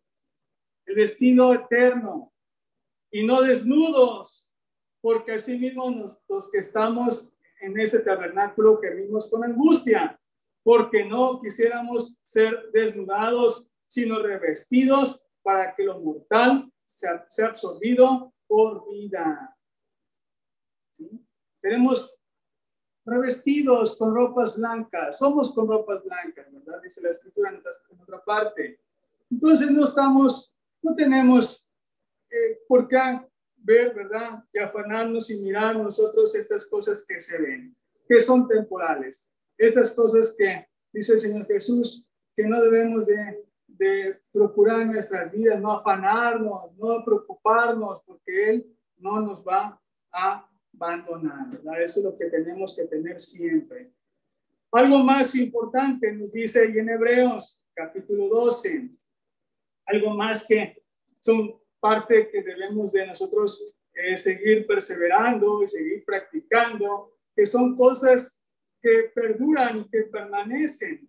el 0.86 0.94
vestido 0.94 1.52
eterno 1.52 2.32
y 3.10 3.26
no 3.26 3.42
desnudos, 3.42 4.50
porque 5.00 5.32
así 5.32 5.58
mismo 5.58 5.90
los 6.28 6.50
que 6.50 6.58
estamos 6.58 7.34
en 7.60 7.78
ese 7.78 8.00
tabernáculo 8.00 8.80
que 8.80 8.94
vimos 8.94 9.28
con 9.28 9.44
angustia, 9.44 10.18
porque 10.62 11.04
no 11.04 11.40
quisiéramos 11.40 12.18
ser 12.22 12.70
desnudados, 12.72 13.68
sino 13.86 14.22
revestidos 14.22 15.24
para 15.42 15.74
que 15.74 15.84
lo 15.84 16.00
mortal 16.00 16.72
sea, 16.82 17.26
sea 17.28 17.48
absorbido 17.48 18.32
por 18.46 18.88
vida. 18.90 19.56
¿Sí? 20.90 21.10
Tenemos 21.60 22.18
revestidos 23.04 23.96
con 23.96 24.14
ropas 24.14 24.56
blancas, 24.56 25.18
somos 25.18 25.52
con 25.54 25.66
ropas 25.66 26.04
blancas, 26.04 26.46
¿verdad? 26.52 26.80
Dice 26.82 27.02
la 27.02 27.10
escritura 27.10 27.50
en 27.50 27.56
otra, 27.56 27.72
en 27.90 28.00
otra 28.00 28.24
parte. 28.24 28.80
Entonces 29.30 29.70
no 29.70 29.84
estamos, 29.84 30.54
no 30.82 30.94
tenemos 30.94 31.62
eh, 32.32 32.62
¿por 32.66 32.88
qué 32.88 32.98
ver, 33.56 33.94
verdad? 33.94 34.42
Y 34.52 34.58
afanarnos 34.58 35.28
y 35.30 35.36
mirar 35.36 35.76
nosotros 35.76 36.34
estas 36.34 36.66
cosas 36.66 37.04
que 37.06 37.20
se 37.20 37.38
ven, 37.40 37.76
que 38.08 38.20
son 38.20 38.48
temporales. 38.48 39.30
Estas 39.56 39.90
cosas 39.90 40.34
que 40.36 40.66
dice 40.92 41.14
el 41.14 41.18
Señor 41.18 41.46
Jesús, 41.46 42.08
que 42.36 42.44
no 42.44 42.60
debemos 42.62 43.06
de, 43.06 43.40
procurar 44.30 44.82
en 44.82 44.92
nuestras 44.92 45.32
vidas, 45.32 45.60
no 45.60 45.72
afanarnos, 45.72 46.72
no 46.76 47.04
preocuparnos, 47.04 48.00
porque 48.06 48.50
Él 48.50 48.76
no 48.98 49.20
nos 49.20 49.42
va 49.42 49.80
a 50.12 50.48
abandonar. 50.74 51.60
Eso 51.80 51.98
es 51.98 52.04
lo 52.04 52.16
que 52.16 52.26
tenemos 52.26 52.76
que 52.76 52.84
tener 52.84 53.18
siempre. 53.18 53.92
Algo 54.70 55.02
más 55.02 55.34
importante 55.34 56.12
nos 56.12 56.32
dice 56.32 56.64
en 56.64 56.88
Hebreos 56.88 57.62
capítulo 57.74 58.28
12, 58.28 58.90
algo 59.86 60.10
más 60.10 60.46
que 60.46 60.80
son 61.18 61.60
parte 61.80 62.28
que 62.30 62.42
debemos 62.42 62.92
de 62.92 63.06
nosotros 63.06 63.74
eh, 63.94 64.16
seguir 64.16 64.66
perseverando 64.66 65.62
y 65.62 65.68
seguir 65.68 66.04
practicando, 66.04 67.18
que 67.34 67.44
son 67.44 67.76
cosas 67.76 68.41
que 68.82 69.12
perduran 69.14 69.78
y 69.78 69.88
que 69.88 70.02
permanecen. 70.02 71.08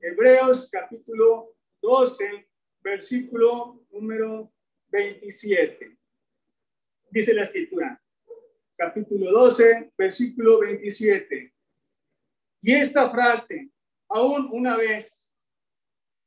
Hebreos 0.00 0.68
capítulo 0.70 1.54
12, 1.80 2.48
versículo 2.82 3.84
número 3.90 4.52
27. 4.88 5.96
Dice 7.10 7.32
la 7.32 7.42
escritura, 7.42 8.02
capítulo 8.76 9.30
12, 9.30 9.92
versículo 9.96 10.58
27. 10.60 11.54
Y 12.62 12.72
esta 12.74 13.08
frase, 13.10 13.70
aún 14.08 14.48
una 14.50 14.76
vez, 14.76 15.36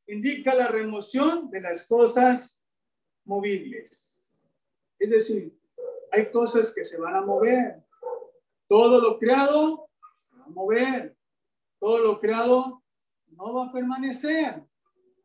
indica 0.08 0.56
la 0.56 0.70
remoción 0.70 1.50
de 1.50 1.60
las 1.60 1.86
cosas 1.86 2.62
movibles. 3.26 4.42
Es 4.98 5.10
decir, 5.10 5.54
hay 6.12 6.30
cosas 6.30 6.74
que 6.74 6.86
se 6.86 6.98
van 6.98 7.16
a 7.16 7.22
mover. 7.22 7.84
Todo 8.68 9.02
lo 9.02 9.20
creado 9.20 9.85
se 10.16 10.36
va 10.38 10.46
a 10.46 10.50
mover. 10.50 11.16
Todo 11.80 12.00
lo 12.00 12.20
creado 12.20 12.84
no 13.28 13.54
va 13.54 13.66
a 13.66 13.72
permanecer. 13.72 14.64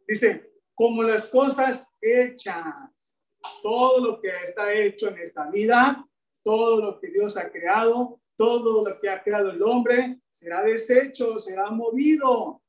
Dice, 0.06 0.50
como 0.74 1.02
las 1.02 1.28
cosas 1.28 1.88
hechas, 2.00 3.40
todo 3.62 3.98
lo 4.00 4.20
que 4.20 4.28
está 4.42 4.72
hecho 4.72 5.08
en 5.08 5.18
esta 5.18 5.50
vida, 5.50 6.06
todo 6.42 6.80
lo 6.80 7.00
que 7.00 7.08
Dios 7.08 7.36
ha 7.36 7.50
creado, 7.50 8.20
todo 8.36 8.82
lo 8.82 8.98
que 8.98 9.08
ha 9.08 9.22
creado 9.22 9.50
el 9.50 9.62
hombre, 9.62 10.20
será 10.28 10.62
deshecho, 10.62 11.38
será 11.38 11.70
movido, 11.70 12.62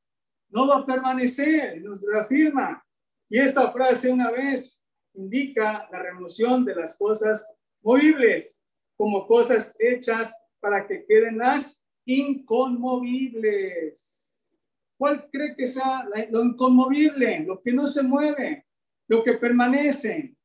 no 0.49 0.67
va 0.67 0.80
a 0.80 0.86
permanecer, 0.86 1.82
nos 1.82 2.05
reafirma. 2.05 2.86
Y 3.30 3.39
esta 3.39 3.72
frase 3.72 4.11
una 4.11 4.30
vez 4.32 4.86
indica 5.13 5.88
la 5.91 5.99
remoción 5.99 6.65
de 6.65 6.76
las 6.76 6.97
cosas 6.97 7.47
movibles 7.82 8.61
como 8.97 9.26
cosas 9.26 9.76
hechas 9.80 10.36
para 10.59 10.86
que 10.86 11.05
queden 11.05 11.38
las 11.38 11.81
inconmovibles. 12.06 14.52
¿Cuál 14.97 15.30
cree 15.32 15.56
que 15.56 15.66
sea 15.66 16.06
lo 16.30 16.43
inconmovible? 16.43 17.39
Lo 17.39 17.62
que 17.62 17.72
no 17.74 17.88
se 17.88 18.04
mueve, 18.04 18.68
lo 19.08 19.24
que 19.24 19.34
permanece. 19.34 20.36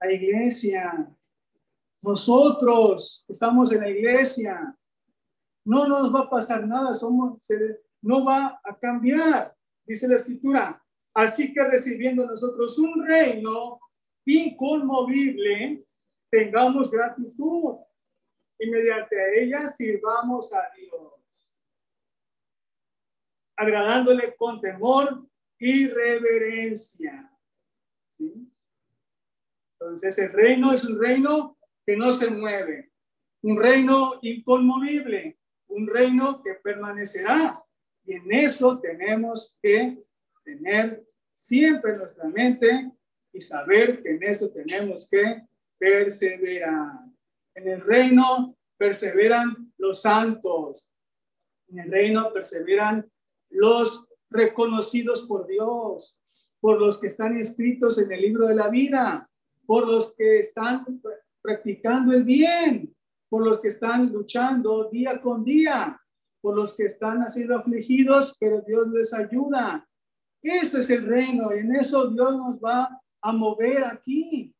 La 0.00 0.12
iglesia. 0.12 1.14
Nosotros 2.02 3.26
estamos 3.28 3.72
en 3.72 3.80
la 3.80 3.90
iglesia. 3.90 4.74
No 5.64 5.86
nos 5.86 6.14
va 6.14 6.20
a 6.20 6.30
pasar 6.30 6.66
nada, 6.66 6.94
somos, 6.94 7.46
no 8.00 8.24
va 8.24 8.58
a 8.64 8.78
cambiar, 8.78 9.54
dice 9.86 10.08
la 10.08 10.16
escritura. 10.16 10.82
Así 11.14 11.52
que 11.52 11.62
recibiendo 11.62 12.26
nosotros 12.26 12.78
un 12.78 13.06
reino 13.06 13.78
inconmovible, 14.24 15.84
tengamos 16.30 16.90
gratitud 16.90 17.76
y 18.62 18.70
mediante 18.70 19.42
ella 19.42 19.66
sirvamos 19.66 20.52
a 20.52 20.62
Dios, 20.76 21.14
agradándole 23.56 24.36
con 24.36 24.60
temor 24.60 25.26
y 25.58 25.88
reverencia. 25.88 27.28
Entonces 29.80 30.16
el 30.20 30.32
reino 30.32 30.72
es 30.72 30.84
un 30.84 31.00
reino 31.00 31.58
que 31.84 31.96
no 31.96 32.12
se 32.12 32.30
mueve, 32.30 32.92
un 33.42 33.60
reino 33.60 34.20
inconmovible, 34.22 35.38
un 35.66 35.88
reino 35.88 36.40
que 36.40 36.54
permanecerá. 36.54 37.60
Y 38.04 38.14
en 38.14 38.32
eso 38.32 38.78
tenemos 38.80 39.58
que 39.60 40.04
tener 40.44 41.04
siempre 41.32 41.96
nuestra 41.96 42.28
mente 42.28 42.92
y 43.32 43.40
saber 43.40 44.02
que 44.02 44.10
en 44.10 44.22
eso 44.22 44.52
tenemos 44.52 45.08
que 45.08 45.42
perseverar. 45.78 47.11
En 47.54 47.68
el 47.68 47.80
reino 47.82 48.56
perseveran 48.76 49.72
los 49.78 50.02
santos. 50.02 50.88
En 51.68 51.80
el 51.80 51.90
reino 51.90 52.32
perseveran 52.32 53.10
los 53.50 54.12
reconocidos 54.30 55.22
por 55.22 55.46
Dios, 55.46 56.18
por 56.60 56.80
los 56.80 57.00
que 57.00 57.08
están 57.08 57.36
inscritos 57.36 57.98
en 57.98 58.10
el 58.12 58.20
libro 58.20 58.46
de 58.46 58.54
la 58.54 58.68
vida, 58.68 59.28
por 59.66 59.86
los 59.86 60.14
que 60.14 60.38
están 60.38 61.00
practicando 61.40 62.12
el 62.12 62.24
bien, 62.24 62.94
por 63.28 63.44
los 63.44 63.60
que 63.60 63.68
están 63.68 64.12
luchando 64.12 64.88
día 64.90 65.20
con 65.20 65.44
día, 65.44 66.00
por 66.40 66.56
los 66.56 66.76
que 66.76 66.84
están 66.84 67.28
siendo 67.30 67.56
afligidos, 67.56 68.36
pero 68.38 68.60
Dios 68.62 68.88
les 68.88 69.14
ayuda. 69.14 69.88
Este 70.42 70.80
es 70.80 70.90
el 70.90 71.06
reino 71.06 71.52
en 71.52 71.76
eso 71.76 72.08
Dios 72.08 72.36
nos 72.36 72.60
va 72.60 73.00
a 73.20 73.32
mover 73.32 73.84
aquí. 73.84 74.54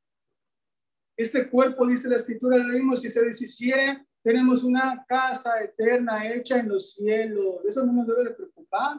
Este 1.17 1.49
cuerpo, 1.49 1.87
dice 1.87 2.09
la 2.09 2.17
escritura, 2.17 2.57
leímos, 2.57 3.01
si 3.01 3.11
se 3.11 3.25
deshiciere, 3.25 4.07
tenemos 4.23 4.63
una 4.65 5.05
casa 5.07 5.63
eterna 5.63 6.33
hecha 6.33 6.59
en 6.59 6.69
los 6.69 6.93
cielos. 6.93 7.65
Eso 7.67 7.85
no 7.85 7.93
nos 7.93 8.07
debe 8.07 8.25
de 8.25 8.31
preocupar. 8.31 8.99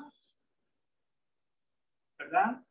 ¿Verdad? 2.20 2.62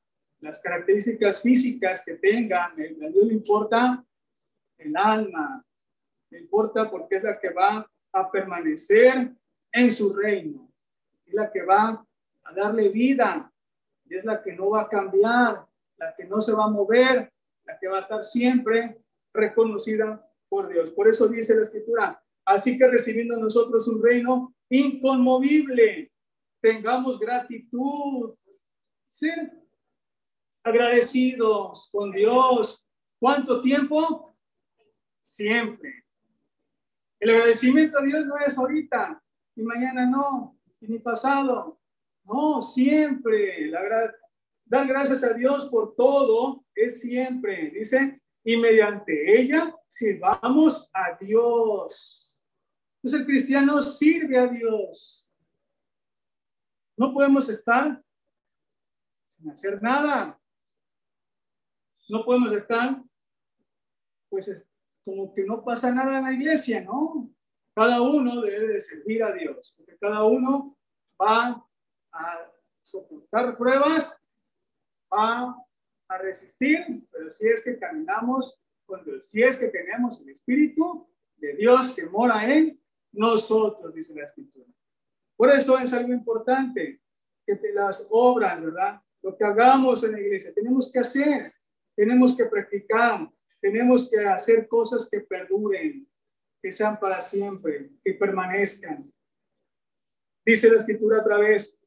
Las 0.41 0.61
características 0.61 1.43
físicas 1.43 2.05
que 2.05 2.15
tengan, 2.15 2.73
a 2.73 3.09
Dios 3.09 3.27
le 3.27 3.35
importa 3.35 4.05
el 4.79 4.97
alma, 4.97 5.65
importa 6.39 6.91
porque 6.91 7.17
es 7.17 7.23
la 7.23 7.39
que 7.39 7.51
va 7.51 7.89
a 8.13 8.31
permanecer 8.31 9.33
en 9.71 9.93
su 9.93 10.13
reino, 10.13 10.69
es 11.27 11.35
la 11.35 11.51
que 11.51 11.63
va 11.63 12.05
a 12.43 12.55
darle 12.55 12.89
vida, 12.89 13.51
y 14.07 14.17
es 14.17 14.25
la 14.25 14.43
que 14.43 14.53
no 14.53 14.71
va 14.71 14.83
a 14.83 14.89
cambiar, 14.89 15.65
la 15.97 16.15
que 16.15 16.25
no 16.25 16.41
se 16.41 16.53
va 16.53 16.65
a 16.65 16.71
mover, 16.71 17.33
la 17.65 17.79
que 17.79 17.89
va 17.89 17.97
a 17.97 18.01
estar 18.01 18.23
siempre 18.23 19.02
reconocida 19.33 20.29
por 20.49 20.69
Dios. 20.69 20.91
Por 20.91 21.09
eso 21.09 21.29
dice 21.29 21.57
la 21.57 21.63
escritura, 21.63 22.23
así 22.45 22.77
que 22.77 22.89
recibiendo 22.89 23.37
nosotros 23.37 23.89
un 23.89 24.03
reino 24.03 24.55
inconmovible, 24.69 26.13
tengamos 26.61 27.19
gratitud, 27.19 28.35
ser 29.07 29.53
agradecidos 30.63 31.91
con 31.93 32.13
Dios. 32.13 32.89
¿Cuánto 33.19 33.61
tiempo? 33.61 34.35
Siempre. 35.21 36.05
El 37.21 37.31
agradecimiento 37.31 37.99
a 37.99 38.03
Dios 38.03 38.27
no 38.27 38.37
es 38.39 38.59
ahorita 38.59 39.23
y 39.55 39.63
mañana 39.63 40.07
no, 40.07 40.59
y 40.81 40.89
ni 40.89 40.99
pasado. 40.99 41.79
No, 42.25 42.61
siempre. 42.61 43.69
La, 43.69 44.13
dar 44.65 44.87
gracias 44.87 45.23
a 45.23 45.33
Dios 45.33 45.67
por 45.67 45.95
todo 45.95 46.65
es 46.75 47.01
siempre. 47.01 47.71
Dice, 47.71 48.21
y 48.45 48.57
mediante 48.57 49.41
ella 49.41 49.75
sirvamos 49.87 50.91
a 50.93 51.17
Dios. 51.21 52.43
Entonces 52.97 53.21
el 53.21 53.27
cristiano 53.27 53.81
sirve 53.81 54.39
a 54.39 54.47
Dios. 54.47 55.33
No 56.97 57.13
podemos 57.13 57.49
estar 57.49 58.03
sin 59.27 59.51
hacer 59.51 59.83
nada. 59.83 60.39
No 62.09 62.25
podemos 62.25 62.53
estar, 62.53 63.03
pues, 64.29 64.69
como 65.05 65.33
que 65.33 65.45
no 65.45 65.65
pasa 65.65 65.91
nada 65.91 66.19
en 66.19 66.25
la 66.25 66.33
iglesia, 66.33 66.83
¿no? 66.83 67.31
Cada 67.75 68.03
uno 68.03 68.43
debe 68.43 68.69
de 68.69 68.81
servir 68.81 69.23
a 69.25 69.33
Dios, 69.33 69.75
porque 69.77 69.97
cada 69.99 70.25
uno 70.25 70.77
va 71.21 71.65
a 72.13 72.53
soportar 72.83 73.57
pruebas, 73.57 74.21
va 75.13 75.57
a 76.15 76.19
resistir, 76.19 76.79
pero 77.11 77.31
si 77.31 77.49
es 77.49 77.65
que 77.65 77.79
caminamos 77.79 78.63
Dios, 79.05 79.27
si 79.27 79.43
es 79.43 79.59
que 79.59 79.69
tenemos 79.69 80.21
el 80.21 80.31
Espíritu 80.31 81.09
de 81.37 81.55
Dios 81.55 81.95
que 81.95 82.07
mora 82.07 82.53
en 82.53 82.81
nosotros, 83.13 83.95
dice 83.95 84.15
la 84.15 84.25
Escritura. 84.25 84.67
Por 85.37 85.51
eso 85.51 85.79
es 85.79 85.93
algo 85.93 86.13
importante 86.13 87.01
que 87.47 87.59
las 87.73 88.07
obras, 88.11 88.63
¿verdad? 88.63 89.01
Lo 89.23 89.37
que 89.37 89.45
hagamos 89.45 90.03
en 90.05 90.13
la 90.13 90.21
iglesia, 90.21 90.53
tenemos 90.55 90.91
que 90.91 90.99
hacer, 90.99 91.53
tenemos 91.95 92.37
que 92.37 92.45
practicar, 92.47 93.29
tenemos 93.61 94.09
que 94.09 94.21
hacer 94.21 94.69
cosas 94.69 95.09
que 95.11 95.21
perduren, 95.21 96.09
que 96.61 96.71
sean 96.71 96.99
para 96.99 97.21
siempre, 97.21 97.91
que 98.05 98.15
permanezcan. 98.15 99.13
Dice 100.45 100.71
la 100.71 100.79
escritura 100.79 101.21
otra 101.21 101.39
vez, 101.39 101.79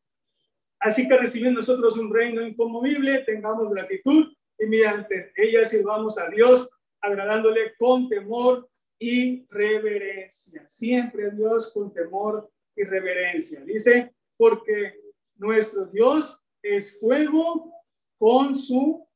así 0.85 1.07
que 1.07 1.17
recibiendo 1.17 1.59
nosotros 1.59 1.97
un 1.97 2.13
reino 2.13 2.45
inconmovible, 2.45 3.23
tengamos 3.23 3.71
gratitud 3.71 4.31
y 4.57 4.65
mediante 4.67 5.31
ella 5.35 5.65
sirvamos 5.65 6.17
a 6.17 6.29
Dios, 6.29 6.69
agradándole 7.01 7.75
con 7.77 8.07
temor 8.07 8.69
y 8.99 9.45
reverencia. 9.47 10.67
Siempre 10.67 11.31
Dios 11.31 11.71
con 11.73 11.93
temor 11.93 12.49
y 12.75 12.83
reverencia. 12.83 13.61
Dice, 13.61 14.15
porque 14.37 14.99
nuestro 15.35 15.85
Dios 15.87 16.41
es 16.61 16.99
fuego 16.99 17.73
consumidor. 18.17 19.11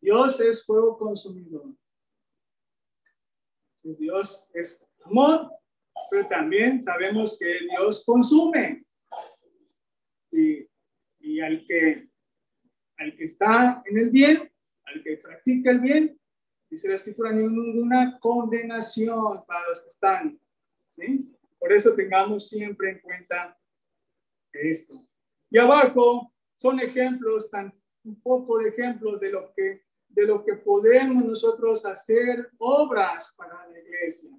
Dios 0.00 0.40
es 0.40 0.64
fuego 0.64 0.96
consumidor. 0.98 1.74
Dios 3.82 4.48
es 4.54 4.86
amor, 5.04 5.50
pero 6.10 6.26
también 6.28 6.82
sabemos 6.82 7.36
que 7.38 7.58
Dios 7.68 8.04
consume. 8.04 8.83
Y, 10.34 10.68
y 11.20 11.40
al, 11.40 11.64
que, 11.66 12.08
al 12.98 13.16
que 13.16 13.24
está 13.24 13.82
en 13.86 13.98
el 13.98 14.10
bien, 14.10 14.50
al 14.84 15.02
que 15.02 15.16
practica 15.16 15.70
el 15.70 15.80
bien, 15.80 16.20
dice 16.68 16.88
la 16.88 16.94
escritura, 16.94 17.32
ninguna 17.32 18.18
condenación 18.18 19.44
para 19.46 19.68
los 19.68 19.80
que 19.80 19.88
están. 19.88 20.40
¿sí? 20.90 21.32
Por 21.58 21.72
eso 21.72 21.94
tengamos 21.94 22.48
siempre 22.48 22.90
en 22.90 23.00
cuenta 23.00 23.58
esto. 24.52 25.06
Y 25.50 25.58
abajo 25.58 26.32
son 26.56 26.80
ejemplos, 26.80 27.50
tan 27.50 27.72
un 28.04 28.20
poco 28.20 28.58
de 28.58 28.68
ejemplos 28.68 29.20
de 29.20 29.30
lo 29.30 29.52
que 29.54 29.84
de 30.14 30.26
lo 30.26 30.44
que 30.44 30.54
podemos 30.54 31.24
nosotros 31.24 31.84
hacer 31.84 32.48
obras 32.58 33.34
para 33.36 33.66
la 33.66 33.78
iglesia. 33.78 34.30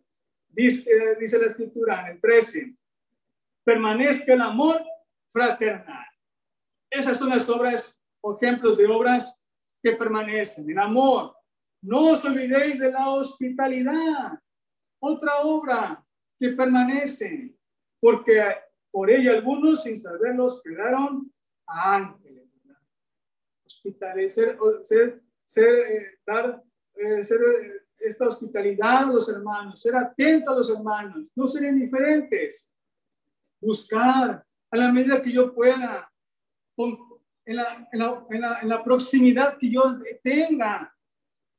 Dice, 0.47 1.17
dice 1.19 1.37
la 1.37 1.47
escritura 1.47 2.01
en 2.01 2.15
el 2.15 2.21
13, 2.21 2.75
permanezca 3.63 4.33
el 4.33 4.41
amor 4.41 4.81
fraternal. 5.35 6.07
Esas 6.89 7.17
son 7.17 7.29
las 7.29 7.49
obras 7.49 8.01
ejemplos 8.23 8.77
de 8.77 8.87
obras 8.87 9.43
que 9.83 9.91
permanecen 9.91 10.69
en 10.69 10.79
amor. 10.79 11.35
No 11.81 12.11
os 12.13 12.23
olvidéis 12.23 12.79
de 12.79 12.91
la 12.91 13.09
hospitalidad, 13.09 14.39
otra 14.99 15.41
obra 15.41 16.03
que 16.39 16.49
permanece, 16.51 17.53
porque 17.99 18.41
por 18.89 19.11
ella 19.11 19.33
algunos 19.33 19.83
sin 19.83 19.97
saberlos 19.97 20.61
quedaron 20.63 21.29
a 21.67 21.95
ángeles. 21.95 22.49
Hospitalecer, 23.65 24.57
ser 24.81 25.25
ser, 25.45 25.69
eh, 25.69 26.19
dar, 26.25 26.61
eh, 26.95 27.23
ser 27.23 27.39
eh, 27.41 27.81
esta 27.99 28.27
hospitalidad 28.27 28.97
a 28.97 29.05
los 29.05 29.29
hermanos, 29.29 29.79
ser 29.79 29.95
atento 29.95 30.51
a 30.51 30.55
los 30.55 30.69
hermanos, 30.69 31.27
no 31.35 31.47
ser 31.47 31.63
indiferentes, 31.65 32.71
buscar 33.61 34.44
a 34.75 34.77
la 34.77 34.91
medida 34.91 35.21
que 35.21 35.31
yo 35.31 35.53
pueda, 35.53 36.11
en, 37.45 37.55
la, 37.55 37.87
en, 37.91 37.99
la, 37.99 38.59
en, 38.61 38.69
la, 38.69 38.83
proximidad 38.83 39.57
que 39.57 39.71
yo 39.71 39.97
tenga. 40.21 40.93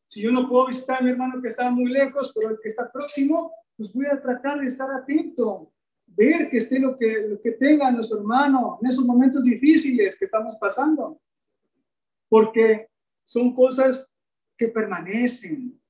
Si 0.07 0.23
yo 0.23 0.31
no 0.31 0.49
puedo 0.49 0.67
visitar 0.67 0.99
a 0.99 1.01
mi 1.01 1.11
hermano 1.11 1.41
que 1.41 1.49
está 1.49 1.71
muy 1.71 1.91
lejos, 1.91 2.33
pero 2.35 2.51
el 2.51 2.59
que 2.63 2.69
está 2.69 2.91
próximo, 2.91 3.53
pues 3.77 3.93
voy 3.93 4.07
a 4.07 4.21
tratar 4.21 4.61
de 4.61 4.67
estar 4.67 4.91
atento, 4.91 5.73
ver 6.07 6.49
que 6.51 6.59
esté 6.59 6.79
lo 6.79 6.97
que, 6.97 7.27
lo 7.29 7.41
que 7.41 7.53
tenga 7.53 7.91
nuestro 7.91 8.19
hermano 8.19 8.79
en 8.81 8.89
esos 8.89 9.05
momentos 9.05 9.45
difíciles 9.45 10.17
que 10.17 10.27
estamos 10.27 10.57
pasando. 10.57 11.21
Porque 12.29 12.89
son 13.25 13.55
cosas 13.55 14.15
que 14.57 14.69
permanecen. 14.69 15.81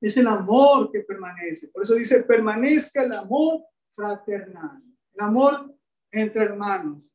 Es 0.00 0.16
el 0.16 0.26
amor 0.26 0.90
que 0.90 1.00
permanece. 1.00 1.68
Por 1.68 1.84
eso 1.84 1.94
dice, 1.94 2.24
permanezca 2.24 3.04
el 3.04 3.12
amor 3.12 3.64
fraternal, 3.94 4.82
el 5.14 5.20
amor 5.20 5.72
entre 6.12 6.44
hermanos. 6.44 7.12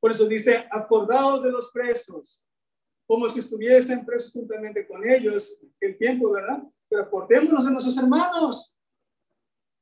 Por 0.00 0.10
eso 0.10 0.26
dice, 0.26 0.66
acordados 0.70 1.42
de 1.42 1.50
los 1.50 1.70
presos, 1.72 2.44
como 3.06 3.28
si 3.28 3.40
estuviesen 3.40 4.04
presos 4.04 4.32
juntamente 4.32 4.86
con 4.86 5.08
ellos, 5.08 5.58
el 5.80 5.96
tiempo, 5.96 6.30
¿verdad? 6.30 6.62
Pero 6.88 7.02
acordémonos 7.02 7.64
de 7.64 7.70
nuestros 7.70 7.96
hermanos, 7.96 8.78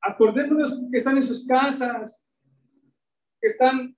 acordémonos 0.01 0.79
que 0.91 0.97
están 0.97 1.17
en 1.17 1.23
sus 1.23 1.45
casas, 1.45 2.25
que 3.39 3.47
están 3.47 3.95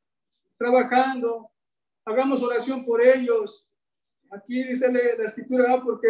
trabajando, 0.57 1.51
hagamos 2.05 2.41
oración 2.41 2.85
por 2.85 3.01
ellos. 3.01 3.69
Aquí 4.31 4.63
dice 4.63 4.91
la 4.91 5.23
escritura, 5.23 5.81
porque 5.83 6.07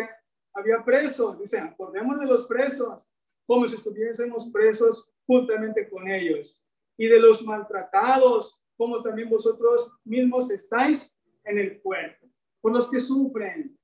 había 0.54 0.84
presos, 0.84 1.40
dice, 1.40 1.60
acordémonos 1.60 2.22
de 2.22 2.28
los 2.28 2.46
presos, 2.46 3.04
como 3.46 3.68
si 3.68 3.76
estuviésemos 3.76 4.50
presos 4.50 5.12
juntamente 5.26 5.90
con 5.90 6.08
ellos, 6.08 6.63
y 6.98 7.08
de 7.08 7.20
los 7.20 7.44
maltratados, 7.44 8.60
como 8.76 9.02
también 9.02 9.30
vosotros 9.30 9.98
mismos 10.04 10.50
estáis 10.52 11.18
en 11.44 11.58
el 11.58 11.82
cuerpo, 11.82 12.28
por 12.62 12.72
los 12.72 12.90
que 12.90 13.00
sufren, 13.00 13.78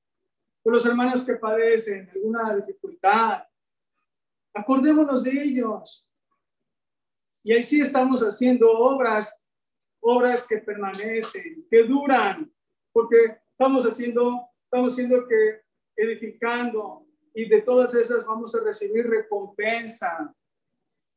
por 0.62 0.72
los 0.72 0.84
hermanos 0.86 1.24
que 1.24 1.36
padecen 1.36 2.08
alguna 2.10 2.56
dificultad. 2.56 3.42
Acordémonos 4.54 5.22
de 5.24 5.30
ellos. 5.30 6.10
Y 7.42 7.52
ahí 7.52 7.62
sí 7.62 7.80
estamos 7.80 8.20
haciendo 8.22 8.70
obras, 8.70 9.46
obras 10.00 10.46
que 10.46 10.58
permanecen, 10.58 11.66
que 11.70 11.84
duran, 11.84 12.52
porque 12.92 13.38
estamos 13.50 13.84
haciendo, 13.86 14.48
estamos 14.64 14.92
haciendo 14.92 15.26
que 15.26 15.62
edificando 15.96 17.06
y 17.34 17.48
de 17.48 17.62
todas 17.62 17.94
esas 17.94 18.24
vamos 18.24 18.54
a 18.54 18.64
recibir 18.64 19.06
recompensa 19.06 20.34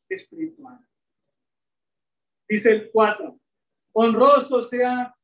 espiritual. 0.09 0.79
Dice 2.47 2.71
el 2.71 2.91
4, 2.91 3.39
honroso 3.93 4.61
sea 4.61 5.15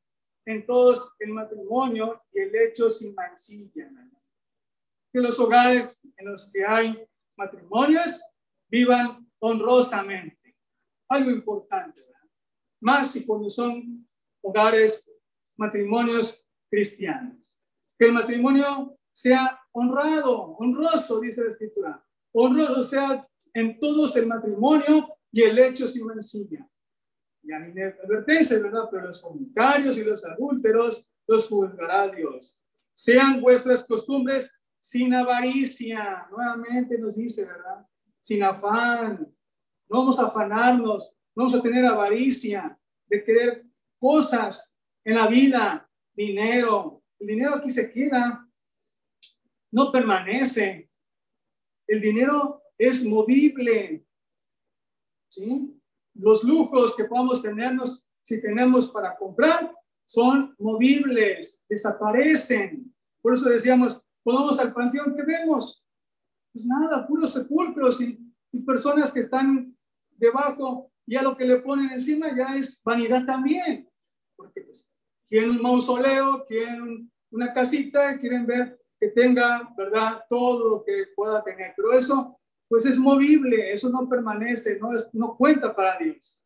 en 0.46 0.66
todos 0.66 1.16
el 1.20 1.32
matrimonio 1.32 2.24
y 2.32 2.40
el 2.40 2.56
hecho 2.56 2.90
sin 2.90 3.14
mancilla. 3.14 3.90
Que 5.12 5.20
los 5.20 5.40
hogares 5.40 6.08
en 6.18 6.32
los 6.32 6.50
que 6.52 6.66
hay 6.66 7.08
matrimonios 7.38 8.22
vivan 8.68 9.28
honrosamente. 9.40 10.56
Algo 11.10 11.32
importante, 11.32 12.02
¿verdad? 12.02 12.30
Más 12.82 13.12
si 13.12 13.26
cuando 13.26 13.50
son 13.50 14.08
hogares, 14.42 15.12
matrimonios 15.58 16.46
cristianos. 16.70 17.38
Que 17.98 18.06
el 18.06 18.14
matrimonio 18.14 18.98
sea 19.12 19.60
honrado, 19.72 20.56
honroso, 20.58 21.20
dice 21.20 21.44
la 21.44 21.50
escritura. 21.50 22.06
Honroso 22.32 22.84
sea 22.84 23.28
en 23.54 23.80
todos 23.80 24.16
el 24.16 24.28
matrimonio 24.28 25.18
y 25.32 25.42
el 25.42 25.60
hecho 25.60 25.88
sin 25.88 26.06
mancilla 26.06 26.70
y 27.50 27.82
a 27.82 27.88
advertencia, 28.04 28.60
¿verdad? 28.60 28.84
Pero 28.92 29.08
los 29.08 29.22
comunitarios 29.22 29.98
y 29.98 30.04
los 30.04 30.24
adúlteros 30.24 31.12
los 31.28 31.48
juzgará 31.48 32.08
Dios. 32.10 32.62
Sean 32.94 33.42
vuestras 33.42 33.86
costumbres 33.86 34.62
sin 34.78 35.14
avaricia. 35.14 36.28
Nuevamente 36.30 36.98
nos 36.98 37.16
dice, 37.16 37.46
¿verdad? 37.46 37.86
Sin 38.20 38.44
afán. 38.44 39.28
No 39.90 40.00
vamos 40.00 40.20
a 40.20 40.28
afanarnos, 40.28 41.16
no 41.36 41.44
vamos 41.44 41.56
a 41.56 41.62
tener 41.62 41.86
avaricia 41.86 42.78
de 43.08 43.24
querer 43.24 43.66
cosas 43.98 44.76
en 45.04 45.16
la 45.16 45.28
vida, 45.28 45.90
dinero. 46.14 47.04
El 47.20 47.28
dinero 47.28 47.56
aquí 47.56 47.70
se 47.70 47.92
queda, 47.92 48.48
no 49.72 49.92
permanece. 49.92 50.90
El 51.88 52.00
dinero 52.00 52.62
es 52.78 53.04
movible. 53.04 54.06
¿Sí? 55.30 55.79
Los 56.20 56.44
lujos 56.44 56.96
que 56.96 57.06
podamos 57.06 57.42
tenernos, 57.42 58.06
si 58.22 58.42
tenemos 58.42 58.92
para 58.92 59.16
comprar, 59.18 59.74
son 60.06 60.54
movibles, 60.60 61.66
desaparecen. 61.70 62.94
Por 63.22 63.34
eso 63.34 63.50
decíamos, 63.50 64.04
podemos 64.24 64.60
al 64.60 64.74
panteón 64.74 65.16
que 65.16 65.24
vemos. 65.24 65.86
Pues 66.52 66.66
nada, 66.66 67.08
puros 67.08 67.34
sepulcros 67.34 68.02
y, 68.02 68.18
personas 68.66 69.12
que 69.12 69.20
están 69.20 69.76
debajo, 70.18 70.92
ya 71.08 71.22
lo 71.22 71.38
que 71.38 71.46
le 71.46 71.58
ponen 71.58 71.92
encima 71.92 72.36
ya 72.36 72.56
es 72.56 72.82
vanidad 72.84 73.26
también. 73.26 73.88
Porque 74.36 74.62
pues, 74.62 74.92
quieren 75.28 75.52
un 75.52 75.62
mausoleo, 75.62 76.46
quieren 76.46 77.12
una 77.32 77.54
casita, 77.54 78.18
quieren 78.18 78.46
ver 78.46 78.80
que 79.00 79.10
tenga, 79.10 79.74
¿verdad? 79.78 80.24
Todo 80.30 80.70
lo 80.70 80.84
que 80.84 81.06
pueda 81.16 81.44
tener. 81.44 81.74
Pero 81.76 81.94
eso 81.94 82.40
pues 82.70 82.86
es 82.86 82.98
movible, 82.98 83.74
eso 83.74 83.90
no 83.90 84.08
permanece, 84.08 84.80
no, 84.80 84.92
no 85.14 85.36
cuenta 85.36 85.76
para 85.76 85.98
Dios. 85.98 86.42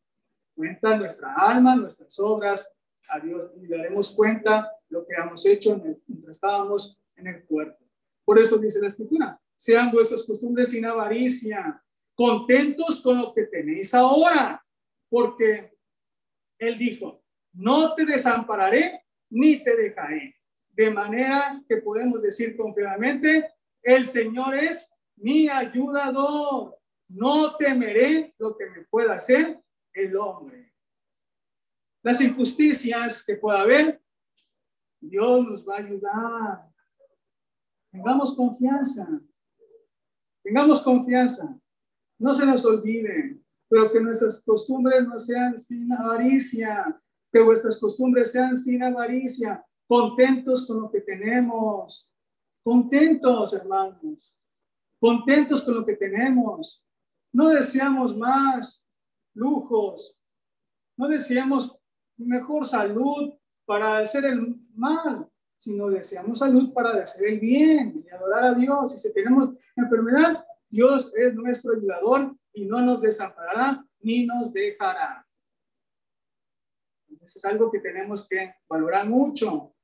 Cuenta 0.55 0.97
nuestra 0.97 1.35
alma, 1.35 1.75
nuestras 1.75 2.17
obras, 2.19 2.71
a 3.09 3.19
Dios 3.19 3.51
y 3.61 3.67
daremos 3.67 4.13
cuenta 4.13 4.71
lo 4.89 5.05
que 5.05 5.15
hemos 5.15 5.45
hecho 5.45 5.81
mientras 6.07 6.37
estábamos 6.37 7.01
en 7.15 7.27
el 7.27 7.43
cuerpo. 7.45 7.83
Por 8.25 8.39
eso 8.39 8.57
dice 8.57 8.79
la 8.79 8.87
escritura, 8.87 9.39
sean 9.55 9.91
vuestras 9.91 10.23
costumbres 10.23 10.69
sin 10.69 10.85
avaricia, 10.85 11.83
contentos 12.15 13.01
con 13.01 13.17
lo 13.17 13.33
que 13.33 13.43
tenéis 13.43 13.93
ahora, 13.93 14.63
porque 15.09 15.77
Él 16.57 16.77
dijo, 16.77 17.21
no 17.53 17.93
te 17.93 18.05
desampararé 18.05 19.03
ni 19.29 19.63
te 19.63 19.75
dejaré. 19.75 20.35
De 20.69 20.89
manera 20.89 21.61
que 21.67 21.77
podemos 21.77 22.21
decir 22.21 22.55
confiadamente, 22.55 23.51
el 23.81 24.05
Señor 24.05 24.55
es 24.55 24.92
mi 25.15 25.47
ayudador. 25.47 26.77
No 27.09 27.55
temeré 27.57 28.33
lo 28.39 28.57
que 28.57 28.69
me 28.69 28.85
pueda 28.85 29.15
hacer 29.15 29.61
el 29.93 30.15
hombre. 30.15 30.73
Las 32.01 32.19
injusticias 32.21 33.23
que 33.23 33.35
pueda 33.35 33.61
haber, 33.61 34.01
Dios 34.99 35.45
nos 35.45 35.67
va 35.67 35.75
a 35.75 35.79
ayudar. 35.79 36.69
Tengamos 37.91 38.35
confianza. 38.35 39.07
Tengamos 40.43 40.81
confianza. 40.81 41.57
No 42.19 42.33
se 42.33 42.45
nos 42.45 42.65
olvide, 42.65 43.39
pero 43.69 43.91
que 43.91 44.01
nuestras 44.01 44.43
costumbres 44.43 45.07
no 45.07 45.19
sean 45.19 45.57
sin 45.57 45.91
avaricia, 45.93 46.99
que 47.31 47.39
vuestras 47.39 47.79
costumbres 47.79 48.31
sean 48.31 48.57
sin 48.57 48.83
avaricia, 48.83 49.63
contentos 49.87 50.65
con 50.65 50.81
lo 50.81 50.91
que 50.91 51.01
tenemos. 51.01 52.11
Contentos, 52.63 53.53
hermanos 53.53 54.42
contentos 55.03 55.65
con 55.65 55.75
lo 55.75 55.85
que 55.85 55.97
tenemos. 55.97 56.81
No 57.33 57.49
deseamos 57.49 58.15
más 58.15 58.89
lujos, 59.33 60.17
no 60.95 61.09
deseamos 61.09 61.77
mejor 62.15 62.63
salud 62.65 63.33
para 63.65 63.97
hacer 63.97 64.23
el 64.23 64.55
mal, 64.73 65.29
sino 65.57 65.89
deseamos 65.89 66.39
salud 66.39 66.71
para 66.71 67.03
hacer 67.03 67.27
el 67.27 67.39
bien 67.41 68.01
y 68.05 68.09
adorar 68.11 68.45
a 68.45 68.53
Dios. 68.53 68.95
Y 68.95 68.97
si 68.97 69.13
tenemos 69.13 69.49
enfermedad, 69.75 70.45
Dios 70.69 71.13
es 71.17 71.35
nuestro 71.35 71.73
ayudador 71.73 72.33
y 72.53 72.65
no 72.65 72.79
nos 72.79 73.01
desamparará 73.01 73.85
ni 73.99 74.25
nos 74.25 74.53
dejará. 74.53 75.27
Entonces 77.09 77.35
es 77.35 77.43
algo 77.43 77.69
que 77.69 77.79
tenemos 77.81 78.25
que 78.25 78.55
valorar 78.69 79.09
mucho. 79.09 79.75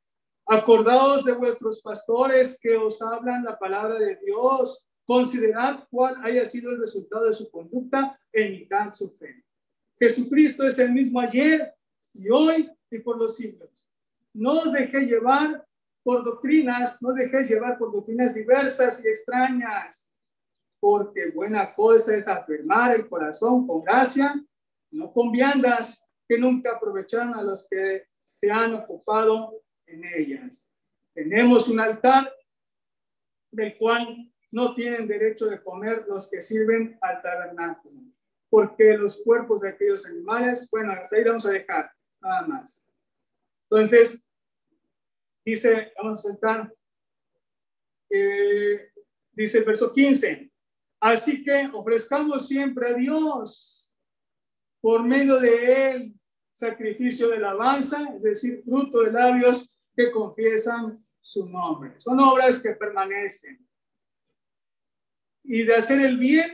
Acordaos 0.45 1.25
de 1.25 1.33
vuestros 1.33 1.81
pastores 1.81 2.57
que 2.61 2.77
os 2.77 3.01
hablan 3.01 3.43
la 3.43 3.59
palabra 3.59 3.95
de 3.95 4.17
Dios 4.25 4.85
Considerad 5.09 5.87
cuál 5.89 6.23
haya 6.23 6.45
sido 6.45 6.69
el 6.69 6.79
resultado 6.79 7.25
de 7.25 7.33
su 7.33 7.49
conducta 7.49 8.21
en 8.31 8.51
mitad 8.51 8.93
su 8.93 9.09
fe. 9.17 9.43
Jesucristo 9.99 10.67
es 10.67 10.77
el 10.77 10.91
mismo 10.91 11.19
ayer 11.19 11.73
y 12.13 12.29
hoy 12.29 12.71
y 12.91 12.99
por 12.99 13.17
los 13.17 13.35
siglos. 13.35 13.89
No 14.35 14.59
os 14.59 14.71
dejé 14.71 15.07
llevar 15.07 15.65
por 16.03 16.23
doctrinas, 16.23 17.01
no 17.01 17.11
dejé 17.13 17.43
llevar 17.43 17.79
por 17.79 17.91
doctrinas 17.91 18.35
diversas 18.35 19.03
y 19.03 19.07
extrañas, 19.07 20.13
porque 20.79 21.31
buena 21.31 21.73
cosa 21.73 22.15
es 22.15 22.27
afirmar 22.27 22.95
el 22.95 23.09
corazón 23.09 23.65
con 23.65 23.83
gracia, 23.83 24.39
no 24.91 25.11
con 25.11 25.31
viandas 25.31 26.07
que 26.27 26.37
nunca 26.37 26.75
aprovecharon 26.75 27.33
a 27.33 27.41
los 27.41 27.67
que 27.67 28.05
se 28.23 28.51
han 28.51 28.75
ocupado 28.75 29.59
en 29.87 30.03
ellas. 30.05 30.69
Tenemos 31.15 31.67
un 31.67 31.79
altar 31.79 32.31
del 33.51 33.75
cual 33.75 34.31
no 34.51 34.73
tienen 34.73 35.07
derecho 35.07 35.47
de 35.47 35.61
comer 35.61 36.05
los 36.07 36.29
que 36.29 36.41
sirven 36.41 36.97
al 37.01 37.21
tabernáculo, 37.21 38.01
porque 38.49 38.97
los 38.97 39.21
cuerpos 39.23 39.61
de 39.61 39.69
aquellos 39.69 40.05
animales, 40.05 40.67
bueno, 40.71 40.91
hasta 40.93 41.15
ahí 41.15 41.23
vamos 41.23 41.45
a 41.45 41.51
dejar, 41.51 41.91
nada 42.21 42.47
más. 42.47 42.91
Entonces, 43.69 44.27
dice, 45.45 45.93
vamos 45.97 46.25
a 46.25 46.29
sentar, 46.29 46.73
eh, 48.09 48.91
dice 49.31 49.59
el 49.59 49.65
verso 49.65 49.93
15, 49.93 50.51
así 50.99 51.43
que 51.43 51.69
ofrezcamos 51.73 52.47
siempre 52.47 52.89
a 52.89 52.93
Dios 52.93 53.93
por 54.81 55.03
medio 55.03 55.39
de 55.39 55.91
él 55.91 56.19
sacrificio 56.59 57.29
de 57.29 57.37
alabanza, 57.37 58.11
es 58.13 58.23
decir, 58.23 58.61
fruto 58.65 59.01
de 59.01 59.11
labios 59.13 59.69
que 59.95 60.11
confiesan 60.11 61.05
su 61.21 61.47
nombre. 61.47 61.93
Son 61.99 62.19
obras 62.19 62.61
que 62.61 62.73
permanecen. 62.73 63.65
Y 65.51 65.63
de 65.63 65.75
hacer 65.75 65.99
el 65.99 66.19
bien, 66.19 66.53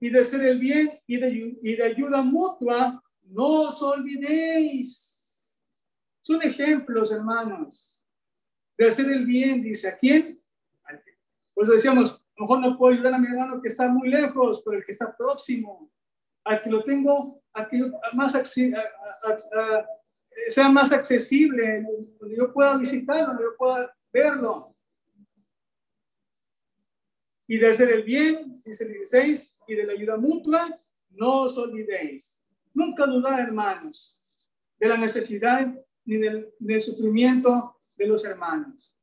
y 0.00 0.08
de 0.08 0.20
hacer 0.20 0.42
el 0.42 0.58
bien 0.58 0.98
y 1.06 1.18
de, 1.18 1.58
y 1.62 1.76
de 1.76 1.84
ayuda 1.84 2.22
mutua, 2.22 3.02
no 3.24 3.62
os 3.62 3.82
olvidéis. 3.82 5.62
Son 6.22 6.40
ejemplos, 6.40 7.12
hermanos, 7.12 8.02
de 8.78 8.86
hacer 8.86 9.10
el 9.10 9.26
bien, 9.26 9.62
dice, 9.62 9.88
¿a 9.88 9.98
quién? 9.98 10.42
Pues 11.52 11.68
decíamos, 11.68 12.14
a 12.14 12.24
lo 12.38 12.42
mejor 12.44 12.60
no 12.60 12.78
puedo 12.78 12.94
ayudar 12.94 13.14
a 13.14 13.18
mi 13.18 13.26
hermano 13.26 13.60
que 13.60 13.68
está 13.68 13.86
muy 13.88 14.08
lejos, 14.08 14.62
pero 14.64 14.78
el 14.78 14.84
que 14.84 14.92
está 14.92 15.14
próximo, 15.14 15.90
a 16.44 16.58
que 16.58 16.70
lo 16.70 16.82
tengo, 16.82 17.42
a 17.52 17.68
que 17.68 17.82
más 18.14 18.32
sea 20.48 20.68
más 20.70 20.90
accesible, 20.90 21.84
donde 22.18 22.36
yo 22.36 22.50
pueda 22.50 22.78
visitarlo, 22.78 23.26
donde 23.28 23.42
yo 23.44 23.56
pueda 23.58 23.94
verlo. 24.10 24.73
Y 27.46 27.58
de 27.58 27.68
hacer 27.68 27.90
el 27.92 28.02
bien, 28.02 28.54
dice 28.64 28.84
el 28.84 28.92
16, 28.94 29.56
y 29.68 29.74
de 29.74 29.84
la 29.84 29.92
ayuda 29.92 30.16
mutua, 30.16 30.74
no 31.10 31.42
os 31.42 31.56
olvidéis. 31.58 32.42
Nunca 32.72 33.06
dudar, 33.06 33.40
hermanos, 33.40 34.20
de 34.78 34.88
la 34.88 34.96
necesidad 34.96 35.72
ni 36.04 36.16
del, 36.16 36.48
del 36.58 36.80
sufrimiento 36.80 37.78
de 37.96 38.06
los 38.06 38.24
hermanos. 38.24 38.94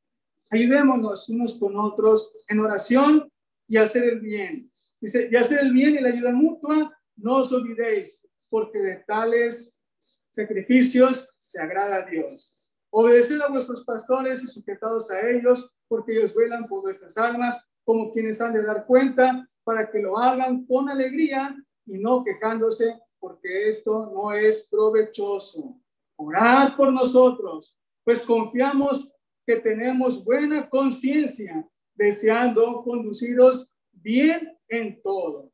Ayudémonos 0.50 1.28
unos 1.30 1.58
con 1.58 1.76
otros 1.76 2.44
en 2.48 2.60
oración 2.60 3.32
y 3.66 3.78
hacer 3.78 4.04
el 4.04 4.20
bien. 4.20 4.70
Dice, 5.00 5.28
y 5.30 5.36
hacer 5.36 5.60
el 5.60 5.72
bien 5.72 5.94
y 5.94 6.00
la 6.00 6.10
ayuda 6.10 6.32
mutua, 6.32 6.96
no 7.16 7.36
os 7.36 7.52
olvidéis, 7.52 8.22
porque 8.50 8.78
de 8.78 8.96
tales 9.06 9.82
sacrificios 10.30 11.34
se 11.38 11.60
agrada 11.60 11.96
a 11.96 12.06
Dios. 12.06 12.54
Obedeced 12.90 13.40
a 13.40 13.48
vuestros 13.48 13.82
pastores 13.84 14.42
y 14.42 14.48
sujetados 14.48 15.10
a 15.10 15.28
ellos, 15.30 15.70
porque 15.88 16.12
ellos 16.12 16.34
velan 16.34 16.66
por 16.66 16.82
vuestras 16.82 17.16
almas, 17.16 17.58
como 17.84 18.12
quienes 18.12 18.40
han 18.40 18.52
de 18.52 18.62
dar 18.62 18.86
cuenta, 18.86 19.48
para 19.64 19.90
que 19.90 20.00
lo 20.00 20.18
hagan 20.18 20.66
con 20.66 20.88
alegría 20.88 21.56
y 21.86 21.98
no 21.98 22.24
quejándose, 22.24 22.98
porque 23.18 23.68
esto 23.68 24.10
no 24.12 24.32
es 24.32 24.68
provechoso. 24.68 25.80
Orad 26.16 26.76
por 26.76 26.92
nosotros, 26.92 27.78
pues 28.04 28.22
confiamos 28.26 29.14
que 29.46 29.56
tenemos 29.56 30.24
buena 30.24 30.68
conciencia, 30.68 31.68
deseando 31.94 32.82
conduciros 32.82 33.74
bien 33.92 34.58
en 34.68 35.00
todo. 35.02 35.52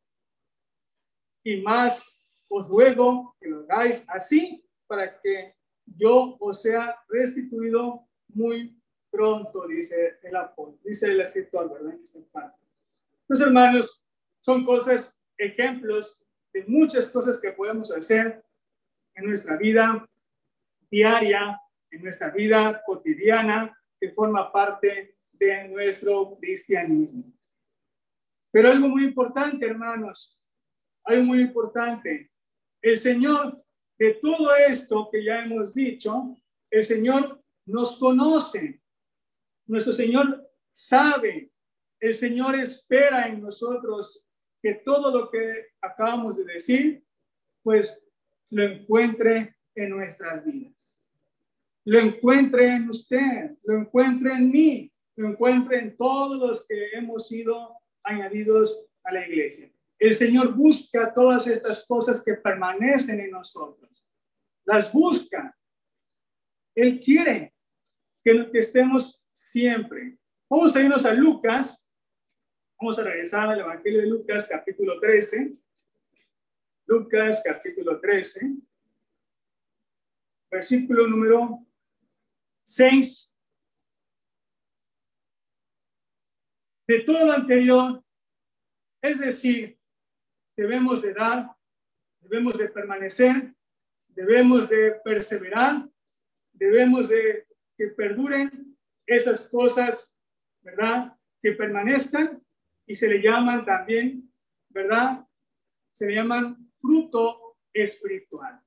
Y 1.43 1.61
más 1.63 2.47
os 2.49 2.67
ruego 2.69 3.37
que 3.41 3.49
lo 3.49 3.61
hagáis 3.61 4.05
así 4.09 4.65
para 4.87 5.21
que 5.21 5.55
yo 5.85 6.37
os 6.41 6.63
sea 6.63 6.97
restituido 7.09 8.07
muy 8.29 8.78
pronto, 9.11 9.67
dice 9.67 10.19
el 10.23 10.37
apóstol, 10.37 10.81
dice 10.85 11.07
el 11.07 11.21
escritor, 11.21 11.73
¿verdad? 11.73 11.95
En. 11.95 12.27
Pues 13.27 13.41
hermanos, 13.41 14.07
son 14.41 14.65
cosas, 14.65 15.19
ejemplos 15.37 16.25
de 16.53 16.65
muchas 16.67 17.09
cosas 17.09 17.41
que 17.41 17.53
podemos 17.53 17.93
hacer 17.93 18.43
en 19.15 19.27
nuestra 19.27 19.57
vida 19.57 20.09
diaria, 20.91 21.61
en 21.91 22.03
nuestra 22.03 22.31
vida 22.31 22.83
cotidiana, 22.87 23.77
que 24.01 24.11
forma 24.11 24.51
parte 24.51 25.17
de 25.33 25.69
nuestro 25.69 26.37
cristianismo. 26.39 27.25
Pero 28.51 28.71
algo 28.71 28.89
muy 28.89 29.05
importante, 29.05 29.67
hermanos, 29.67 30.41
algo 31.05 31.25
muy 31.25 31.43
importante. 31.43 32.31
El 32.81 32.97
Señor, 32.97 33.63
de 33.99 34.15
todo 34.15 34.55
esto 34.57 35.09
que 35.11 35.25
ya 35.25 35.45
hemos 35.45 35.75
dicho, 35.75 36.37
el 36.71 36.83
Señor 36.83 37.43
nos 37.67 37.99
conoce. 37.99 38.81
Nuestro 39.69 39.93
Señor 39.93 40.51
sabe. 40.73 41.53
El 42.01 42.13
Señor 42.13 42.57
espera 42.57 43.29
en 43.29 43.41
nosotros 43.41 44.29
que 44.61 44.75
todo 44.85 45.17
lo 45.17 45.31
que 45.31 45.69
acabamos 45.81 46.37
de 46.37 46.45
decir, 46.45 47.05
pues 47.63 48.05
lo 48.51 48.65
encuentre 48.65 49.57
en 49.75 49.91
nuestras 49.91 50.45
vidas 50.45 50.99
lo 51.89 52.01
encuentre 52.01 52.69
en 52.69 52.91
usted, 52.91 53.57
lo 53.65 53.79
encuentre 53.79 54.35
en 54.35 54.51
mí, 54.51 54.93
lo 55.17 55.31
encuentre 55.31 55.79
en 55.79 55.97
todos 55.97 56.39
los 56.39 56.67
que 56.67 56.91
hemos 56.91 57.29
sido 57.29 57.79
añadidos 58.03 58.87
a 59.05 59.15
la 59.15 59.27
iglesia. 59.27 59.73
El 59.99 60.13
Señor 60.13 60.55
busca 60.55 61.15
todas 61.15 61.47
estas 61.47 61.87
cosas 61.87 62.23
que 62.23 62.35
permanecen 62.35 63.21
en 63.21 63.31
nosotros. 63.31 64.07
Las 64.67 64.93
busca. 64.93 65.57
Él 66.75 67.01
quiere 67.01 67.55
que, 68.23 68.51
estemos 68.53 69.25
siempre. 69.39 70.19
Vamos 70.51 70.75
a 70.75 70.81
irnos 70.81 71.05
a 71.07 71.15
Lucas. 71.15 71.87
Vamos 72.81 72.99
a 72.99 73.05
regresar 73.05 73.49
al 73.49 73.61
Evangelio 73.61 74.01
de 74.01 74.07
Lucas, 74.07 74.47
capítulo 74.49 74.99
13. 74.99 75.53
Lucas, 76.87 77.43
capítulo 77.45 78.01
13. 78.01 78.57
Versículo 80.51 81.07
número 81.07 81.67
6. 82.65 83.37
De 86.89 87.01
todo 87.01 87.27
lo 87.27 87.33
anterior, 87.33 88.03
es 89.03 89.19
decir, 89.19 89.79
debemos 90.57 91.03
de 91.03 91.13
dar, 91.13 91.55
debemos 92.21 92.57
de 92.57 92.69
permanecer, 92.69 93.55
debemos 94.09 94.71
de 94.71 94.93
perseverar, 95.05 95.87
debemos 96.53 97.09
de 97.11 97.47
que 97.77 97.89
perduren 97.89 98.68
esas 99.09 99.49
cosas, 99.49 100.17
¿verdad? 100.61 101.17
Que 101.43 101.53
permanezcan 101.53 102.43
y 102.87 102.95
se 102.95 103.09
le 103.09 103.21
llaman 103.21 103.65
también, 103.65 104.31
¿verdad? 104.69 105.27
Se 105.93 106.07
le 106.07 106.15
llaman 106.15 106.71
fruto 106.77 107.57
espiritual. 107.73 108.61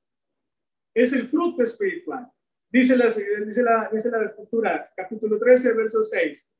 Es 0.93 1.13
el 1.13 1.27
fruto 1.27 1.61
espiritual. 1.63 2.29
Dice 2.69 2.97
la, 2.97 3.05
dice 3.05 3.63
la, 3.63 3.89
dice 3.91 4.09
la 4.09 4.25
escritura, 4.25 4.91
capítulo 4.95 5.37
13, 5.37 5.73
verso 5.73 6.03
6. 6.03 6.53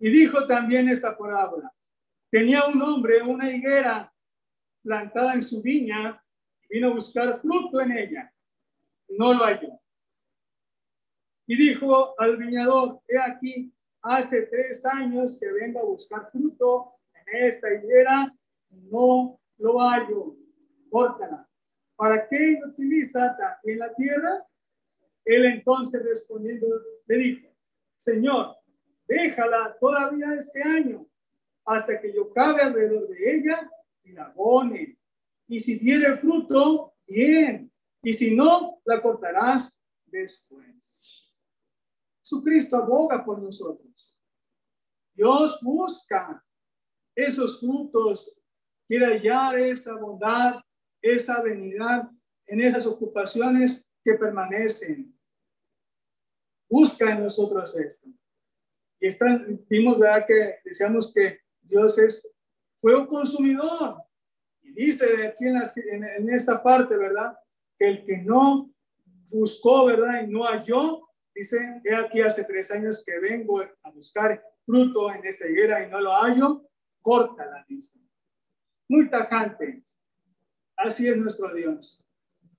Y 0.00 0.10
dijo 0.10 0.46
también 0.46 0.88
esta 0.88 1.16
parábola. 1.16 1.72
Tenía 2.30 2.66
un 2.66 2.80
hombre 2.82 3.22
una 3.22 3.50
higuera 3.50 4.12
plantada 4.82 5.34
en 5.34 5.42
su 5.42 5.62
viña 5.62 6.22
vino 6.68 6.88
a 6.88 6.94
buscar 6.94 7.40
fruto 7.40 7.80
en 7.80 7.92
ella. 7.92 8.32
No 9.10 9.34
lo 9.34 9.44
halló. 9.44 9.81
Y 11.46 11.56
dijo 11.56 12.18
al 12.20 12.36
viñador, 12.36 13.00
he 13.08 13.18
aquí, 13.18 13.72
hace 14.02 14.46
tres 14.46 14.84
años 14.86 15.38
que 15.38 15.50
vengo 15.52 15.80
a 15.80 15.84
buscar 15.84 16.30
fruto 16.30 16.94
en 17.14 17.46
esta 17.46 17.72
higuera, 17.72 18.32
no 18.70 19.40
lo 19.58 19.78
hallo. 19.80 20.36
Córtala. 20.90 21.48
¿Para 21.96 22.28
qué 22.28 22.58
utiliza 22.66 23.36
también 23.36 23.78
la 23.78 23.94
tierra? 23.94 24.44
Él 25.24 25.44
entonces 25.46 26.04
respondiendo 26.04 26.66
le 27.06 27.16
dijo, 27.16 27.48
Señor, 27.96 28.56
déjala 29.06 29.76
todavía 29.78 30.34
este 30.34 30.62
año 30.62 31.06
hasta 31.64 32.00
que 32.00 32.12
yo 32.12 32.32
cabe 32.32 32.62
alrededor 32.62 33.08
de 33.08 33.36
ella 33.36 33.70
y 34.02 34.12
la 34.12 34.24
abone. 34.24 34.98
Y 35.46 35.58
si 35.60 35.78
tiene 35.78 36.16
fruto, 36.16 36.94
bien. 37.06 37.70
Y 38.02 38.12
si 38.12 38.34
no, 38.34 38.80
la 38.84 39.00
cortarás 39.00 39.80
después. 40.06 41.11
Jesucristo 42.32 42.76
aboga 42.76 43.22
por 43.22 43.42
nosotros. 43.42 44.18
Dios 45.14 45.60
busca 45.62 46.42
esos 47.14 47.60
frutos, 47.60 48.42
quiere 48.88 49.06
hallar 49.06 49.58
esa 49.58 49.94
bondad, 49.96 50.62
esa 51.02 51.42
benignidad 51.42 52.10
en 52.46 52.60
esas 52.62 52.86
ocupaciones 52.86 53.92
que 54.02 54.14
permanecen. 54.14 55.14
Busca 56.70 57.12
en 57.12 57.22
nosotros 57.22 57.76
esto. 57.76 58.08
Y 58.98 59.08
está, 59.08 59.44
vimos, 59.68 59.98
¿verdad? 59.98 60.24
Que 60.26 60.54
decíamos 60.64 61.12
que 61.12 61.40
Dios 61.60 61.98
es 61.98 62.34
fuego 62.78 63.06
consumidor. 63.08 64.02
Y 64.62 64.72
dice 64.72 65.26
aquí 65.26 65.44
en, 65.46 66.04
en, 66.04 66.30
esta 66.30 66.62
parte, 66.62 66.96
¿verdad? 66.96 67.36
Que 67.78 67.88
el 67.88 68.04
que 68.06 68.16
no 68.18 68.72
buscó, 69.28 69.84
¿verdad? 69.84 70.22
Y 70.22 70.28
no 70.28 70.44
halló, 70.44 71.11
dice, 71.34 71.80
he 71.84 71.94
aquí 71.94 72.20
hace 72.20 72.44
tres 72.44 72.70
años 72.70 73.02
que 73.04 73.18
vengo 73.18 73.60
a 73.60 73.90
buscar 73.90 74.42
fruto 74.64 75.12
en 75.12 75.24
esta 75.26 75.48
higuera 75.48 75.86
y 75.86 75.90
no 75.90 76.00
lo 76.00 76.12
hallo, 76.12 76.68
la 77.04 77.64
dice. 77.68 78.00
Muy 78.88 79.08
tajante. 79.10 79.84
Así 80.76 81.08
es 81.08 81.16
nuestro 81.16 81.52
Dios 81.54 82.04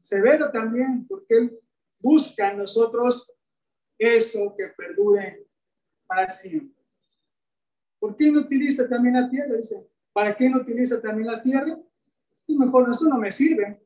severo 0.03 0.51
también, 0.51 1.07
porque 1.07 1.38
Él 1.38 1.59
busca 1.99 2.51
en 2.51 2.57
nosotros 2.57 3.34
eso 3.97 4.53
que 4.57 4.67
perdure 4.67 5.47
para 6.05 6.30
siempre. 6.30 6.84
¿Por 7.99 8.15
qué 8.17 8.30
no 8.30 8.41
utiliza 8.41 8.88
también 8.89 9.15
la 9.15 9.30
tierra? 9.30 9.55
Dice, 9.55 9.88
¿para 10.11 10.36
qué 10.36 10.49
no 10.49 10.57
utiliza 10.59 11.01
también 11.01 11.32
la 11.32 11.41
tierra? 11.41 11.80
Y 12.45 12.57
mejor 12.57 12.89
eso 12.89 13.07
no 13.07 13.17
me 13.17 13.32
sirve. 13.32 13.82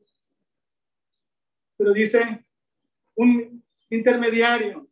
Pero 1.76 1.92
dice, 1.92 2.44
un 3.14 3.57
intermediario, 3.90 4.88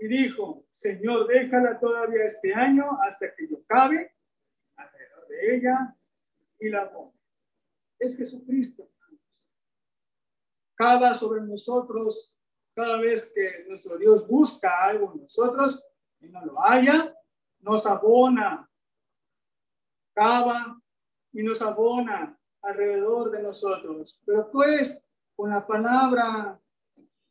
y 0.00 0.08
dijo, 0.08 0.64
Señor, 0.70 1.26
déjala 1.26 1.78
todavía 1.78 2.24
este 2.24 2.54
año 2.54 2.98
hasta 3.02 3.34
que 3.34 3.46
yo 3.46 3.62
cabe 3.66 4.14
alrededor 4.74 5.28
de 5.28 5.56
ella 5.56 5.96
y 6.58 6.70
la 6.70 6.90
ponga. 6.90 7.18
Es 7.98 8.16
Jesucristo. 8.16 8.90
Cava 10.74 11.12
sobre 11.12 11.42
nosotros 11.42 12.34
cada 12.74 12.96
vez 12.96 13.30
que 13.34 13.66
nuestro 13.68 13.98
Dios 13.98 14.26
busca 14.26 14.84
algo 14.84 15.12
en 15.12 15.22
nosotros 15.22 15.86
y 16.20 16.28
no 16.28 16.46
lo 16.46 16.64
haya, 16.64 17.14
nos 17.58 17.84
abona. 17.86 18.70
Cava 20.14 20.80
y 21.32 21.42
nos 21.42 21.60
abona 21.60 22.38
alrededor 22.62 23.30
de 23.30 23.42
nosotros. 23.42 24.18
Pero 24.24 24.50
pues 24.50 25.06
con 25.36 25.50
la 25.50 25.66
palabra, 25.66 26.59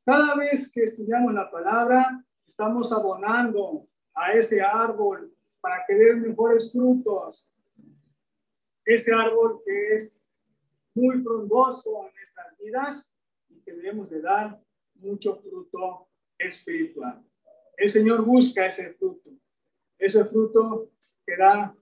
cada 0.10 0.34
vez 0.34 0.72
que 0.72 0.82
estudiamos 0.82 1.36
la 1.36 1.52
palabra, 1.52 2.26
estamos 2.44 2.92
abonando 2.92 3.88
a 4.16 4.34
ese 4.34 4.60
árbol 4.60 5.32
para 5.62 5.86
que 5.86 5.94
dé 5.94 6.16
mejores 6.16 6.72
frutos. 6.72 7.48
Ese 8.84 9.14
árbol 9.14 9.62
que 9.64 9.94
es 9.94 10.20
muy 10.96 11.22
frondoso 11.22 12.08
en 12.08 12.16
nuestras 12.16 12.58
vidas 12.58 13.14
y 13.50 13.62
que 13.62 13.72
debemos 13.72 14.10
de 14.10 14.20
dar 14.20 14.60
mucho 14.96 15.36
fruto 15.36 16.08
espiritual. 16.40 17.24
El 17.78 17.90
Señor 17.90 18.26
busca 18.26 18.66
ese 18.66 18.92
fruto, 18.96 19.30
ese 20.00 20.26
fruto 20.26 20.92
que 21.24 21.38
da, 21.38 21.78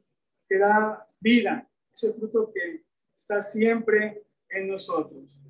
que 0.49 0.57
da 0.57 1.07
vida, 1.21 1.65
ese 1.93 2.11
fruto 2.11 2.51
que 2.53 2.83
está 3.15 3.39
siempre 3.39 4.27
en 4.49 4.67
nosotros. 4.67 5.41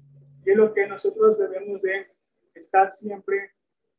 Y 0.45 0.51
es 0.51 0.55
lo 0.55 0.71
que 0.71 0.85
nosotros 0.85 1.39
debemos 1.39 1.81
de 1.81 2.16
estar 2.57 2.91
siempre 2.91 3.53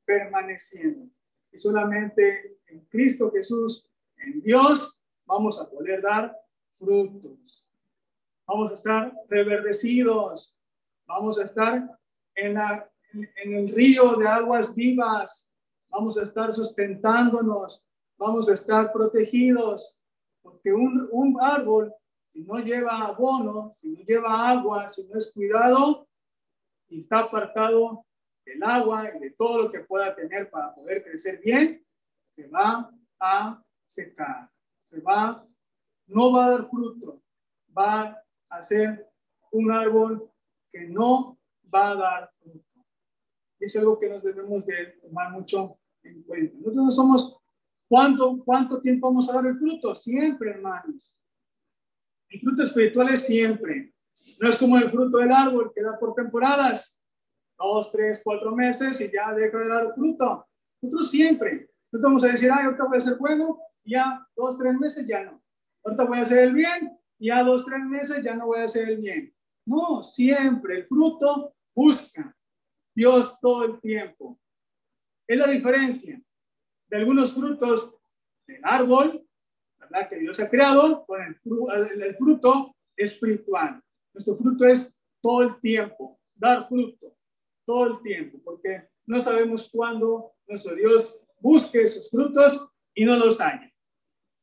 permaneciendo. 0.04 1.10
Y 1.50 1.58
solamente 1.58 2.58
en 2.66 2.84
Cristo 2.86 3.30
Jesús, 3.30 3.90
en 4.16 4.40
Dios, 4.40 5.00
vamos 5.24 5.60
a 5.60 5.68
poder 5.68 6.02
dar 6.02 6.36
frutos. 6.72 7.66
Vamos 8.46 8.70
a 8.70 8.74
estar 8.74 9.12
reverdecidos. 9.28 10.58
Vamos 11.06 11.38
a 11.38 11.44
estar 11.44 11.98
en, 12.34 12.54
la, 12.54 12.90
en 13.12 13.54
el 13.54 13.74
río 13.74 14.16
de 14.16 14.26
aguas 14.26 14.74
vivas. 14.74 15.52
Vamos 15.88 16.18
a 16.18 16.22
estar 16.22 16.52
sustentándonos. 16.52 17.86
Vamos 18.16 18.48
a 18.48 18.54
estar 18.54 18.92
protegidos. 18.92 20.00
Porque 20.42 20.72
un, 20.72 21.08
un 21.12 21.40
árbol, 21.40 21.92
si 22.32 22.42
no 22.42 22.58
lleva 22.58 23.06
abono, 23.06 23.72
si 23.76 23.90
no 23.90 24.00
lleva 24.00 24.50
agua, 24.50 24.88
si 24.88 25.06
no 25.06 25.16
es 25.16 25.32
cuidado, 25.32 26.08
y 26.88 27.00
está 27.00 27.20
apartado 27.20 28.06
del 28.48 28.62
agua 28.62 29.10
y 29.14 29.18
de 29.18 29.30
todo 29.30 29.62
lo 29.62 29.70
que 29.70 29.80
pueda 29.80 30.14
tener 30.14 30.50
para 30.50 30.74
poder 30.74 31.04
crecer 31.04 31.40
bien, 31.44 31.84
se 32.34 32.48
va 32.48 32.90
a 33.20 33.62
secar, 33.84 34.50
se 34.82 35.00
va, 35.00 35.46
no 36.06 36.32
va 36.32 36.46
a 36.46 36.50
dar 36.50 36.68
fruto, 36.68 37.22
va 37.76 38.16
a 38.48 38.62
ser 38.62 39.06
un 39.52 39.70
árbol 39.70 40.30
que 40.72 40.86
no 40.88 41.38
va 41.72 41.90
a 41.90 41.94
dar 41.94 42.30
fruto. 42.38 42.64
Es 43.60 43.76
algo 43.76 43.98
que 43.98 44.08
nos 44.08 44.22
debemos 44.22 44.64
de 44.64 44.98
tomar 45.02 45.30
mucho 45.30 45.78
en 46.02 46.22
cuenta. 46.22 46.56
Nosotros 46.56 46.84
no 46.84 46.90
somos, 46.90 47.40
¿cuánto, 47.86 48.42
cuánto 48.44 48.80
tiempo 48.80 49.08
vamos 49.08 49.28
a 49.28 49.34
dar 49.34 49.46
el 49.46 49.58
fruto? 49.58 49.94
Siempre, 49.94 50.50
hermanos. 50.50 51.12
El 52.30 52.40
fruto 52.40 52.62
espiritual 52.62 53.10
es 53.10 53.26
siempre. 53.26 53.92
No 54.40 54.48
es 54.48 54.56
como 54.56 54.78
el 54.78 54.90
fruto 54.90 55.18
del 55.18 55.32
árbol 55.32 55.72
que 55.74 55.82
da 55.82 55.98
por 55.98 56.14
temporadas 56.14 56.97
dos, 57.58 57.90
tres, 57.92 58.20
cuatro 58.24 58.54
meses 58.54 59.00
y 59.00 59.10
ya 59.10 59.32
deja 59.34 59.58
de 59.58 59.68
dar 59.68 59.94
fruto. 59.94 60.46
Nosotros 60.80 61.10
siempre, 61.10 61.70
nosotros 61.90 62.02
vamos 62.02 62.24
a 62.24 62.28
decir, 62.28 62.50
ay, 62.52 62.64
ahorita 62.64 62.84
voy 62.84 62.96
a 62.96 63.00
ser 63.00 63.18
bueno, 63.18 63.58
ya 63.84 64.26
dos, 64.36 64.58
tres 64.58 64.74
meses 64.78 65.06
ya 65.06 65.24
no. 65.24 65.42
Ahorita 65.84 66.04
voy 66.04 66.18
a 66.18 66.22
hacer 66.22 66.38
el 66.38 66.54
bien, 66.54 66.98
ya 67.18 67.42
dos, 67.42 67.64
tres 67.64 67.82
meses 67.84 68.22
ya 68.22 68.34
no 68.34 68.46
voy 68.46 68.60
a 68.60 68.64
hacer 68.64 68.88
el 68.88 68.98
bien. 68.98 69.34
No, 69.66 70.02
siempre 70.02 70.76
el 70.76 70.86
fruto 70.86 71.54
busca 71.74 72.34
Dios 72.94 73.38
todo 73.40 73.64
el 73.64 73.80
tiempo. 73.80 74.38
Es 75.26 75.38
la 75.38 75.48
diferencia 75.48 76.20
de 76.88 76.96
algunos 76.96 77.34
frutos 77.34 77.96
del 78.46 78.60
árbol, 78.62 79.26
¿verdad? 79.78 80.08
Que 80.08 80.18
Dios 80.20 80.40
ha 80.40 80.48
creado 80.48 81.04
con 81.04 81.20
el, 81.20 82.02
el 82.02 82.16
fruto 82.16 82.74
espiritual. 82.96 83.82
Nuestro 84.14 84.36
fruto 84.36 84.64
es 84.64 84.98
todo 85.20 85.42
el 85.42 85.60
tiempo, 85.60 86.18
dar 86.34 86.66
fruto 86.66 87.17
todo 87.68 87.86
el 87.86 88.02
tiempo, 88.02 88.38
porque 88.42 88.88
no 89.04 89.20
sabemos 89.20 89.68
cuándo 89.70 90.32
nuestro 90.46 90.74
Dios 90.74 91.20
busque 91.38 91.86
sus 91.86 92.10
frutos 92.10 92.66
y 92.94 93.04
no 93.04 93.14
los 93.18 93.38
haya. 93.42 93.70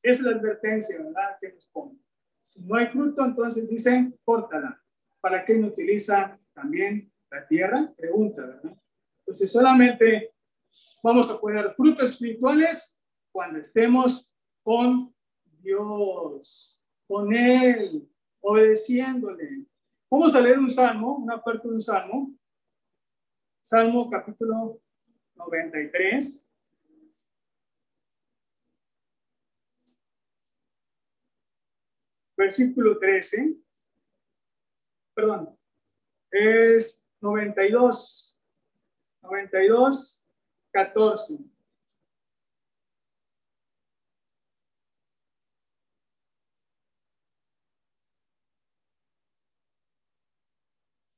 Es 0.04 0.22
la 0.22 0.34
advertencia, 0.34 1.00
¿verdad?, 1.02 1.36
que 1.42 1.52
nos 1.52 1.66
pone. 1.66 1.98
Si 2.46 2.62
no 2.62 2.76
hay 2.76 2.86
fruto, 2.86 3.26
entonces 3.26 3.68
dicen, 3.68 4.16
córtala. 4.24 4.80
¿Para 5.20 5.44
qué 5.44 5.56
no 5.56 5.70
utiliza 5.70 6.40
también 6.54 7.12
la 7.32 7.48
tierra? 7.48 7.92
Pregunta, 7.98 8.46
¿verdad? 8.46 8.78
Entonces 9.22 9.52
solamente 9.52 10.36
vamos 11.02 11.28
a 11.32 11.42
poner 11.42 11.74
frutos 11.74 12.12
espirituales 12.12 13.02
cuando 13.32 13.58
estemos 13.58 14.32
con 14.62 15.12
Dios, 15.64 16.86
con 17.08 17.34
Él, 17.34 18.08
obedeciéndole. 18.40 19.66
Vamos 20.12 20.36
a 20.36 20.42
leer 20.42 20.60
un 20.60 20.70
salmo, 20.70 21.16
una 21.16 21.42
parte 21.42 21.68
de 21.68 21.74
un 21.74 21.82
salmo, 21.82 22.32
Salmo 23.66 24.12
capítulo 24.12 24.80
93. 25.34 26.48
Versículo 32.38 33.00
13. 33.00 33.56
Perdón. 35.16 35.58
Es 36.30 37.10
92. 37.20 38.40
92, 39.24 40.28
14. 40.72 41.40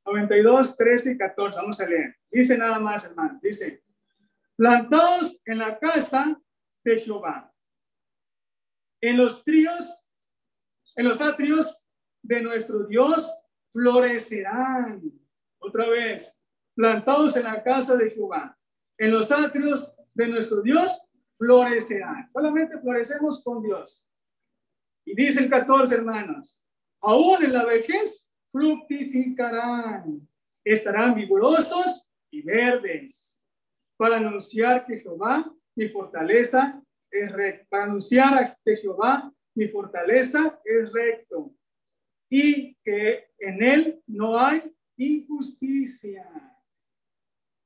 92, 0.07 0.77
13 0.77 1.11
y 1.11 1.17
14. 1.17 1.59
Vamos 1.59 1.81
a 1.81 1.85
leer. 1.85 2.15
Dice 2.31 2.57
nada 2.57 2.79
más, 2.79 3.05
hermanos. 3.05 3.41
Dice, 3.41 3.83
plantados 4.55 5.41
en 5.45 5.59
la 5.59 5.77
casa 5.79 6.39
de 6.83 6.99
Jehová, 6.99 7.53
en 9.01 9.17
los 9.17 9.43
tríos, 9.43 10.03
en 10.95 11.05
los 11.05 11.21
atrios 11.21 11.85
de 12.21 12.41
nuestro 12.41 12.85
Dios 12.85 13.31
florecerán. 13.71 15.01
Otra 15.59 15.87
vez, 15.87 16.41
plantados 16.75 17.35
en 17.35 17.43
la 17.43 17.63
casa 17.63 17.95
de 17.95 18.09
Jehová, 18.09 18.57
en 18.97 19.11
los 19.11 19.31
atrios 19.31 19.95
de 20.13 20.27
nuestro 20.27 20.61
Dios 20.61 21.07
florecerán. 21.37 22.29
Solamente 22.33 22.79
florecemos 22.79 23.43
con 23.43 23.61
Dios. 23.61 24.07
Y 25.05 25.15
dice 25.15 25.43
el 25.43 25.49
14, 25.49 25.95
hermanos, 25.95 26.61
aún 27.01 27.43
en 27.43 27.53
la 27.53 27.65
vejez 27.65 28.29
fructificarán, 28.47 30.27
estarán 30.63 31.15
vigorosos 31.15 32.06
y 32.31 32.41
verdes, 32.41 33.41
para 33.97 34.17
anunciar 34.17 34.85
que 34.85 34.99
Jehová, 34.99 35.51
mi 35.75 35.87
fortaleza, 35.89 36.81
es 37.09 37.31
recto, 37.31 37.65
para 37.69 37.83
anunciar 37.85 38.57
que 38.63 38.77
Jehová, 38.77 39.31
mi 39.55 39.67
fortaleza, 39.67 40.59
es 40.63 40.91
recto, 40.91 41.53
y 42.29 42.75
que 42.83 43.29
en 43.39 43.63
él 43.63 44.03
no 44.07 44.39
hay 44.39 44.75
injusticia. 44.97 46.29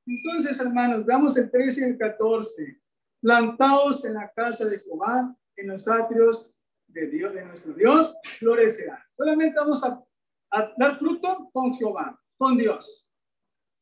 Entonces, 0.06 0.60
hermanos, 0.60 1.04
veamos 1.04 1.36
el 1.36 1.50
13 1.50 1.80
y 1.80 1.84
el 1.90 1.98
14. 1.98 2.80
Plantados 3.20 4.04
en 4.04 4.14
la 4.14 4.30
casa 4.32 4.64
de 4.64 4.80
Jehová, 4.80 5.34
en 5.56 5.68
los 5.68 5.86
atrios 5.88 6.54
de 6.88 7.06
Dios, 7.06 7.34
de 7.34 7.44
nuestro 7.44 7.72
Dios, 7.72 8.16
florecerán. 8.38 8.98
Solamente 9.16 9.58
vamos 9.58 9.82
a 9.84 10.04
a 10.52 10.72
dar 10.76 10.98
fruto 10.98 11.50
con 11.52 11.74
Jehová, 11.74 12.18
con 12.36 12.56
Dios. 12.56 13.10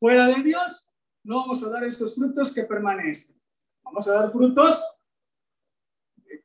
Fuera 0.01 0.25
de 0.25 0.41
Dios, 0.41 0.89
no 1.23 1.41
vamos 1.41 1.63
a 1.63 1.69
dar 1.69 1.83
esos 1.83 2.15
frutos 2.15 2.51
que 2.51 2.63
permanecen. 2.63 3.39
Vamos 3.83 4.07
a 4.07 4.13
dar 4.13 4.31
frutos 4.31 4.83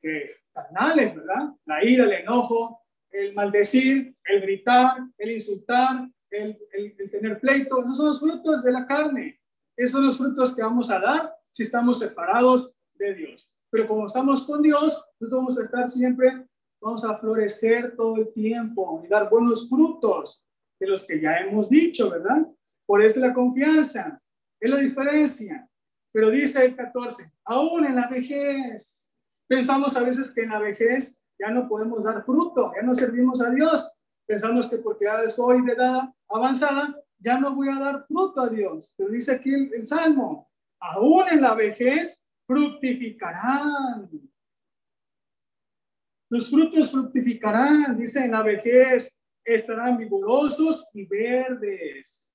que, 0.02 0.26
carnales, 0.52 1.16
¿verdad? 1.16 1.54
La 1.64 1.82
ira, 1.82 2.04
el 2.04 2.12
enojo, 2.12 2.82
el 3.10 3.32
maldecir, 3.32 4.14
el 4.24 4.42
gritar, 4.42 4.98
el 5.16 5.30
insultar, 5.30 6.06
el, 6.28 6.58
tener 7.10 7.40
pleito. 7.40 7.82
Esos 7.82 7.96
son 7.96 8.06
los 8.08 8.20
frutos 8.20 8.62
de 8.62 8.72
la 8.72 8.86
carne. 8.86 9.40
Esos 9.74 9.92
son 9.92 10.04
los 10.04 10.18
frutos 10.18 10.54
que 10.54 10.62
vamos 10.62 10.90
a 10.90 11.00
dar 11.00 11.34
si 11.50 11.62
estamos 11.62 11.98
separados 11.98 12.76
de 12.92 13.14
Dios. 13.14 13.50
Pero 13.70 13.88
como 13.88 14.04
estamos 14.04 14.46
con 14.46 14.60
Dios, 14.60 15.02
nosotros 15.18 15.30
vamos 15.30 15.58
a 15.58 15.62
estar 15.62 15.88
siempre 15.88 16.46
vamos 16.78 17.06
a 17.06 17.16
florecer 17.16 17.96
todo 17.96 18.16
el 18.16 18.34
tiempo 18.34 19.02
y 19.02 19.08
dar 19.08 19.30
buenos 19.30 19.66
frutos 19.66 20.46
de 20.78 20.88
los 20.88 21.06
que 21.06 21.18
ya 21.18 21.38
hemos 21.38 21.70
dicho, 21.70 22.10
¿verdad? 22.10 22.46
Por 22.86 23.02
eso 23.02 23.20
la 23.20 23.34
confianza 23.34 24.20
es 24.60 24.70
la 24.70 24.78
diferencia. 24.78 25.68
Pero 26.12 26.30
dice 26.30 26.64
el 26.64 26.74
14, 26.74 27.30
aún 27.44 27.84
en 27.84 27.96
la 27.96 28.08
vejez. 28.08 29.12
Pensamos 29.46 29.96
a 29.96 30.02
veces 30.02 30.32
que 30.34 30.42
en 30.42 30.50
la 30.50 30.58
vejez 30.58 31.22
ya 31.38 31.50
no 31.50 31.68
podemos 31.68 32.04
dar 32.04 32.24
fruto, 32.24 32.72
ya 32.74 32.82
no 32.82 32.94
servimos 32.94 33.42
a 33.42 33.50
Dios. 33.50 34.02
Pensamos 34.26 34.68
que 34.68 34.78
porque 34.78 35.04
ya 35.04 35.28
soy 35.28 35.64
de 35.64 35.72
edad 35.72 36.02
avanzada, 36.28 36.96
ya 37.18 37.38
no 37.38 37.54
voy 37.54 37.68
a 37.68 37.78
dar 37.78 38.06
fruto 38.06 38.40
a 38.40 38.48
Dios. 38.48 38.94
Pero 38.96 39.10
dice 39.10 39.32
aquí 39.32 39.52
el, 39.52 39.86
Salmo, 39.86 40.50
aún 40.80 41.28
en 41.30 41.42
la 41.42 41.54
vejez 41.54 42.24
fructificarán. 42.46 44.10
Los 46.28 46.50
frutos 46.50 46.90
fructificarán, 46.90 47.96
dice 47.96 48.24
en 48.24 48.32
la 48.32 48.42
vejez, 48.42 49.16
estarán 49.44 49.96
vigorosos 49.96 50.88
y 50.92 51.06
verdes. 51.06 52.25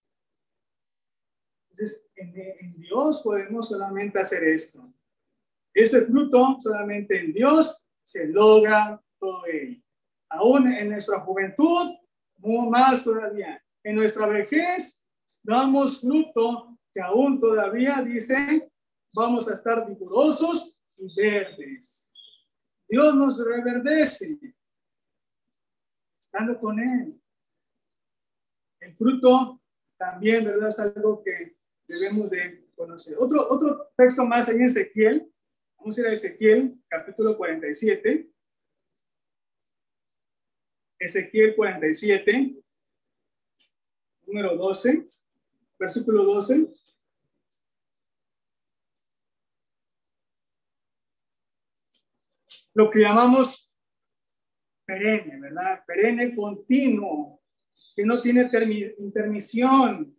Entonces, 1.81 2.11
en, 2.15 2.79
Dios 2.79 3.21
podemos 3.23 3.69
solamente 3.69 4.19
hacer 4.19 4.43
esto. 4.43 4.93
Este 5.73 6.01
fruto 6.01 6.57
solamente 6.59 7.19
en 7.19 7.33
Dios 7.33 7.87
se 8.03 8.27
logra 8.27 9.01
todo 9.19 9.45
ello. 9.47 9.81
Aún 10.29 10.71
en 10.71 10.89
nuestra 10.89 11.21
juventud, 11.21 11.95
más 12.69 13.03
todavía. 13.03 13.63
En 13.83 13.95
nuestra 13.95 14.27
vejez 14.27 15.03
damos 15.43 16.01
fruto 16.01 16.77
que 16.93 17.01
aún 17.01 17.39
todavía 17.39 18.03
dice, 18.05 18.71
vamos 19.15 19.47
a 19.49 19.53
estar 19.53 19.87
vigorosos 19.87 20.77
y 20.97 21.07
verdes. 21.15 22.13
Dios 22.87 23.15
nos 23.15 23.43
reverdece 23.43 24.37
estando 26.19 26.59
con 26.59 26.79
Él. 26.79 27.19
El 28.81 28.95
fruto 28.95 29.61
también, 29.97 30.45
¿verdad? 30.45 30.67
Es 30.67 30.79
algo 30.79 31.23
que 31.23 31.60
debemos 31.91 32.29
de 32.29 32.65
conocer. 32.75 33.15
Otro, 33.19 33.47
otro 33.49 33.91
texto 33.97 34.25
más 34.25 34.49
en 34.49 34.63
Ezequiel. 34.63 35.31
Vamos 35.77 35.97
a 35.97 36.01
ir 36.01 36.07
a 36.07 36.13
Ezequiel, 36.13 36.75
capítulo 36.87 37.37
47. 37.37 38.29
Ezequiel 40.99 41.55
47, 41.55 42.55
número 44.27 44.55
12, 44.55 45.07
versículo 45.79 46.23
12. 46.23 46.71
lo 52.73 52.89
que 52.89 52.99
llamamos 52.99 53.71
perenne, 54.85 55.39
¿verdad? 55.39 55.83
Perenne 55.85 56.35
continuo, 56.35 57.41
que 57.95 58.05
no 58.05 58.21
tiene 58.21 58.49
intermisión, 58.99 60.17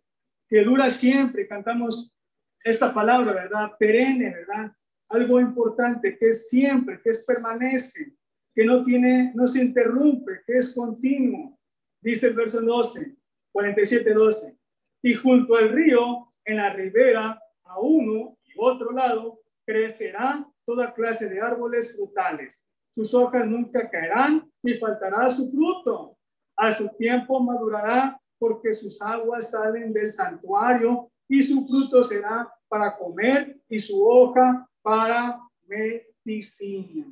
que 0.53 0.63
dura 0.63 0.87
siempre. 0.91 1.47
Cantamos 1.47 2.15
esta 2.63 2.93
palabra, 2.93 3.33
¿verdad? 3.33 3.71
Perenne, 3.79 4.29
¿verdad? 4.29 4.71
Algo 5.09 5.39
importante, 5.39 6.15
que 6.15 6.29
es 6.29 6.47
siempre, 6.47 7.01
que 7.01 7.09
es 7.09 7.25
permanece, 7.25 8.13
que 8.53 8.63
no 8.63 8.83
tiene, 8.83 9.31
no 9.33 9.47
se 9.47 9.63
interrumpe, 9.63 10.43
que 10.45 10.57
es 10.59 10.75
continuo. 10.75 11.59
Dice 11.99 12.27
el 12.27 12.35
verso 12.35 12.61
12, 12.61 13.15
47, 13.51 14.13
12. 14.13 14.55
Y 15.01 15.15
junto 15.15 15.55
al 15.55 15.69
río, 15.69 16.31
en 16.45 16.57
la 16.57 16.71
ribera, 16.71 17.41
a 17.63 17.79
uno 17.79 18.37
y 18.43 18.51
otro 18.55 18.91
lado, 18.91 19.41
crecerá 19.65 20.47
toda 20.67 20.93
clase 20.93 21.29
de 21.29 21.41
árboles 21.41 21.95
frutales. 21.95 22.63
Sus 22.91 23.11
hojas 23.15 23.47
nunca 23.47 23.89
caerán 23.89 24.47
ni 24.61 24.75
faltará 24.75 25.27
su 25.29 25.49
fruto. 25.49 26.15
A 26.55 26.71
su 26.71 26.89
tiempo 26.89 27.39
madurará 27.39 28.21
porque 28.37 28.73
sus 28.73 29.01
aguas 29.01 29.51
salen 29.51 29.93
del 29.93 30.11
santuario 30.11 31.09
y 31.27 31.41
su 31.41 31.65
fruto 31.65 32.03
será 32.03 32.51
para 32.67 32.95
comer 32.95 33.59
y 33.69 33.79
su 33.79 34.05
hoja 34.05 34.67
para 34.81 35.39
medicina. 35.67 37.07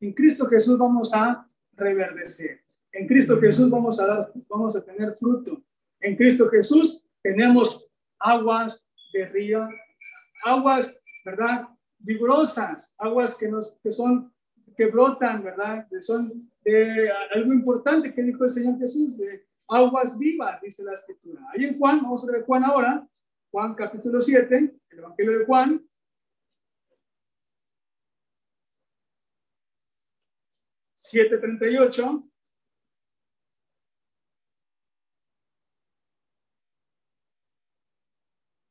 En 0.00 0.12
Cristo 0.12 0.46
Jesús 0.46 0.78
vamos 0.78 1.12
a 1.14 1.46
reverdecer. 1.72 2.62
En 2.92 3.06
Cristo 3.06 3.40
Jesús 3.40 3.70
vamos 3.70 4.00
a 4.00 4.06
dar, 4.06 4.32
vamos 4.48 4.74
a 4.76 4.84
tener 4.84 5.14
fruto. 5.14 5.62
En 6.00 6.16
Cristo 6.16 6.48
Jesús 6.48 7.04
tenemos 7.22 7.88
aguas 8.18 8.88
de 9.12 9.26
río, 9.26 9.68
aguas, 10.44 11.00
¿verdad? 11.24 11.68
vigorosas, 12.00 12.94
aguas 12.98 13.36
que, 13.36 13.48
nos, 13.48 13.76
que 13.82 13.92
son, 13.92 14.32
que 14.76 14.86
brotan, 14.86 15.44
¿verdad? 15.44 15.86
Que 15.88 16.00
son 16.00 16.50
de 16.64 17.10
algo 17.34 17.52
importante 17.52 18.12
que 18.12 18.22
dijo 18.22 18.44
el 18.44 18.50
Señor 18.50 18.78
Jesús, 18.78 19.18
de 19.18 19.46
aguas 19.70 20.18
vivas, 20.18 20.60
dice 20.60 20.82
la 20.82 20.92
escritura. 20.92 21.42
Ahí 21.52 21.64
en 21.64 21.78
Juan, 21.78 22.02
vamos 22.02 22.28
a 22.28 22.32
ver 22.32 22.44
Juan 22.44 22.64
ahora, 22.64 23.08
Juan 23.50 23.74
capítulo 23.74 24.20
7, 24.20 24.74
el 24.90 24.98
Evangelio 24.98 25.38
de 25.38 25.44
Juan. 25.44 25.86
Siete 30.92 31.40
y 31.70 31.76
ocho. 31.78 32.30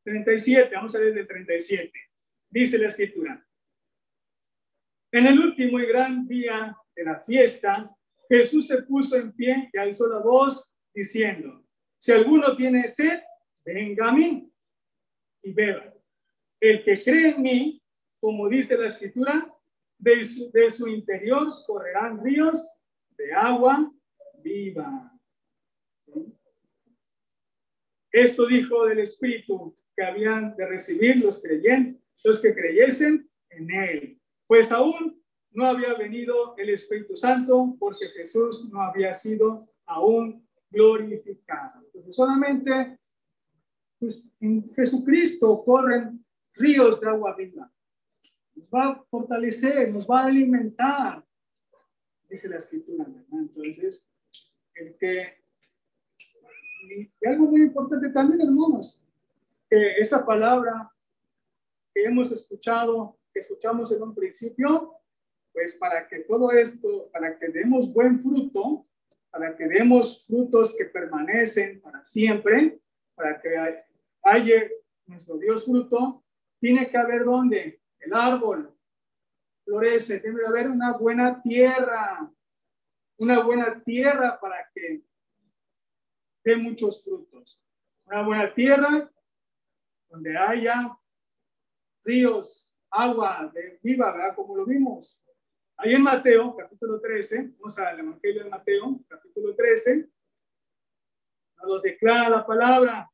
Treinta 0.04 0.34
y 0.34 0.38
siete, 0.38 0.76
vamos 0.76 0.96
a 0.96 1.00
ver 1.00 1.08
desde 1.08 1.22
el 1.22 1.28
treinta 1.28 1.54
y 1.56 1.62
siete 1.62 2.10
dice 2.50 2.78
la 2.78 2.88
escritura. 2.88 3.46
En 5.12 5.28
el 5.28 5.40
último 5.40 5.80
y 5.80 5.86
gran 5.86 6.28
día 6.28 6.76
de 6.96 7.04
la 7.04 7.20
fiesta, 7.22 7.96
Jesús 8.28 8.68
se 8.68 8.84
puso 8.84 9.16
en 9.16 9.34
pie 9.34 9.70
y 9.74 9.78
alzó 9.78 10.08
la 10.08 10.20
voz 10.20 10.69
diciendo, 10.94 11.66
si 11.98 12.12
alguno 12.12 12.56
tiene 12.56 12.88
sed, 12.88 13.20
venga 13.66 14.10
a 14.10 14.12
mí 14.14 14.52
y 15.44 15.54
beba. 15.54 15.94
El 16.60 16.84
que 16.84 17.02
cree 17.02 17.30
en 17.30 17.42
mí, 17.42 17.84
como 18.20 18.50
dice 18.50 18.78
la 18.78 18.88
escritura, 18.88 19.54
de 19.98 20.24
su, 20.24 20.50
de 20.52 20.70
su 20.70 20.88
interior 20.88 21.46
correrán 21.68 22.24
ríos 22.24 22.78
de 23.18 23.34
agua 23.34 23.92
viva. 24.42 25.12
Esto 28.12 28.48
dijo 28.48 28.86
del 28.86 29.00
Espíritu 29.00 29.78
que 29.96 30.04
habían 30.04 30.56
de 30.56 30.66
recibir 30.66 31.20
los 31.22 31.42
creyentes 31.42 32.00
los 32.24 32.42
que 32.42 32.54
creyesen 32.54 33.30
en 33.50 33.72
él. 33.72 34.22
Pues 34.48 34.72
aún 34.72 35.22
no 35.52 35.66
había 35.66 35.94
venido 35.94 36.56
el 36.58 36.70
Espíritu 36.70 37.16
Santo 37.16 37.76
porque 37.80 38.08
Jesús 38.08 38.70
no 38.72 38.82
había 38.82 39.14
sido 39.14 39.70
aún 39.86 40.48
glorificado. 40.70 41.84
Entonces 41.86 42.16
solamente 42.16 43.00
pues, 44.00 44.32
en 44.40 44.72
Jesucristo 44.74 45.64
corren 45.64 46.26
ríos 46.54 47.00
de 47.02 47.10
agua 47.10 47.36
viva. 47.36 47.72
Nos 48.56 48.68
va 48.68 48.88
a 48.90 49.04
fortalecer, 49.10 49.92
nos 49.92 50.10
va 50.10 50.22
a 50.22 50.26
alimentar, 50.26 51.26
dice 52.30 52.50
la 52.50 52.58
escritura. 52.58 53.06
Entonces, 53.32 54.08
el 54.76 54.96
que... 54.98 55.40
Y 56.90 57.28
algo 57.28 57.46
muy 57.46 57.62
importante 57.62 58.10
también, 58.10 58.42
hermanos, 58.42 59.06
que 59.70 59.98
esa 59.98 60.26
palabra 60.26 60.92
que 61.94 62.04
hemos 62.04 62.32
escuchado, 62.32 63.20
que 63.34 63.40
escuchamos 63.40 63.92
en 63.92 64.02
un 64.02 64.16
principio, 64.16 64.96
pues 65.52 65.76
para 65.76 66.08
que 66.08 66.20
todo 66.22 66.52
esto, 66.52 67.10
para 67.12 67.38
que 67.38 67.50
demos 67.50 67.94
buen 67.94 68.22
fruto, 68.22 68.89
para 69.30 69.56
que 69.56 69.68
demos 69.68 70.26
frutos 70.26 70.76
que 70.78 70.86
permanecen 70.86 71.82
para 71.82 72.04
siempre, 72.04 72.80
para 73.16 73.40
que 73.40 73.50
haya 74.24 74.70
nuestro 75.06 75.38
Dios 75.38 75.66
fruto, 75.66 76.24
tiene 76.60 76.90
que 76.90 76.98
haber 76.98 77.24
donde 77.24 77.82
el 78.00 78.14
árbol 78.14 78.76
florece, 79.64 80.20
tiene 80.20 80.40
que 80.40 80.46
haber 80.46 80.68
una 80.68 80.98
buena 80.98 81.42
tierra, 81.42 82.32
una 83.18 83.44
buena 83.44 83.84
tierra 83.84 84.40
para 84.40 84.70
que 84.74 85.04
dé 86.44 86.56
muchos 86.58 87.04
frutos. 87.04 87.62
Una 88.06 88.24
buena 88.24 88.54
tierra 88.54 89.12
donde 90.10 90.36
haya 90.36 90.98
ríos, 92.04 92.78
agua 92.90 93.52
de 93.54 93.80
viva, 93.84 94.12
¿verdad? 94.12 94.36
Como 94.36 94.56
lo 94.56 94.66
vimos. 94.66 95.24
Ahí 95.82 95.94
en 95.94 96.04
Mateo, 96.04 96.58
capítulo 96.58 97.00
13, 97.00 97.54
vamos 97.58 97.80
al 97.80 97.98
Evangelio 97.98 98.44
de 98.44 98.50
Mateo, 98.50 99.00
capítulo 99.08 99.56
13, 99.56 100.10
nos 101.64 101.84
declara 101.84 102.28
la 102.28 102.46
palabra 102.46 103.10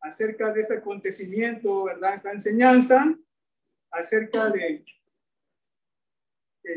acerca 0.00 0.52
de 0.52 0.58
este 0.58 0.78
acontecimiento, 0.78 1.84
¿verdad? 1.84 2.14
Esta 2.14 2.32
enseñanza 2.32 3.16
acerca 3.92 4.50
de 4.50 4.84
que 6.64 6.74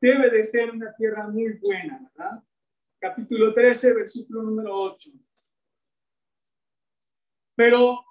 debe 0.00 0.30
de 0.30 0.44
ser 0.44 0.70
una 0.70 0.94
tierra 0.94 1.26
muy 1.26 1.54
buena, 1.54 1.98
¿verdad? 2.14 2.40
Capítulo 3.00 3.52
13, 3.52 3.94
versículo 3.94 4.44
número 4.44 4.76
8. 4.76 5.10
Pero 7.56 8.04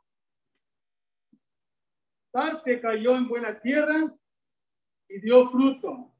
parte 2.30 2.82
cayó 2.82 3.16
en 3.16 3.30
buena 3.30 3.58
tierra 3.58 4.14
y 5.10 5.20
dio 5.20 5.50
fruto, 5.50 6.14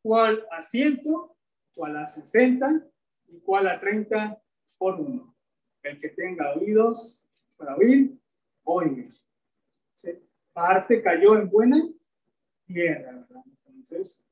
cual 0.00 0.46
a 0.52 0.62
ciento, 0.62 1.36
cual 1.74 1.96
a 1.96 2.06
sesenta 2.06 2.86
y 3.28 3.40
cual 3.40 3.66
a 3.66 3.80
treinta 3.80 4.40
por 4.78 5.00
uno. 5.00 5.36
El 5.82 6.00
que 6.00 6.10
tenga 6.10 6.54
oídos 6.54 7.28
para 7.56 7.76
oír, 7.76 8.18
oiga. 8.64 9.04
parte 10.52 11.02
cayó 11.02 11.36
en 11.36 11.50
buena 11.50 11.82
tierra, 12.66 13.12
¿verdad? 13.12 13.42
Entonces, 13.66 14.24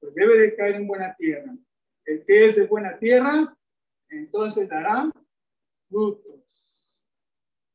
pues 0.00 0.14
debe 0.14 0.38
de 0.38 0.54
caer 0.56 0.74
en 0.74 0.86
buena 0.86 1.14
tierra. 1.16 1.56
El 2.04 2.24
que 2.26 2.44
es 2.44 2.56
de 2.56 2.66
buena 2.66 2.98
tierra, 2.98 3.56
entonces 4.08 4.68
dará 4.68 5.10
frutos. 5.88 6.42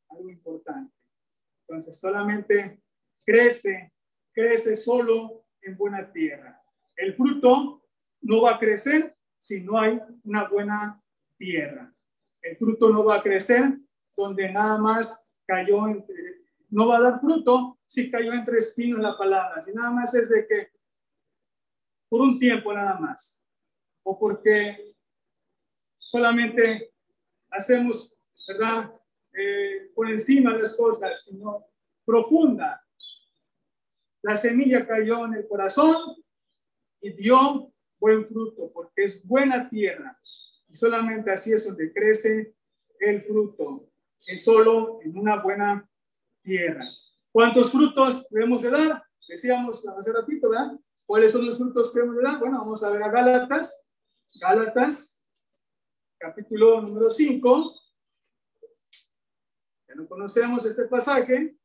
Algo 0.10 0.30
importante. 0.30 0.94
Entonces, 1.62 2.00
solamente 2.00 2.80
crece, 3.26 3.92
crece 4.34 4.76
solo 4.76 5.46
en 5.62 5.78
buena 5.78 6.12
tierra. 6.12 6.62
El 6.96 7.16
fruto 7.16 7.84
no 8.22 8.42
va 8.42 8.56
a 8.56 8.60
crecer 8.60 9.16
si 9.38 9.62
no 9.62 9.80
hay 9.80 10.00
una 10.24 10.48
buena 10.48 11.02
tierra. 11.38 11.94
El 12.42 12.58
fruto 12.58 12.90
no 12.90 13.04
va 13.04 13.18
a 13.18 13.24
crecer 13.24 13.78
donde 14.16 14.52
nada 14.52 14.78
más 14.78 15.30
cayó 15.46 15.88
entre, 15.88 16.42
no 16.70 16.88
va 16.88 16.98
a 16.98 17.02
dar 17.02 17.20
fruto 17.20 17.80
si 17.86 18.12
cayó 18.12 18.34
entre 18.34 18.58
espinos 18.58 19.00
la 19.00 19.18
palabra, 19.18 19.64
si 19.64 19.72
nada 19.72 19.92
más 19.92 20.14
es 20.14 20.30
de 20.30 20.46
que 20.46 20.68
por 22.10 22.22
un 22.22 22.40
tiempo 22.40 22.74
nada 22.74 23.00
más, 23.00 23.44
o 24.04 24.18
porque 24.18 24.96
solamente 25.98 26.92
hacemos, 27.52 28.16
¿verdad? 28.48 28.92
Eh, 29.34 29.92
por 29.94 30.10
encima 30.10 30.52
las 30.52 30.76
cosas, 30.76 31.24
sino 31.24 31.66
profunda. 32.04 32.84
La 34.22 34.36
semilla 34.36 34.86
cayó 34.86 35.26
en 35.26 35.36
el 35.36 35.48
corazón 35.48 36.24
y 37.02 37.14
dio 37.14 37.72
buen 38.00 38.26
fruto, 38.26 38.72
porque 38.74 39.06
es 39.06 39.26
buena 39.26 39.70
tierra. 39.70 40.18
Y 40.68 40.76
solamente 40.76 41.32
así 41.32 41.54
es 41.54 41.66
donde 41.66 41.92
crece 41.94 42.56
el 43.00 43.22
fruto, 43.22 43.90
es 44.28 44.44
solo 44.44 45.00
en 45.02 45.18
una 45.18 45.42
buena 45.42 45.90
tierra. 46.44 46.86
¿Cuántos 47.32 47.72
frutos 47.72 48.28
debemos 48.30 48.62
de 48.62 48.72
dar? 48.72 49.04
Decíamos 49.28 49.88
hace 49.88 50.12
ratito, 50.12 50.50
¿verdad? 50.50 50.78
¿Cuáles 51.06 51.32
son 51.32 51.46
los 51.46 51.58
frutos 51.58 51.92
que 51.92 52.00
debemos 52.00 52.18
de 52.18 52.24
dar? 52.24 52.40
Bueno, 52.40 52.60
vamos 52.60 52.84
a 52.84 52.90
ver 52.90 53.02
a 53.04 53.10
Gálatas. 53.10 53.88
Gálatas, 54.40 55.18
capítulo 56.18 56.82
número 56.82 57.10
5. 57.10 57.76
Ya 59.88 59.96
no 59.96 60.08
conocemos 60.08 60.66
este 60.66 60.86
pasaje. 60.86 61.59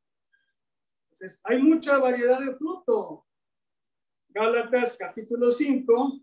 Entonces, 1.14 1.40
hay 1.44 1.62
mucha 1.62 1.96
variedad 1.98 2.40
de 2.40 2.56
fruto. 2.56 3.24
Gálatas, 4.30 4.96
capítulo 4.96 5.48
5, 5.48 6.20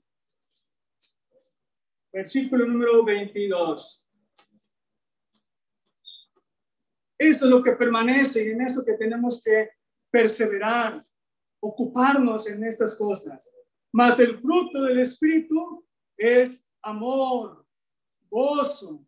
versículo 2.12 2.66
número 2.66 3.02
22. 3.06 4.06
Eso 7.18 7.46
es 7.46 7.52
lo 7.52 7.64
que 7.64 7.72
permanece 7.72 8.46
y 8.46 8.50
en 8.50 8.64
eso 8.64 8.84
que 8.84 8.96
tenemos 8.96 9.42
que 9.42 9.70
perseverar, 10.10 11.06
ocuparnos 11.62 12.48
en 12.48 12.66
estas 12.66 12.98
cosas. 12.98 13.50
Mas 13.94 14.20
el 14.20 14.42
fruto 14.42 14.82
del 14.82 15.00
Espíritu 15.00 15.88
es 16.18 16.68
amor, 16.82 17.66
gozo, 18.30 19.08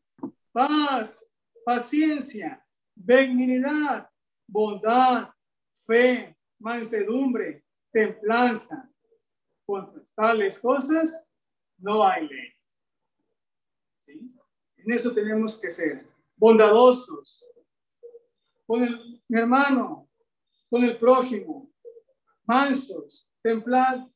paz, 0.53 1.29
paciencia, 1.65 2.65
benignidad, 2.95 4.09
bondad, 4.47 5.32
fe, 5.85 6.35
mansedumbre, 6.59 7.63
templanza. 7.91 8.89
Contra 9.65 10.03
tales 10.15 10.59
cosas 10.59 11.29
no 11.77 12.03
hay 12.03 12.27
ley. 12.27 12.53
En 14.77 14.91
eso 14.91 15.13
tenemos 15.13 15.59
que 15.59 15.69
ser 15.69 16.05
bondadosos, 16.35 17.45
con 18.65 18.83
el, 18.83 19.21
hermano, 19.29 20.09
con 20.69 20.83
el 20.83 20.97
prójimo, 20.97 21.71
mansos, 22.45 23.29
templar, 23.41 24.09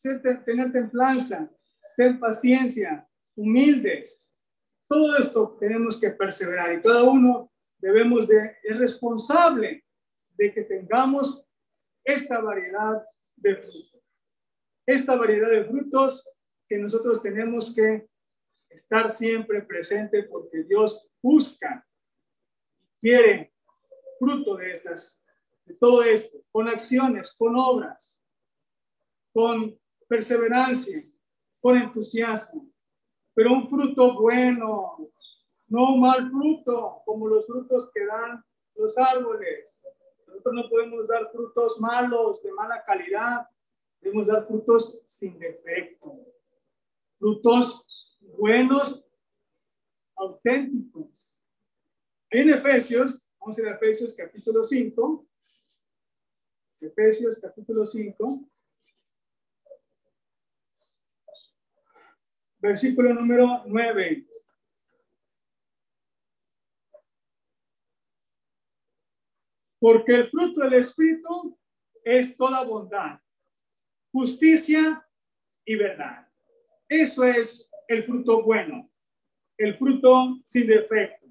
tener 0.45 0.71
templanza, 0.73 1.49
tener 1.95 2.19
paciencia, 2.19 3.07
humildes. 3.35 4.33
Todo 4.89 5.17
esto 5.17 5.57
tenemos 5.59 5.99
que 5.99 6.09
perseverar 6.09 6.73
y 6.73 6.81
cada 6.81 7.03
uno 7.03 7.51
debemos 7.77 8.27
de, 8.27 8.57
es 8.63 8.77
responsable 8.77 9.85
de 10.31 10.53
que 10.53 10.63
tengamos 10.63 11.46
esta 12.07 12.39
variedad 12.39 13.05
de 13.35 13.57
frutos. 13.57 14.01
Esta 14.85 15.15
variedad 15.15 15.49
de 15.49 15.65
frutos 15.65 16.27
que 16.67 16.77
nosotros 16.77 17.21
tenemos 17.21 17.75
que 17.75 18.07
estar 18.69 19.11
siempre 19.11 19.61
presente 19.61 20.23
porque 20.23 20.63
Dios 20.63 21.09
busca, 21.21 21.85
quiere 23.01 23.53
fruto 24.17 24.55
de 24.55 24.71
estas, 24.71 25.21
de 25.65 25.73
todo 25.75 26.01
esto, 26.01 26.39
con 26.49 26.69
acciones, 26.69 27.35
con 27.37 27.57
obras, 27.57 28.23
con 29.33 29.77
perseverancia, 30.07 31.03
con 31.59 31.77
entusiasmo, 31.77 32.69
pero 33.33 33.51
un 33.51 33.67
fruto 33.67 34.13
bueno, 34.13 35.11
no 35.67 35.93
un 35.93 35.99
mal 35.99 36.31
fruto, 36.31 37.01
como 37.05 37.27
los 37.27 37.45
frutos 37.45 37.91
que 37.93 38.05
dan 38.05 38.41
los 38.75 38.97
árboles. 38.97 39.85
Nosotros 40.37 40.53
no 40.53 40.69
podemos 40.69 41.07
dar 41.07 41.31
frutos 41.31 41.79
malos, 41.79 42.43
de 42.43 42.51
mala 42.51 42.83
calidad, 42.83 43.47
debemos 43.99 44.27
dar 44.27 44.45
frutos 44.45 45.03
sin 45.07 45.39
defecto, 45.39 46.15
frutos 47.17 47.85
buenos, 48.21 49.03
auténticos. 50.15 51.43
En 52.29 52.51
Efesios 52.51 53.27
Vamos 53.47 53.59
a 53.59 53.61
ir 53.61 53.67
a 53.69 53.75
Efesios 53.75 54.13
capítulo 54.13 54.61
5. 54.61 55.25
Efesios 56.81 57.39
capítulo 57.39 57.85
5. 57.85 58.49
Versículo 62.59 63.13
número 63.13 63.63
9. 63.65 64.27
Porque 69.79 70.15
el 70.15 70.29
fruto 70.29 70.61
del 70.61 70.73
Espíritu 70.73 71.57
es 72.03 72.35
toda 72.35 72.63
bondad, 72.63 73.19
justicia 74.11 75.05
y 75.65 75.75
verdad. 75.75 76.27
Eso 76.87 77.23
es 77.25 77.69
el 77.87 78.05
fruto 78.05 78.41
bueno, 78.43 78.89
el 79.57 79.77
fruto 79.77 80.39
sin 80.45 80.67
defecto. 80.67 81.27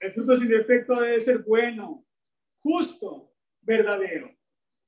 El 0.00 0.12
fruto 0.12 0.34
sin 0.34 0.48
defecto 0.48 0.94
debe 1.00 1.20
ser 1.20 1.42
bueno, 1.44 2.04
justo, 2.58 3.32
verdadero. 3.60 4.34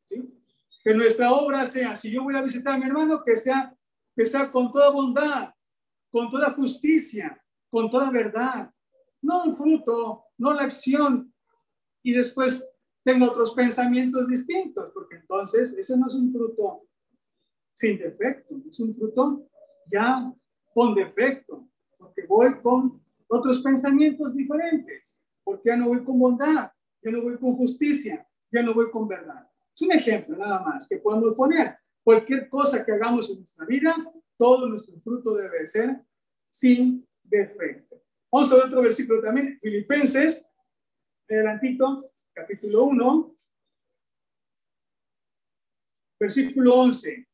Que 0.09 0.95
nuestra 0.95 1.33
obra 1.33 1.67
sea, 1.67 1.97
si 1.97 2.11
yo 2.11 2.23
voy 2.23 2.37
a 2.37 2.43
visitar 2.43 2.75
a 2.75 2.79
mi 2.79 2.87
hermano, 2.87 3.23
que 3.25 3.37
sea, 3.37 3.75
que 4.15 4.25
sea 4.25 4.51
con 4.51 4.73
toda 4.73 4.91
bondad, 4.91 5.55
con 6.11 6.31
toda 6.31 6.53
justicia, 6.53 7.43
con 7.69 7.91
toda 7.91 8.11
verdad. 8.11 8.71
No 9.21 9.45
un 9.45 9.57
fruto, 9.57 10.25
no 10.39 10.53
la 10.53 10.63
acción. 10.63 11.33
Y 12.03 12.13
después 12.13 12.67
tengo 13.07 13.27
otros 13.27 13.55
pensamientos 13.55 14.27
distintos, 14.27 14.91
porque 14.93 15.15
entonces 15.15 15.79
ese 15.79 15.97
no 15.97 16.09
es 16.09 16.15
un 16.17 16.29
fruto 16.29 16.89
sin 17.73 17.99
defecto, 17.99 18.57
es 18.69 18.81
un 18.81 18.97
fruto 18.97 19.49
ya 19.89 20.35
con 20.75 20.93
defecto, 20.93 21.69
porque 21.97 22.27
voy 22.27 22.61
con 22.61 23.01
otros 23.29 23.63
pensamientos 23.63 24.35
diferentes, 24.35 25.17
porque 25.45 25.69
ya 25.69 25.77
no 25.77 25.87
voy 25.87 26.03
con 26.03 26.19
bondad, 26.19 26.73
ya 27.01 27.13
no 27.13 27.23
voy 27.23 27.39
con 27.39 27.55
justicia, 27.55 28.27
ya 28.51 28.63
no 28.63 28.75
voy 28.75 28.91
con 28.91 29.07
verdad. 29.07 29.49
Es 29.73 29.83
un 29.83 29.93
ejemplo 29.93 30.37
nada 30.37 30.59
más 30.63 30.89
que 30.89 30.97
podemos 30.97 31.33
poner. 31.37 31.77
Cualquier 32.03 32.49
cosa 32.49 32.85
que 32.85 32.91
hagamos 32.91 33.31
en 33.31 33.37
nuestra 33.37 33.67
vida, 33.67 33.95
todo 34.37 34.67
nuestro 34.69 34.99
fruto 34.99 35.37
debe 35.37 35.65
ser 35.65 36.01
sin 36.51 37.07
defecto. 37.23 38.03
Vamos 38.33 38.51
a 38.51 38.57
ver 38.57 38.65
otro 38.65 38.83
versículo 38.83 39.23
también, 39.23 39.61
Filipenses, 39.61 40.45
adelantito, 41.29 42.11
capítulo 42.37 42.85
1, 42.85 43.37
versículo 46.21 46.75
11. 46.75 47.27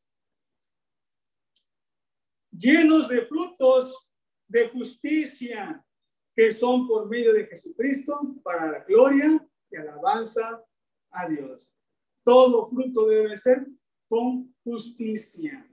Llenos 2.51 3.09
de 3.09 3.25
frutos 3.25 4.09
de 4.47 4.69
justicia 4.69 5.85
que 6.33 6.51
son 6.51 6.87
por 6.87 7.09
medio 7.09 7.33
de 7.33 7.47
Jesucristo 7.47 8.35
para 8.43 8.71
la 8.71 8.79
gloria 8.85 9.45
y 9.69 9.75
alabanza 9.75 10.63
a 11.11 11.27
Dios. 11.27 11.75
Todo 12.23 12.69
fruto 12.69 13.05
debe 13.05 13.35
ser 13.35 13.67
con 14.07 14.55
justicia. 14.63 15.69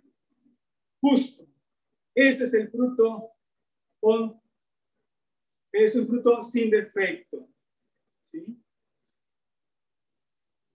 Justo. 1.00 1.46
Este 2.16 2.44
es 2.44 2.54
el 2.54 2.68
fruto 2.68 3.30
con 4.00 4.40
es 5.72 5.94
un 5.94 6.04
fruto 6.04 6.42
sin 6.42 6.68
defecto. 6.68 7.49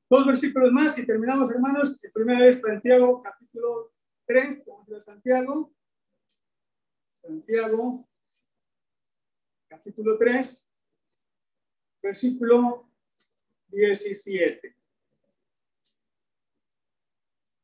Dos 0.07 0.27
versículos 0.27 0.71
más 0.71 0.95
y 0.99 1.05
terminamos, 1.05 1.49
hermanos. 1.49 2.03
El 2.03 2.11
primero 2.11 2.45
es 2.45 2.61
Santiago, 2.61 3.23
capítulo 3.23 3.91
3. 4.27 4.65
Vamos 4.67 4.91
a 4.91 5.01
Santiago. 5.01 5.73
Santiago, 7.09 8.07
capítulo 9.67 10.15
3, 10.19 10.69
versículo 12.03 12.87
17. 13.69 14.77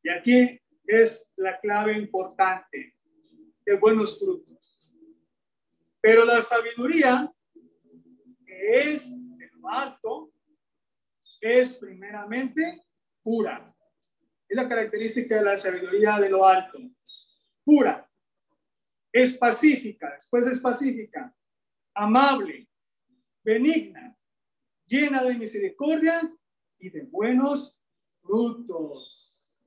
Y 0.02 0.10
aquí 0.10 0.60
es 0.84 1.32
la 1.36 1.60
clave 1.60 1.96
importante 1.96 2.96
de 3.64 3.76
buenos 3.76 4.18
frutos. 4.18 4.92
Pero 6.02 6.26
la 6.26 6.42
sabiduría, 6.42 7.32
que 8.44 8.92
es 8.92 9.12
de 9.12 9.48
lo 9.52 9.70
alto, 9.70 10.31
es 11.42 11.76
primeramente 11.76 12.84
pura. 13.24 13.76
Es 14.48 14.56
la 14.56 14.70
característica 14.70 15.36
de 15.36 15.44
la 15.44 15.58
sabiduría 15.58 16.20
de 16.20 16.30
lo 16.30 16.48
alto. 16.48 16.78
Pura. 17.64 18.08
Es 19.12 19.38
pacífica, 19.38 20.14
después 20.14 20.48
es 20.48 20.60
pacífica, 20.60 21.36
amable, 21.94 22.70
benigna, 23.44 24.16
llena 24.86 25.22
de 25.24 25.36
misericordia 25.36 26.32
y 26.80 26.90
de 26.90 27.02
buenos 27.04 27.78
frutos. 28.22 29.58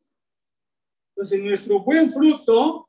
Entonces, 1.10 1.40
nuestro 1.42 1.80
buen 1.80 2.10
fruto 2.10 2.88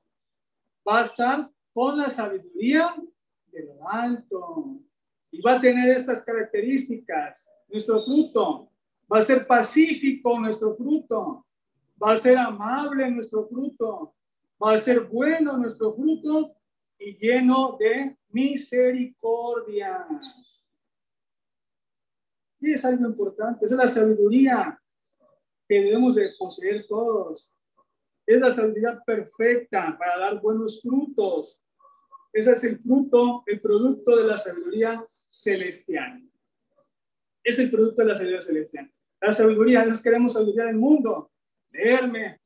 va 0.87 0.99
a 0.99 1.03
estar 1.03 1.51
con 1.73 1.97
la 1.97 2.09
sabiduría 2.09 2.95
de 3.47 3.65
lo 3.65 3.89
alto 3.89 4.79
y 5.29 5.41
va 5.41 5.57
a 5.57 5.61
tener 5.61 5.89
estas 5.89 6.23
características. 6.23 7.51
Nuestro 7.67 8.01
fruto 8.01 8.71
va 9.11 9.19
a 9.19 9.21
ser 9.21 9.45
pacífico, 9.45 10.39
nuestro 10.39 10.75
fruto 10.75 11.45
va 12.01 12.13
a 12.13 12.17
ser 12.17 12.37
amable 12.37 13.09
nuestro 13.09 13.47
fruto, 13.47 14.15
va 14.61 14.73
a 14.73 14.77
ser 14.77 15.01
bueno 15.01 15.57
nuestro 15.57 15.93
fruto 15.93 16.55
y 16.97 17.17
lleno 17.17 17.77
de 17.79 18.17
misericordia. 18.29 20.05
Y 22.59 22.71
es 22.71 22.85
algo 22.85 23.05
importante, 23.05 23.65
es 23.65 23.71
la 23.71 23.87
sabiduría 23.87 24.79
que 25.67 25.81
debemos 25.81 26.15
de 26.15 26.33
poseer 26.37 26.85
todos. 26.87 27.53
Es 28.25 28.39
la 28.39 28.49
sabiduría 28.49 29.01
perfecta 29.05 29.95
para 29.97 30.17
dar 30.17 30.41
buenos 30.41 30.81
frutos. 30.81 31.59
Ese 32.33 32.53
es 32.53 32.63
el 32.63 32.79
fruto, 32.79 33.43
el 33.45 33.61
producto 33.61 34.15
de 34.15 34.23
la 34.23 34.37
sabiduría 34.37 35.05
celestial. 35.29 36.23
Es 37.43 37.59
el 37.59 37.69
producto 37.69 38.01
de 38.01 38.07
la 38.07 38.15
sabiduría 38.15 38.41
celestial. 38.41 38.91
La 39.25 39.33
sabiduría, 39.33 39.81
a 39.81 40.03
queremos 40.03 40.33
sabiduría 40.33 40.65
del 40.65 40.75
mundo. 40.75 41.31
Leerme 41.71 42.39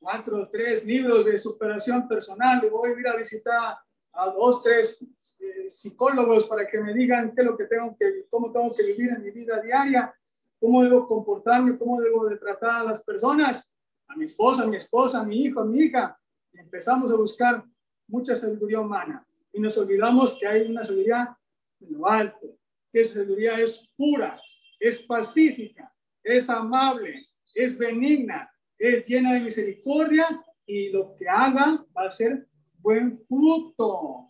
cuatro 0.00 0.42
o 0.42 0.46
tres 0.46 0.84
libros 0.84 1.24
de 1.24 1.38
superación 1.38 2.08
personal. 2.08 2.60
Y 2.64 2.68
voy 2.68 2.90
a 2.90 2.98
ir 2.98 3.06
a 3.06 3.14
visitar 3.14 3.78
a 4.12 4.26
dos, 4.26 4.60
tres 4.64 5.06
eh, 5.38 5.70
psicólogos 5.70 6.46
para 6.46 6.66
que 6.66 6.80
me 6.80 6.92
digan 6.92 7.32
qué 7.32 7.42
es 7.42 7.46
lo 7.46 7.56
que 7.56 7.66
tengo 7.66 7.96
que, 7.96 8.26
cómo 8.28 8.50
tengo 8.50 8.74
que 8.74 8.82
vivir 8.82 9.10
en 9.10 9.22
mi 9.22 9.30
vida 9.30 9.60
diaria, 9.60 10.12
cómo 10.58 10.82
debo 10.82 11.06
comportarme, 11.06 11.78
cómo 11.78 12.00
debo 12.00 12.26
de 12.26 12.38
tratar 12.38 12.80
a 12.80 12.82
las 12.82 13.04
personas 13.04 13.72
a 14.08 14.16
mi 14.16 14.24
esposa, 14.24 14.64
a 14.64 14.66
mi 14.66 14.78
esposa, 14.78 15.20
a 15.20 15.24
mi 15.24 15.44
hijo, 15.44 15.60
a 15.60 15.64
mi 15.64 15.84
hija. 15.84 16.18
Y 16.54 16.58
empezamos 16.58 17.12
a 17.12 17.14
buscar 17.14 17.64
mucha 18.08 18.34
sabiduría 18.34 18.80
humana 18.80 19.24
y 19.52 19.60
nos 19.60 19.78
olvidamos 19.78 20.36
que 20.40 20.48
hay 20.48 20.62
una 20.68 20.82
sabiduría 20.82 21.38
de 21.78 21.90
lo 21.92 22.08
alto, 22.08 22.48
que 22.90 23.00
esa 23.00 23.14
sabiduría 23.14 23.60
es 23.60 23.88
pura, 23.96 24.40
es 24.78 25.02
pacífica, 25.02 25.92
es 26.22 26.48
amable, 26.48 27.26
es 27.54 27.76
benigna, 27.78 28.50
es 28.78 29.04
llena 29.06 29.34
de 29.34 29.40
misericordia 29.40 30.42
y 30.66 30.90
lo 30.90 31.14
que 31.16 31.28
haga 31.28 31.84
va 31.96 32.06
a 32.06 32.10
ser 32.10 32.46
buen 32.78 33.18
fruto. 33.26 34.28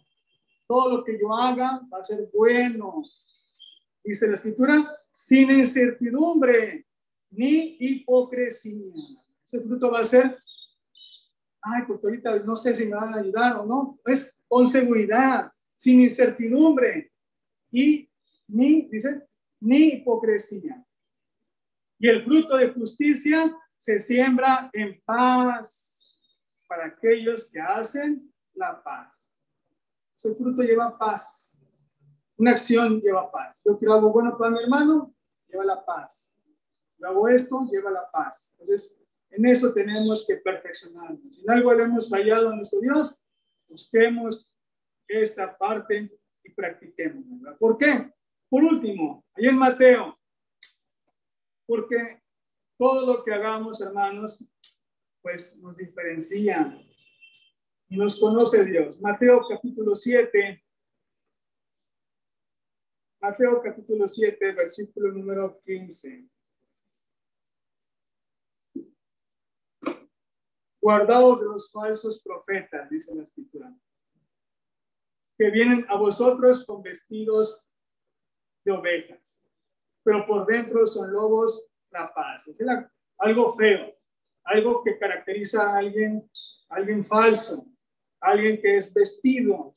Todo 0.67 0.99
lo 0.99 1.05
que 1.05 1.19
yo 1.19 1.35
haga 1.35 1.81
va 1.93 1.99
a 1.99 2.05
ser 2.05 2.29
bueno. 2.33 3.03
Dice 4.05 4.29
la 4.29 4.35
escritura, 4.35 4.97
sin 5.13 5.51
incertidumbre 5.51 6.87
ni 7.31 7.77
hipocresía 7.79 9.19
ese 9.49 9.63
fruto 9.63 9.91
va 9.91 10.01
a 10.01 10.05
ser, 10.05 10.37
ay, 11.63 11.83
porque 11.87 12.07
ahorita 12.07 12.39
no 12.41 12.55
sé 12.55 12.75
si 12.75 12.85
me 12.85 12.97
van 12.97 13.15
a 13.15 13.21
ayudar 13.21 13.57
o 13.57 13.65
no, 13.65 13.99
es 14.05 14.39
con 14.47 14.67
seguridad, 14.67 15.51
sin 15.75 16.03
incertidumbre 16.03 17.11
y 17.71 18.11
ni, 18.47 18.83
dice, 18.89 19.23
ni 19.61 19.95
hipocresía. 19.95 20.85
Y 21.99 22.09
el 22.09 22.25
fruto 22.25 22.57
de 22.57 22.73
justicia 22.73 23.57
se 23.77 23.99
siembra 23.99 24.71
en 24.73 25.01
paz 25.05 26.21
para 26.69 26.87
aquellos 26.87 27.51
que 27.51 27.61
hacen 27.61 28.33
la 28.55 28.83
paz. 28.83 29.45
Ese 30.17 30.35
fruto 30.35 30.63
lleva 30.63 30.97
paz. 30.99 31.65
Una 32.37 32.53
acción 32.53 33.01
lleva 33.01 33.31
paz. 33.31 33.57
Yo 33.65 33.79
quiero 33.79 33.95
algo 33.95 34.13
bueno 34.13 34.37
para 34.37 34.51
mi 34.51 34.63
hermano, 34.63 35.15
lleva 35.49 35.65
la 35.65 35.85
paz. 35.85 36.37
Yo 36.99 37.09
hago 37.09 37.29
esto, 37.29 37.69
lleva 37.71 37.91
la 37.91 38.11
paz. 38.11 38.57
Entonces, 38.61 39.01
en 39.31 39.47
eso 39.47 39.73
tenemos 39.73 40.25
que 40.27 40.37
perfeccionarnos. 40.37 41.37
Si 41.37 41.43
en 41.43 41.51
algo 41.51 41.73
le 41.73 41.85
hemos 41.85 42.09
fallado 42.09 42.51
a 42.51 42.57
nuestro 42.57 42.81
Dios, 42.81 43.21
busquemos 43.69 44.55
esta 45.07 45.57
parte 45.57 46.11
y 46.43 46.51
practiquemos. 46.51 47.25
¿Por 47.59 47.79
qué? 47.79 48.13
Por 48.49 48.65
último, 48.65 49.25
ahí 49.35 49.47
en 49.47 49.59
Mateo, 49.59 50.19
porque 51.67 52.23
todo 52.79 53.07
lo 53.07 53.25
que 53.25 53.33
hagamos, 53.33 53.81
hermanos, 53.81 54.45
pues 55.21 55.59
nos 55.59 55.77
diferencia 55.77 56.81
y 57.89 57.97
nos 57.97 58.19
conoce 58.19 58.65
Dios. 58.65 59.01
Mateo 59.01 59.41
capítulo 59.49 59.95
7. 59.95 60.65
Mateo 63.21 63.61
capítulo 63.63 64.07
7, 64.07 64.53
versículo 64.53 65.13
número 65.13 65.61
15. 65.65 66.29
guardados 70.89 71.41
de 71.41 71.47
los 71.47 71.71
falsos 71.71 72.23
profetas, 72.23 72.89
dice 72.89 73.15
la 73.15 73.23
escritura, 73.23 73.79
que 75.37 75.51
vienen 75.51 75.85
a 75.91 75.99
vosotros 75.99 76.65
con 76.65 76.83
vestidos 76.83 77.68
de 78.69 78.73
ovejas, 78.73 79.45
pero 80.05 80.27
por 80.27 80.47
dentro 80.47 80.87
son 80.87 81.13
lobos 81.13 81.69
rapaces. 81.91 82.61
Es 82.61 82.67
algo 83.19 83.53
feo, 83.53 83.95
algo 84.45 84.83
que 84.85 84.99
caracteriza 84.99 85.63
a 85.63 85.79
alguien, 85.79 86.31
alguien 86.69 87.05
falso, 87.05 87.67
alguien 88.21 88.61
que 88.61 88.77
es 88.77 88.93
vestido, 88.93 89.75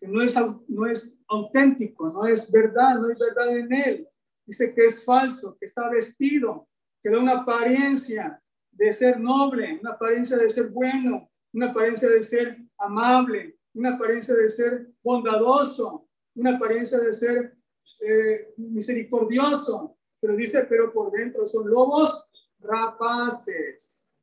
que 0.00 0.08
no 0.08 0.22
es, 0.22 0.34
no 0.68 0.86
es 0.86 1.20
auténtico, 1.28 2.08
no 2.10 2.26
es 2.26 2.50
verdad, 2.50 2.98
no 2.98 3.08
hay 3.08 3.16
verdad 3.18 3.56
en 3.56 3.72
él. 3.72 4.08
Dice 4.46 4.74
que 4.74 4.86
es 4.86 5.04
falso, 5.04 5.56
que 5.58 5.66
está 5.66 5.88
vestido, 5.90 6.66
que 7.02 7.10
da 7.10 7.18
una 7.18 7.40
apariencia, 7.42 8.42
de 8.72 8.92
ser 8.92 9.20
noble, 9.20 9.78
una 9.80 9.90
apariencia 9.92 10.38
de 10.38 10.48
ser 10.48 10.70
bueno, 10.70 11.28
una 11.52 11.70
apariencia 11.70 12.08
de 12.08 12.22
ser 12.22 12.56
amable, 12.78 13.58
una 13.74 13.94
apariencia 13.96 14.34
de 14.34 14.48
ser 14.48 14.88
bondadoso, 15.02 16.08
una 16.34 16.56
apariencia 16.56 16.98
de 16.98 17.12
ser 17.12 17.59
eh, 18.00 18.54
misericordioso. 18.56 19.96
Pero 20.20 20.36
dice, 20.36 20.66
pero 20.68 20.92
por 20.92 21.10
dentro 21.10 21.46
son 21.46 21.70
lobos 21.70 22.30
rapaces. 22.58 24.18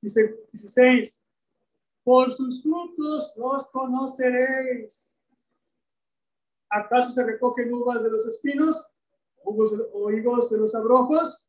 Dice 0.00 0.46
16, 0.52 1.24
por 2.04 2.32
sus 2.32 2.62
frutos 2.62 3.34
los 3.36 3.70
conoceréis. 3.70 5.16
¿Acaso 6.70 7.10
se 7.10 7.24
recogen 7.24 7.72
uvas 7.72 8.02
de 8.02 8.10
los 8.10 8.26
espinos 8.26 8.94
o 9.42 10.10
higos 10.10 10.50
de 10.50 10.58
los 10.58 10.74
abrojos? 10.74 11.46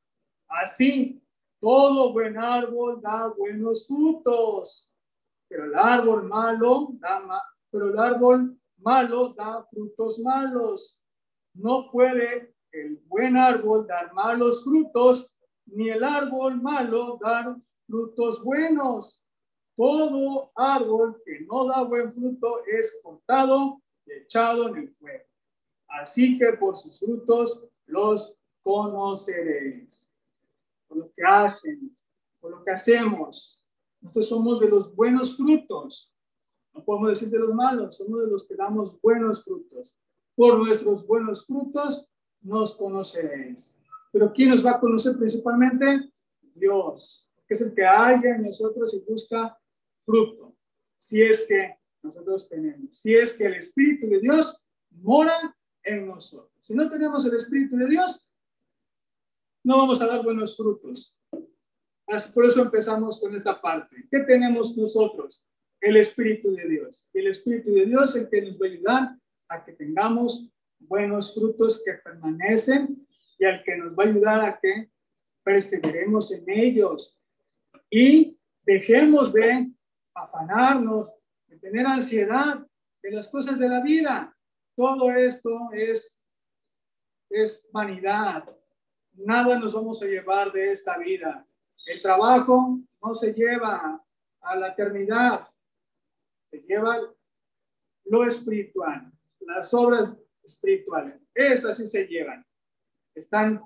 Así 0.47 1.21
todo 1.59 2.13
buen 2.13 2.37
árbol 2.37 3.01
da 3.01 3.27
buenos 3.27 3.85
frutos, 3.85 4.91
pero 5.47 5.65
el 5.65 5.75
árbol 5.75 6.23
malo 6.23 6.89
da 6.93 7.21
pero 7.69 7.89
el 7.89 7.99
árbol 7.99 8.58
malo 8.79 9.33
da 9.33 9.65
frutos 9.69 10.19
malos. 10.19 10.99
No 11.53 11.89
puede 11.91 12.53
el 12.71 12.97
buen 13.07 13.37
árbol 13.37 13.87
dar 13.87 14.13
malos 14.13 14.63
frutos, 14.63 15.31
ni 15.65 15.89
el 15.89 16.03
árbol 16.03 16.61
malo 16.61 17.17
dar 17.21 17.55
frutos 17.87 18.43
buenos. 18.43 19.23
Todo 19.75 20.51
árbol 20.55 21.21
que 21.25 21.41
no 21.41 21.65
da 21.65 21.83
buen 21.83 22.13
fruto 22.13 22.65
es 22.65 22.99
cortado 23.03 23.81
y 24.05 24.13
echado 24.13 24.67
en 24.69 24.75
el 24.77 24.95
fuego. 24.95 25.25
Así 25.87 26.37
que 26.37 26.53
por 26.53 26.77
sus 26.77 26.99
frutos 26.99 27.65
los 27.85 28.37
conoceréis 28.61 30.09
por 30.89 30.97
lo 30.97 31.13
que 31.15 31.23
hacen, 31.23 31.95
por 32.41 32.51
lo 32.51 32.63
que 32.63 32.71
hacemos. 32.71 33.63
Nosotros 34.01 34.27
somos 34.27 34.59
de 34.59 34.67
los 34.67 34.93
buenos 34.93 35.37
frutos. 35.37 36.11
No 36.73 36.83
podemos 36.83 37.09
decir 37.09 37.29
de 37.29 37.39
los 37.39 37.53
malos, 37.53 37.97
somos 37.97 38.21
de 38.21 38.27
los 38.27 38.47
que 38.47 38.55
damos 38.55 38.99
buenos 39.01 39.43
frutos. 39.43 39.95
Por 40.35 40.57
nuestros 40.57 41.05
buenos 41.05 41.45
frutos 41.45 42.09
nos 42.41 42.75
conoceréis. 42.75 43.77
Pero 44.11 44.31
¿quién 44.33 44.49
nos 44.49 44.65
va 44.65 44.71
a 44.71 44.79
conocer 44.79 45.17
principalmente? 45.17 46.11
Dios, 46.55 47.29
que 47.47 47.53
es 47.53 47.61
el 47.61 47.73
que 47.73 47.85
haya 47.85 48.35
en 48.35 48.43
nosotros 48.43 48.93
y 48.93 49.09
busca 49.09 49.57
fruto. 50.05 50.55
Si 50.97 51.21
es 51.21 51.45
que 51.47 51.77
nosotros 52.01 52.49
tenemos, 52.49 52.97
si 52.97 53.15
es 53.15 53.37
que 53.37 53.45
el 53.45 53.55
Espíritu 53.55 54.07
de 54.07 54.19
Dios 54.19 54.65
mora 54.91 55.55
en 55.83 56.07
nosotros. 56.07 56.51
Si 56.61 56.73
no 56.73 56.89
tenemos 56.89 57.25
el 57.25 57.35
Espíritu 57.35 57.77
de 57.77 57.87
Dios, 57.87 58.31
no 59.63 59.77
vamos 59.77 60.01
a 60.01 60.07
dar 60.07 60.23
buenos 60.23 60.55
frutos. 60.55 61.17
Por 62.33 62.45
eso 62.45 62.61
empezamos 62.61 63.19
con 63.19 63.35
esta 63.35 63.59
parte. 63.61 64.07
¿Qué 64.09 64.19
tenemos 64.19 64.75
nosotros? 64.75 65.45
El 65.81 65.97
Espíritu 65.97 66.51
de 66.53 66.67
Dios. 66.67 67.07
El 67.13 67.27
Espíritu 67.27 67.73
de 67.73 67.85
Dios 67.85 68.15
el 68.15 68.29
que 68.29 68.41
nos 68.41 68.55
va 68.55 68.65
a 68.65 68.69
ayudar 68.69 69.15
a 69.47 69.65
que 69.65 69.73
tengamos 69.73 70.49
buenos 70.79 71.33
frutos 71.33 71.81
que 71.83 71.93
permanecen 71.93 73.07
y 73.37 73.45
al 73.45 73.63
que 73.63 73.77
nos 73.77 73.97
va 73.97 74.03
a 74.03 74.07
ayudar 74.07 74.45
a 74.45 74.59
que 74.59 74.89
perseveremos 75.43 76.31
en 76.31 76.49
ellos 76.49 77.17
y 77.89 78.37
dejemos 78.63 79.33
de 79.33 79.71
afanarnos, 80.13 81.15
de 81.47 81.57
tener 81.57 81.85
ansiedad 81.85 82.65
de 83.01 83.11
las 83.11 83.27
cosas 83.29 83.57
de 83.57 83.69
la 83.69 83.81
vida. 83.81 84.35
Todo 84.75 85.11
esto 85.11 85.69
es, 85.73 86.19
es 87.29 87.67
vanidad. 87.71 88.43
Nada 89.13 89.57
nos 89.57 89.73
vamos 89.73 90.01
a 90.03 90.05
llevar 90.05 90.51
de 90.51 90.71
esta 90.71 90.97
vida. 90.97 91.45
El 91.85 92.01
trabajo 92.01 92.77
no 93.01 93.15
se 93.15 93.33
lleva 93.33 94.03
a 94.41 94.55
la 94.55 94.67
eternidad, 94.69 95.47
se 96.49 96.59
lleva 96.61 96.99
lo 98.05 98.25
espiritual, 98.25 99.11
las 99.41 99.73
obras 99.73 100.21
espirituales. 100.43 101.21
Esas 101.33 101.77
sí 101.77 101.85
se 101.85 102.05
llevan. 102.05 102.45
Están, 103.13 103.61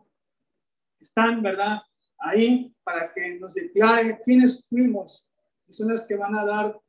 están, 0.99 1.41
¿verdad? 1.41 1.81
Ahí 2.17 2.73
para 2.83 3.13
que 3.13 3.39
nos 3.39 3.53
declaren 3.53 4.19
quiénes 4.23 4.67
fuimos 4.67 5.27
y 5.67 5.73
son 5.73 5.89
las 5.89 6.07
que 6.07 6.15
van 6.15 6.35
a 6.35 6.45
dar 6.45 6.79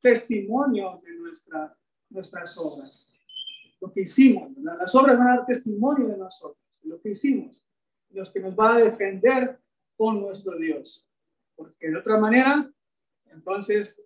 testimonio 0.00 1.00
de 1.04 1.12
nuestra, 1.16 1.76
nuestras 2.10 2.56
obras. 2.58 3.12
Lo 3.80 3.92
que 3.92 4.02
hicimos. 4.02 4.56
Las 4.58 4.94
obras 4.94 5.18
van 5.18 5.28
a 5.28 5.36
dar 5.36 5.46
testimonio 5.46 6.08
de 6.08 6.16
nosotros, 6.16 6.62
lo 6.82 7.00
que 7.00 7.10
hicimos, 7.10 7.60
los 8.10 8.30
que 8.30 8.40
nos 8.40 8.54
va 8.54 8.76
a 8.76 8.78
defender 8.78 9.58
con 9.96 10.20
nuestro 10.20 10.56
Dios. 10.56 11.08
Porque 11.54 11.90
de 11.90 11.96
otra 11.96 12.18
manera, 12.18 12.70
entonces, 13.26 14.00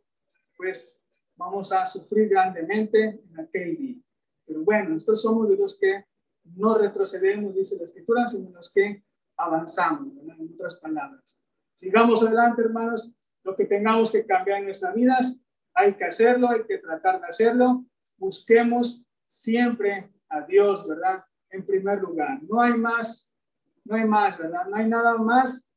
pues 0.57 0.97
vamos 1.37 1.73
a 1.73 1.87
sufrir 1.87 2.29
grandemente 2.29 3.21
en 3.29 3.41
aquel 3.41 3.77
día. 3.77 3.97
Pero 4.45 4.63
bueno, 4.63 4.91
nosotros 4.91 5.23
somos 5.23 5.49
de 5.49 5.57
los 5.57 5.79
que 5.79 6.05
no 6.45 6.79
retrocedemos, 6.79 7.55
dice 7.55 7.77
la 7.79 7.85
Escritura, 7.85 8.27
sino 8.27 8.51
los 8.51 8.73
que 8.73 9.05
avanzamos, 9.37 10.13
en 10.17 10.55
otras 10.55 10.77
palabras. 10.77 11.41
Sigamos 11.73 12.23
adelante, 12.23 12.63
hermanos. 12.63 13.15
Lo 13.43 13.55
que 13.55 13.65
tengamos 13.65 14.11
que 14.11 14.25
cambiar 14.25 14.59
en 14.59 14.67
nuestras 14.67 14.95
vidas, 14.95 15.41
hay 15.75 15.95
que 15.95 16.05
hacerlo, 16.05 16.49
hay 16.49 16.65
que 16.65 16.79
tratar 16.79 17.21
de 17.21 17.27
hacerlo. 17.27 17.85
Busquemos 18.17 19.05
siempre 19.27 20.13
a 20.29 20.41
Dios, 20.43 20.87
¿verdad? 20.89 21.25
En 21.51 21.65
primer 21.65 22.01
lugar. 22.01 22.43
No 22.43 22.61
hay 22.61 22.75
más, 22.75 23.37
no 23.85 23.95
hay 23.95 24.05
más, 24.05 24.39
¿verdad? 24.39 24.67
No 24.69 24.77
hay 24.77 24.89
nada 24.89 25.17
más 25.19 25.71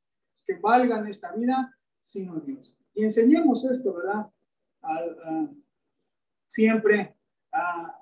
que 0.46 0.56
valga 0.56 1.00
en 1.00 1.08
esta 1.08 1.32
vida 1.34 1.76
sino 2.10 2.40
Dios. 2.40 2.76
Y 2.96 3.04
enseñemos 3.04 3.64
esto, 3.66 3.94
¿verdad? 3.94 4.26
Siempre 6.48 7.16
a, 7.52 7.96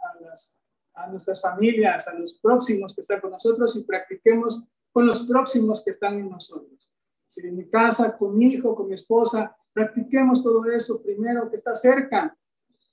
nuestras 1.09 1.41
familias, 1.41 2.07
a 2.07 2.15
los 2.15 2.33
próximos 2.33 2.93
que 2.93 3.01
están 3.01 3.21
con 3.21 3.31
nosotros 3.31 3.75
y 3.75 3.83
practiquemos 3.83 4.67
con 4.91 5.05
los 5.05 5.27
próximos 5.27 5.83
que 5.83 5.91
están 5.91 6.15
en 6.19 6.29
nosotros. 6.29 6.91
Si 7.27 7.41
en 7.41 7.55
mi 7.55 7.69
casa, 7.69 8.17
con 8.17 8.35
mi 8.35 8.47
hijo, 8.47 8.75
con 8.75 8.87
mi 8.87 8.95
esposa, 8.95 9.55
practiquemos 9.73 10.43
todo 10.43 10.65
eso 10.65 11.03
primero 11.03 11.49
que 11.49 11.55
está 11.55 11.75
cerca. 11.75 12.35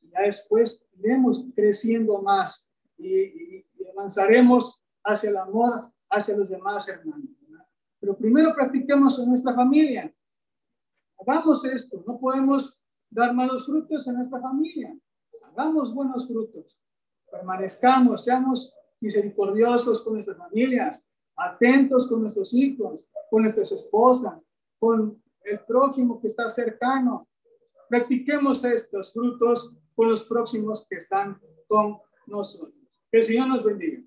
Ya 0.03 0.21
después 0.21 0.87
iremos 0.99 1.47
creciendo 1.55 2.21
más 2.21 2.71
y, 2.99 3.65
avanzaremos 3.91 4.85
hacia 5.05 5.31
el 5.31 5.37
amor, 5.37 5.91
hacia 6.11 6.37
los 6.37 6.49
demás 6.49 6.89
hermanos. 6.89 7.31
Pero 8.01 8.17
primero 8.19 8.55
practiquemos 8.55 9.19
en 9.19 9.29
nuestra 9.29 9.55
familia. 9.55 10.13
Hagamos 11.19 11.65
esto. 11.65 12.03
No 12.07 12.19
podemos 12.19 12.74
dar 13.15 13.33
malos 13.33 13.65
frutos 13.67 14.07
en 14.09 14.17
nuestra 14.17 14.41
familia. 14.41 14.95
Hagamos 15.43 15.95
buenos 15.95 16.27
frutos 16.27 16.79
permanezcamos, 17.35 18.25
seamos 18.25 18.75
misericordiosos 19.01 20.03
con 20.03 20.15
nuestras 20.15 20.39
familias, 20.39 21.07
atentos 21.37 22.09
con 22.09 22.23
nuestros 22.23 22.55
hijos, 22.55 23.07
con 23.31 23.43
nuestras 23.43 23.73
esposas, 23.73 24.41
con 24.79 25.23
el 25.45 25.61
prójimo 25.61 26.21
que 26.21 26.29
está 26.29 26.49
cercano. 26.49 27.29
Practiquemos 27.89 28.65
estos 28.65 29.13
frutos 29.13 29.77
con 29.95 30.09
los 30.09 30.25
próximos 30.25 30.87
que 30.89 30.97
están 30.97 31.41
con 31.67 31.99
nosotros. 32.27 32.75
Que 33.11 33.19
el 33.19 33.25
Señor 33.25 33.49
nos 33.49 33.65
bendiga. 33.65 34.03